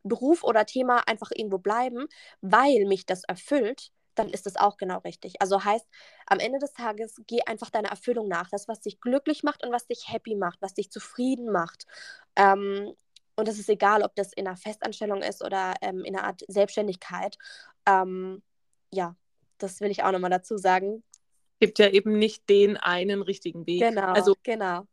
Beruf 0.08 0.44
oder 0.44 0.66
Thema 0.66 1.08
einfach 1.08 1.32
irgendwo 1.34 1.58
bleiben, 1.58 2.08
weil 2.42 2.86
mich 2.86 3.06
das 3.06 3.24
erfüllt, 3.24 3.92
dann 4.16 4.30
ist 4.30 4.46
das 4.46 4.56
auch 4.56 4.78
genau 4.78 5.00
richtig. 5.00 5.42
Also 5.42 5.64
heißt, 5.64 5.86
am 6.28 6.40
Ende 6.40 6.60
des 6.60 6.74
Tages 6.74 7.22
geh 7.28 7.42
einfach 7.46 7.70
deiner 7.70 7.90
Erfüllung 7.90 8.28
nach. 8.28 8.50
Das, 8.50 8.68
was 8.68 8.80
dich 8.80 9.02
glücklich 9.02 9.44
macht 9.44 9.64
und 9.66 9.72
was 9.72 9.88
dich 9.88 10.06
happy 10.08 10.36
macht, 10.36 10.62
was 10.62 10.74
dich 10.74 10.90
zufrieden 10.90 11.52
macht. 11.52 11.86
Ähm, 12.36 12.94
und 13.36 13.48
das 13.48 13.60
ist 13.60 13.70
egal, 13.70 14.04
ob 14.04 14.16
das 14.16 14.32
in 14.34 14.48
einer 14.48 14.56
Festanstellung 14.56 15.22
ist 15.22 15.44
oder 15.44 15.74
ähm, 15.82 16.04
in 16.06 16.16
einer 16.16 16.26
Art 16.26 16.42
Selbstständigkeit. 16.48 17.38
Ähm, 17.86 18.42
ja, 18.92 19.16
das 19.58 19.82
will 19.82 19.92
ich 19.92 20.04
auch 20.04 20.12
nochmal 20.12 20.30
dazu 20.30 20.58
sagen. 20.58 21.04
Es 21.60 21.68
gibt 21.68 21.80
ja 21.80 21.90
eben 21.90 22.18
nicht 22.18 22.50
den 22.50 22.78
einen 22.78 23.22
richtigen 23.22 23.66
Weg. 23.68 23.82
Genau, 23.82 24.14
also 24.14 24.36
genau. 24.44 24.86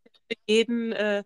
Jeden 0.46 0.92
äh, 0.92 1.24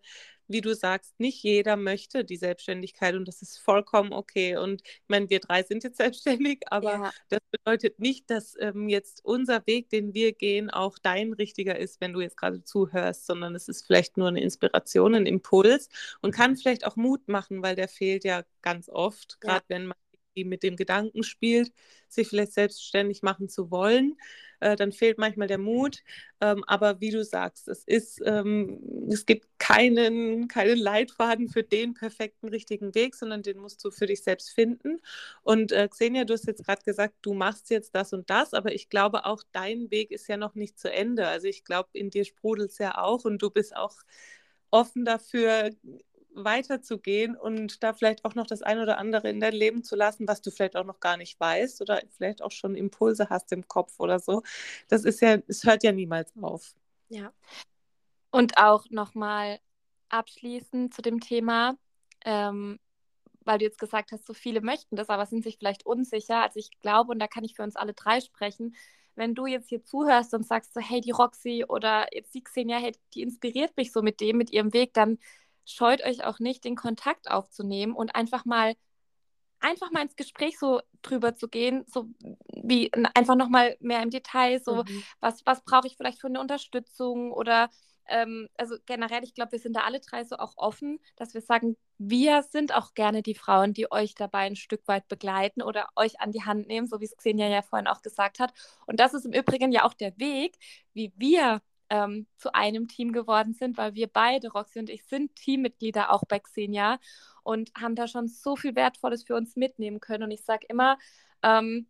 wie 0.48 0.60
du 0.60 0.74
sagst, 0.74 1.18
nicht 1.18 1.42
jeder 1.42 1.76
möchte 1.76 2.24
die 2.24 2.36
Selbstständigkeit 2.36 3.14
und 3.14 3.26
das 3.26 3.42
ist 3.42 3.58
vollkommen 3.58 4.12
okay. 4.12 4.56
Und 4.56 4.82
ich 4.84 5.08
meine, 5.08 5.28
wir 5.30 5.40
drei 5.40 5.62
sind 5.62 5.84
jetzt 5.84 5.96
selbstständig, 5.98 6.62
aber 6.70 6.92
ja. 6.92 7.10
das 7.28 7.40
bedeutet 7.50 7.98
nicht, 7.98 8.30
dass 8.30 8.54
ähm, 8.60 8.88
jetzt 8.88 9.24
unser 9.24 9.66
Weg, 9.66 9.90
den 9.90 10.14
wir 10.14 10.32
gehen, 10.32 10.70
auch 10.70 10.98
dein 10.98 11.32
richtiger 11.32 11.78
ist, 11.78 12.00
wenn 12.00 12.12
du 12.12 12.20
jetzt 12.20 12.36
gerade 12.36 12.62
zuhörst, 12.64 13.26
sondern 13.26 13.54
es 13.54 13.68
ist 13.68 13.86
vielleicht 13.86 14.16
nur 14.16 14.28
eine 14.28 14.40
Inspiration, 14.40 15.14
ein 15.14 15.26
Impuls 15.26 15.88
und 16.20 16.32
kann 16.32 16.56
vielleicht 16.56 16.86
auch 16.86 16.96
Mut 16.96 17.28
machen, 17.28 17.62
weil 17.62 17.76
der 17.76 17.88
fehlt 17.88 18.24
ja 18.24 18.42
ganz 18.62 18.88
oft, 18.88 19.40
gerade 19.40 19.64
ja. 19.68 19.76
wenn 19.76 19.86
man 19.86 19.96
mit 20.44 20.62
dem 20.62 20.76
Gedanken 20.76 21.22
spielt, 21.22 21.72
sich 22.08 22.28
vielleicht 22.28 22.52
selbstständig 22.52 23.22
machen 23.22 23.48
zu 23.48 23.70
wollen. 23.70 24.16
Äh, 24.60 24.76
dann 24.76 24.92
fehlt 24.92 25.18
manchmal 25.18 25.48
der 25.48 25.58
Mut. 25.58 26.02
Ähm, 26.40 26.64
aber 26.66 27.00
wie 27.00 27.10
du 27.10 27.24
sagst, 27.24 27.68
es 27.68 27.84
ist, 27.84 28.20
ähm, 28.24 29.08
es 29.10 29.26
gibt 29.26 29.46
keinen, 29.58 30.48
keinen 30.48 30.78
Leitfaden 30.78 31.48
für 31.48 31.62
den 31.62 31.94
perfekten 31.94 32.48
richtigen 32.48 32.94
Weg, 32.94 33.14
sondern 33.14 33.42
den 33.42 33.58
musst 33.58 33.84
du 33.84 33.90
für 33.90 34.06
dich 34.06 34.22
selbst 34.22 34.50
finden. 34.50 35.00
Und 35.42 35.72
äh, 35.72 35.88
Xenia, 35.88 36.24
du 36.24 36.34
hast 36.34 36.46
jetzt 36.46 36.64
gerade 36.64 36.82
gesagt, 36.82 37.14
du 37.22 37.34
machst 37.34 37.70
jetzt 37.70 37.94
das 37.94 38.12
und 38.12 38.30
das, 38.30 38.54
aber 38.54 38.72
ich 38.74 38.88
glaube 38.88 39.26
auch, 39.26 39.42
dein 39.52 39.90
Weg 39.90 40.10
ist 40.10 40.28
ja 40.28 40.36
noch 40.36 40.54
nicht 40.54 40.78
zu 40.78 40.90
Ende. 40.92 41.26
Also 41.28 41.48
ich 41.48 41.64
glaube, 41.64 41.90
in 41.92 42.10
dir 42.10 42.24
sprudelt 42.24 42.70
es 42.70 42.78
ja 42.78 42.98
auch 42.98 43.24
und 43.24 43.42
du 43.42 43.50
bist 43.50 43.76
auch 43.76 43.96
offen 44.70 45.04
dafür, 45.04 45.70
weiterzugehen 46.36 47.36
und 47.36 47.82
da 47.82 47.92
vielleicht 47.92 48.24
auch 48.24 48.34
noch 48.34 48.46
das 48.46 48.62
ein 48.62 48.78
oder 48.78 48.98
andere 48.98 49.30
in 49.30 49.40
dein 49.40 49.54
Leben 49.54 49.82
zu 49.82 49.96
lassen, 49.96 50.28
was 50.28 50.42
du 50.42 50.50
vielleicht 50.50 50.76
auch 50.76 50.84
noch 50.84 51.00
gar 51.00 51.16
nicht 51.16 51.38
weißt 51.40 51.80
oder 51.80 52.02
vielleicht 52.10 52.42
auch 52.42 52.52
schon 52.52 52.74
Impulse 52.74 53.28
hast 53.30 53.52
im 53.52 53.66
Kopf 53.66 53.98
oder 53.98 54.20
so. 54.20 54.42
Das 54.88 55.04
ist 55.04 55.20
ja, 55.20 55.38
es 55.46 55.64
hört 55.64 55.82
ja 55.82 55.92
niemals 55.92 56.32
auf. 56.40 56.74
Ja. 57.08 57.32
Und 58.30 58.58
auch 58.58 58.84
nochmal 58.90 59.60
abschließend 60.08 60.94
zu 60.94 61.02
dem 61.02 61.20
Thema, 61.20 61.76
ähm, 62.24 62.78
weil 63.40 63.58
du 63.58 63.64
jetzt 63.64 63.78
gesagt 63.78 64.12
hast, 64.12 64.26
so 64.26 64.34
viele 64.34 64.60
möchten 64.60 64.96
das, 64.96 65.08
aber 65.08 65.26
sind 65.26 65.42
sich 65.42 65.56
vielleicht 65.58 65.86
unsicher. 65.86 66.42
Also 66.42 66.58
ich 66.58 66.70
glaube, 66.80 67.12
und 67.12 67.18
da 67.18 67.28
kann 67.28 67.44
ich 67.44 67.54
für 67.54 67.62
uns 67.62 67.76
alle 67.76 67.94
drei 67.94 68.20
sprechen, 68.20 68.74
wenn 69.14 69.34
du 69.34 69.46
jetzt 69.46 69.68
hier 69.68 69.82
zuhörst 69.82 70.34
und 70.34 70.46
sagst 70.46 70.74
so, 70.74 70.80
hey, 70.80 71.00
die 71.00 71.10
Roxy 71.10 71.64
oder 71.66 72.06
jetzt 72.12 72.34
die 72.34 72.44
Xenia, 72.44 72.78
hey, 72.78 72.92
die 73.14 73.22
inspiriert 73.22 73.76
mich 73.76 73.90
so 73.92 74.02
mit 74.02 74.20
dem, 74.20 74.36
mit 74.36 74.52
ihrem 74.52 74.74
Weg, 74.74 74.92
dann 74.92 75.18
scheut 75.66 76.02
euch 76.02 76.24
auch 76.24 76.38
nicht, 76.38 76.64
den 76.64 76.76
Kontakt 76.76 77.30
aufzunehmen 77.30 77.94
und 77.94 78.14
einfach 78.14 78.44
mal 78.44 78.74
einfach 79.60 79.90
mal 79.90 80.02
ins 80.02 80.16
Gespräch 80.16 80.58
so 80.58 80.80
drüber 81.02 81.34
zu 81.34 81.48
gehen, 81.48 81.84
so 81.88 82.08
wie 82.52 82.90
einfach 83.14 83.36
noch 83.36 83.48
mal 83.48 83.76
mehr 83.80 84.02
im 84.02 84.10
Detail, 84.10 84.60
so 84.62 84.84
mhm. 84.84 85.02
was, 85.20 85.44
was 85.46 85.64
brauche 85.64 85.86
ich 85.86 85.96
vielleicht 85.96 86.20
für 86.20 86.26
eine 86.26 86.40
Unterstützung 86.40 87.32
oder 87.32 87.70
ähm, 88.08 88.48
also 88.56 88.76
generell, 88.86 89.24
ich 89.24 89.34
glaube, 89.34 89.52
wir 89.52 89.58
sind 89.58 89.74
da 89.74 89.80
alle 89.80 90.00
drei 90.00 90.24
so 90.24 90.36
auch 90.36 90.54
offen, 90.56 91.00
dass 91.16 91.34
wir 91.34 91.40
sagen, 91.40 91.76
wir 91.98 92.42
sind 92.42 92.74
auch 92.74 92.94
gerne 92.94 93.22
die 93.22 93.34
Frauen, 93.34 93.72
die 93.72 93.90
euch 93.90 94.14
dabei 94.14 94.40
ein 94.40 94.56
Stück 94.56 94.86
weit 94.86 95.08
begleiten 95.08 95.62
oder 95.62 95.88
euch 95.96 96.20
an 96.20 96.32
die 96.32 96.44
Hand 96.44 96.68
nehmen, 96.68 96.86
so 96.86 97.00
wie 97.00 97.06
es 97.06 97.16
Xenia 97.16 97.48
ja 97.48 97.62
vorhin 97.62 97.88
auch 97.88 98.02
gesagt 98.02 98.38
hat. 98.38 98.52
Und 98.86 99.00
das 99.00 99.14
ist 99.14 99.26
im 99.26 99.32
Übrigen 99.32 99.72
ja 99.72 99.84
auch 99.84 99.94
der 99.94 100.16
Weg, 100.18 100.56
wie 100.92 101.12
wir 101.16 101.62
ähm, 101.90 102.26
zu 102.36 102.54
einem 102.54 102.88
Team 102.88 103.12
geworden 103.12 103.52
sind, 103.54 103.76
weil 103.76 103.94
wir 103.94 104.08
beide, 104.08 104.48
Roxy 104.48 104.78
und 104.78 104.90
ich, 104.90 105.04
sind 105.04 105.34
Teammitglieder 105.36 106.12
auch 106.12 106.22
bei 106.28 106.38
Xenia 106.38 106.98
und 107.42 107.70
haben 107.78 107.94
da 107.94 108.08
schon 108.08 108.28
so 108.28 108.56
viel 108.56 108.74
Wertvolles 108.74 109.24
für 109.24 109.36
uns 109.36 109.56
mitnehmen 109.56 110.00
können. 110.00 110.24
Und 110.24 110.30
ich 110.30 110.44
sage 110.44 110.66
immer, 110.68 110.98
ähm, 111.42 111.86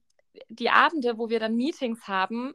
die 0.49 0.70
Abende, 0.70 1.18
wo 1.18 1.30
wir 1.30 1.40
dann 1.40 1.57
Meetings 1.57 2.07
haben, 2.07 2.55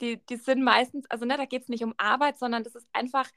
die, 0.00 0.24
die 0.26 0.36
sind 0.36 0.62
meistens, 0.62 1.08
also 1.10 1.24
ne, 1.24 1.36
da 1.36 1.44
geht 1.44 1.62
es 1.62 1.68
nicht 1.68 1.84
um 1.84 1.94
Arbeit, 1.96 2.38
sondern 2.38 2.64
das 2.64 2.74
ist 2.74 2.86
einfach 2.92 3.28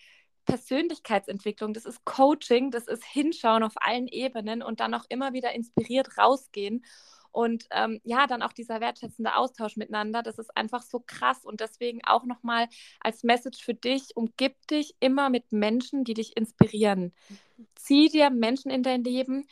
Persönlichkeitsentwicklung, 0.45 1.73
das 1.73 1.86
ist 1.86 2.05
Coaching, 2.05 2.71
das 2.71 2.88
ist 2.88 3.03
Hinschauen 3.03 3.63
auf 3.63 3.73
allen 3.76 4.07
Ebenen 4.07 4.61
und 4.61 4.80
dann 4.80 4.93
auch 4.93 5.05
immer 5.09 5.34
wieder 5.34 5.53
inspiriert 5.53 6.17
rausgehen. 6.17 6.86
Und 7.36 7.67
ähm, 7.71 7.99
ja, 8.05 8.27
dann 8.27 8.41
auch 8.41 8.53
dieser 8.53 8.79
wertschätzende 8.79 9.36
Austausch 9.36 9.75
miteinander, 9.75 10.23
das 10.23 10.39
ist 10.39 10.55
einfach 10.55 10.81
so 10.81 11.03
krass. 11.05 11.43
Und 11.43 11.59
deswegen 11.59 11.99
auch 12.05 12.23
nochmal 12.23 12.69
als 13.01 13.23
Message 13.23 13.61
für 13.61 13.73
dich, 13.73 14.15
umgib 14.15 14.55
dich 14.67 14.95
immer 15.01 15.29
mit 15.29 15.51
Menschen, 15.51 16.05
die 16.05 16.13
dich 16.13 16.38
inspirieren. 16.38 17.13
Zieh 17.75 18.07
dir 18.07 18.29
Menschen 18.29 18.71
in 18.71 18.83
dein 18.83 19.03
Leben, 19.03 19.45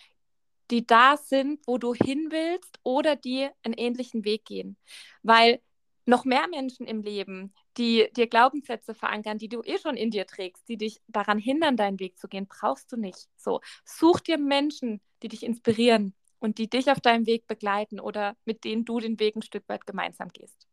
die 0.72 0.88
da 0.88 1.18
sind, 1.18 1.60
wo 1.68 1.78
du 1.78 1.94
hin 1.94 2.28
willst 2.30 2.80
oder 2.84 3.18
die 3.18 3.50
einen 3.64 3.74
ähnlichen 3.74 4.24
Weg 4.24 4.46
gehen. 4.46 4.78
Weil 5.22 5.60
noch 6.06 6.24
mehr 6.24 6.48
Menschen 6.48 6.88
im 6.88 7.02
Leben, 7.02 7.54
die 7.78 8.08
dir 8.16 8.28
Glaubenssätze 8.28 8.94
verankern, 8.94 9.40
die 9.40 9.50
du 9.50 9.62
eh 9.62 9.78
schon 9.78 9.98
in 9.98 10.10
dir 10.10 10.26
trägst, 10.26 10.70
die 10.70 10.78
dich 10.78 11.02
daran 11.10 11.38
hindern, 11.38 11.76
deinen 11.76 12.00
Weg 12.00 12.18
zu 12.18 12.30
gehen, 12.30 12.48
brauchst 12.48 12.94
du 12.94 12.96
nicht. 12.96 13.28
So, 13.36 13.60
such 13.84 14.22
dir 14.22 14.38
Menschen, 14.38 15.02
die 15.22 15.28
dich 15.28 15.44
inspirieren, 15.44 16.16
und 16.44 16.58
die 16.58 16.70
dich 16.70 16.92
auf 16.92 17.00
deinem 17.00 17.26
Weg 17.26 17.48
begleiten 17.48 18.02
oder 18.02 18.36
mit 18.44 18.66
denen 18.66 18.84
du 18.84 19.00
den 19.00 19.18
Weg 19.18 19.38
ein 19.38 19.42
Stück 19.42 19.64
weit 19.70 19.88
gemeinsam 19.88 20.28
gehst. 20.28 20.68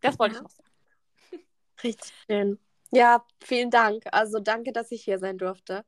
Das 0.00 0.18
wollte 0.18 0.34
ja. 0.34 0.40
ich 0.40 0.42
noch 0.42 0.50
sagen. 0.50 0.70
Richtig 1.84 2.12
schön. 2.26 2.58
Ja, 2.90 3.24
vielen 3.44 3.70
Dank. 3.70 4.02
Also 4.10 4.40
danke, 4.40 4.72
dass 4.72 4.90
ich 4.90 5.04
hier 5.04 5.20
sein 5.20 5.38
durfte. 5.38 5.84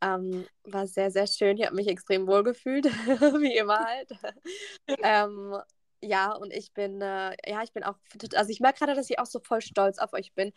Ähm, 0.00 0.46
war 0.64 0.88
sehr, 0.88 1.12
sehr 1.12 1.28
schön. 1.28 1.58
Ich 1.58 1.66
habe 1.66 1.76
mich 1.76 1.86
extrem 1.86 2.26
wohl 2.26 2.42
gefühlt, 2.42 2.86
wie 2.86 3.56
immer 3.56 3.84
halt. 3.84 4.10
ähm, 5.02 5.56
ja, 6.00 6.32
und 6.32 6.52
ich 6.52 6.72
bin, 6.72 7.00
äh, 7.00 7.36
ja, 7.46 7.62
ich 7.62 7.72
bin 7.72 7.84
auch, 7.84 7.98
also 8.34 8.50
ich 8.50 8.58
merke 8.58 8.80
gerade, 8.80 8.94
dass 8.94 9.10
ich 9.10 9.20
auch 9.20 9.26
so 9.26 9.38
voll 9.38 9.60
stolz 9.60 9.98
auf 9.98 10.12
euch 10.12 10.32
bin, 10.34 10.52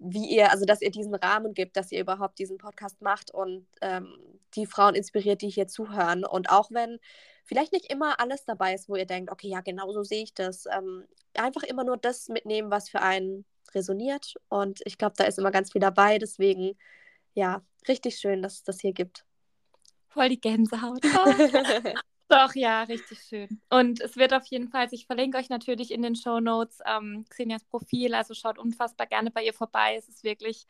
wie 0.00 0.26
ihr, 0.34 0.50
also 0.50 0.64
dass 0.64 0.80
ihr 0.80 0.90
diesen 0.90 1.14
Rahmen 1.14 1.54
gibt, 1.54 1.76
dass 1.76 1.92
ihr 1.92 2.00
überhaupt 2.00 2.38
diesen 2.38 2.58
Podcast 2.58 3.02
macht 3.02 3.32
und 3.32 3.66
ähm, 3.82 4.16
die 4.54 4.66
Frauen 4.66 4.94
inspiriert, 4.94 5.42
die 5.42 5.50
hier 5.50 5.68
zuhören. 5.68 6.24
Und 6.24 6.50
auch 6.50 6.70
wenn 6.70 6.98
vielleicht 7.44 7.72
nicht 7.72 7.92
immer 7.92 8.18
alles 8.18 8.44
dabei 8.44 8.74
ist, 8.74 8.88
wo 8.88 8.96
ihr 8.96 9.04
denkt, 9.04 9.30
okay, 9.30 9.48
ja, 9.48 9.60
genau 9.60 9.92
so 9.92 10.02
sehe 10.02 10.22
ich 10.22 10.34
das, 10.34 10.64
ähm, 10.66 11.04
einfach 11.34 11.62
immer 11.62 11.84
nur 11.84 11.98
das 11.98 12.28
mitnehmen, 12.28 12.70
was 12.70 12.88
für 12.88 13.02
einen 13.02 13.44
resoniert. 13.74 14.34
Und 14.48 14.80
ich 14.86 14.96
glaube, 14.96 15.14
da 15.16 15.24
ist 15.24 15.38
immer 15.38 15.50
ganz 15.50 15.72
viel 15.72 15.80
dabei. 15.80 16.18
Deswegen, 16.18 16.78
ja, 17.34 17.62
richtig 17.86 18.18
schön, 18.18 18.42
dass 18.42 18.54
es 18.54 18.62
das 18.64 18.80
hier 18.80 18.92
gibt. 18.92 19.24
Voll 20.08 20.30
die 20.30 20.40
Gänsehaut. 20.40 21.02
Doch, 22.30 22.54
ja, 22.54 22.84
richtig 22.84 23.18
schön. 23.22 23.60
Und 23.70 24.00
es 24.00 24.16
wird 24.16 24.32
auf 24.32 24.46
jeden 24.46 24.68
Fall, 24.68 24.82
also 24.82 24.94
ich 24.94 25.06
verlinke 25.06 25.36
euch 25.38 25.48
natürlich 25.48 25.90
in 25.90 26.00
den 26.02 26.14
Show 26.14 26.38
Notes 26.38 26.78
ähm, 26.86 27.24
Xenias 27.28 27.64
Profil, 27.64 28.14
also 28.14 28.34
schaut 28.34 28.56
unfassbar 28.58 29.08
gerne 29.08 29.32
bei 29.32 29.42
ihr 29.44 29.52
vorbei. 29.52 29.96
Es 29.98 30.08
ist 30.08 30.22
wirklich, 30.22 30.66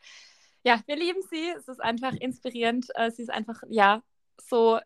ja, 0.63 0.81
wir 0.87 0.95
lieben 0.95 1.21
sie. 1.29 1.49
Es 1.55 1.67
ist 1.67 1.79
einfach 1.81 2.13
inspirierend. 2.15 2.87
Äh, 2.95 3.11
sie 3.11 3.21
ist 3.21 3.29
einfach, 3.29 3.61
ja, 3.69 4.01
so 4.49 4.79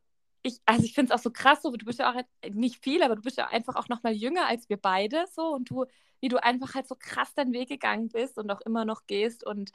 ich, 0.45 0.59
also 0.65 0.83
ich 0.83 0.93
finde 0.93 1.11
es 1.11 1.19
auch 1.19 1.23
so 1.23 1.31
krass, 1.31 1.63
so, 1.63 1.71
du 1.71 1.85
bist 1.85 1.99
ja 1.99 2.11
auch 2.11 2.21
nicht 2.53 2.83
viel, 2.83 3.01
aber 3.01 3.15
du 3.15 3.21
bist 3.21 3.37
ja 3.37 3.47
einfach 3.47 3.75
auch 3.75 3.89
noch 3.89 4.03
mal 4.03 4.13
jünger 4.13 4.47
als 4.47 4.69
wir 4.69 4.77
beide, 4.77 5.25
so 5.33 5.47
und 5.47 5.69
du, 5.69 5.85
wie 6.21 6.27
du 6.27 6.41
einfach 6.41 6.75
halt 6.75 6.87
so 6.87 6.95
krass 6.97 7.33
deinen 7.33 7.51
Weg 7.51 7.69
gegangen 7.69 8.09
bist 8.09 8.37
und 8.37 8.49
auch 8.51 8.61
immer 8.61 8.85
noch 8.85 9.07
gehst 9.07 9.45
und 9.45 9.71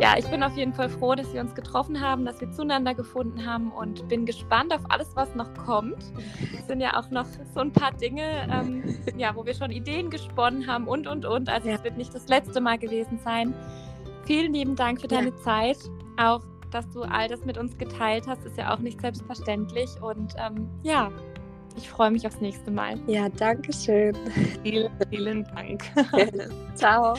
ja, 0.00 0.16
ich 0.16 0.26
bin 0.28 0.42
auf 0.42 0.56
jeden 0.56 0.72
Fall 0.72 0.88
froh, 0.88 1.14
dass 1.14 1.32
wir 1.34 1.40
uns 1.40 1.54
getroffen 1.54 2.00
haben, 2.00 2.24
dass 2.24 2.40
wir 2.40 2.50
zueinander 2.50 2.94
gefunden 2.94 3.44
haben 3.44 3.70
und 3.70 4.08
bin 4.08 4.24
gespannt 4.24 4.72
auf 4.72 4.82
alles, 4.90 5.14
was 5.14 5.34
noch 5.34 5.52
kommt. 5.54 6.02
Es 6.58 6.66
sind 6.66 6.80
ja 6.80 6.98
auch 6.98 7.10
noch 7.10 7.26
so 7.54 7.60
ein 7.60 7.72
paar 7.72 7.92
Dinge, 7.92 8.48
ähm, 8.50 8.98
ja, 9.16 9.34
wo 9.36 9.44
wir 9.44 9.54
schon 9.54 9.70
Ideen 9.70 10.08
gesponnen 10.08 10.66
haben 10.66 10.88
und 10.88 11.06
und 11.06 11.24
und. 11.24 11.48
Also 11.48 11.68
es 11.68 11.84
wird 11.84 11.96
nicht 11.96 12.14
das 12.14 12.28
letzte 12.28 12.60
Mal 12.60 12.78
gewesen 12.78 13.18
sein. 13.18 13.54
Vielen 14.24 14.54
lieben 14.54 14.76
Dank 14.76 15.00
für 15.00 15.08
deine 15.08 15.30
ja. 15.30 15.36
Zeit, 15.38 15.78
auch 16.16 16.42
dass 16.72 16.88
du 16.90 17.02
all 17.02 17.28
das 17.28 17.44
mit 17.44 17.58
uns 17.58 17.76
geteilt 17.78 18.26
hast, 18.26 18.44
ist 18.44 18.56
ja 18.56 18.74
auch 18.74 18.78
nicht 18.78 19.00
selbstverständlich. 19.00 19.90
Und 20.00 20.34
ähm, 20.38 20.68
ja, 20.82 21.10
ich 21.76 21.88
freue 21.88 22.10
mich 22.10 22.26
aufs 22.26 22.40
nächste 22.40 22.70
Mal. 22.70 22.98
Ja, 23.06 23.28
danke 23.28 23.72
schön. 23.72 24.14
Vielen, 24.62 24.90
vielen 25.10 25.44
Dank. 25.44 25.84
Ciao. 26.74 27.14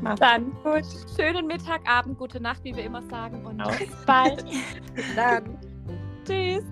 Mach's 0.00 0.20
Dann 0.20 0.52
gut. 0.62 0.84
Schönen 1.16 1.46
Mittag, 1.46 1.80
Abend, 1.88 2.18
gute 2.18 2.40
Nacht, 2.40 2.64
wie 2.64 2.74
wir 2.74 2.84
immer 2.84 3.02
sagen. 3.02 3.44
Und 3.44 3.58
bis 3.78 4.04
bald. 4.06 4.44
Bis 4.94 5.14
dann. 5.14 5.58
Tschüss. 6.24 6.64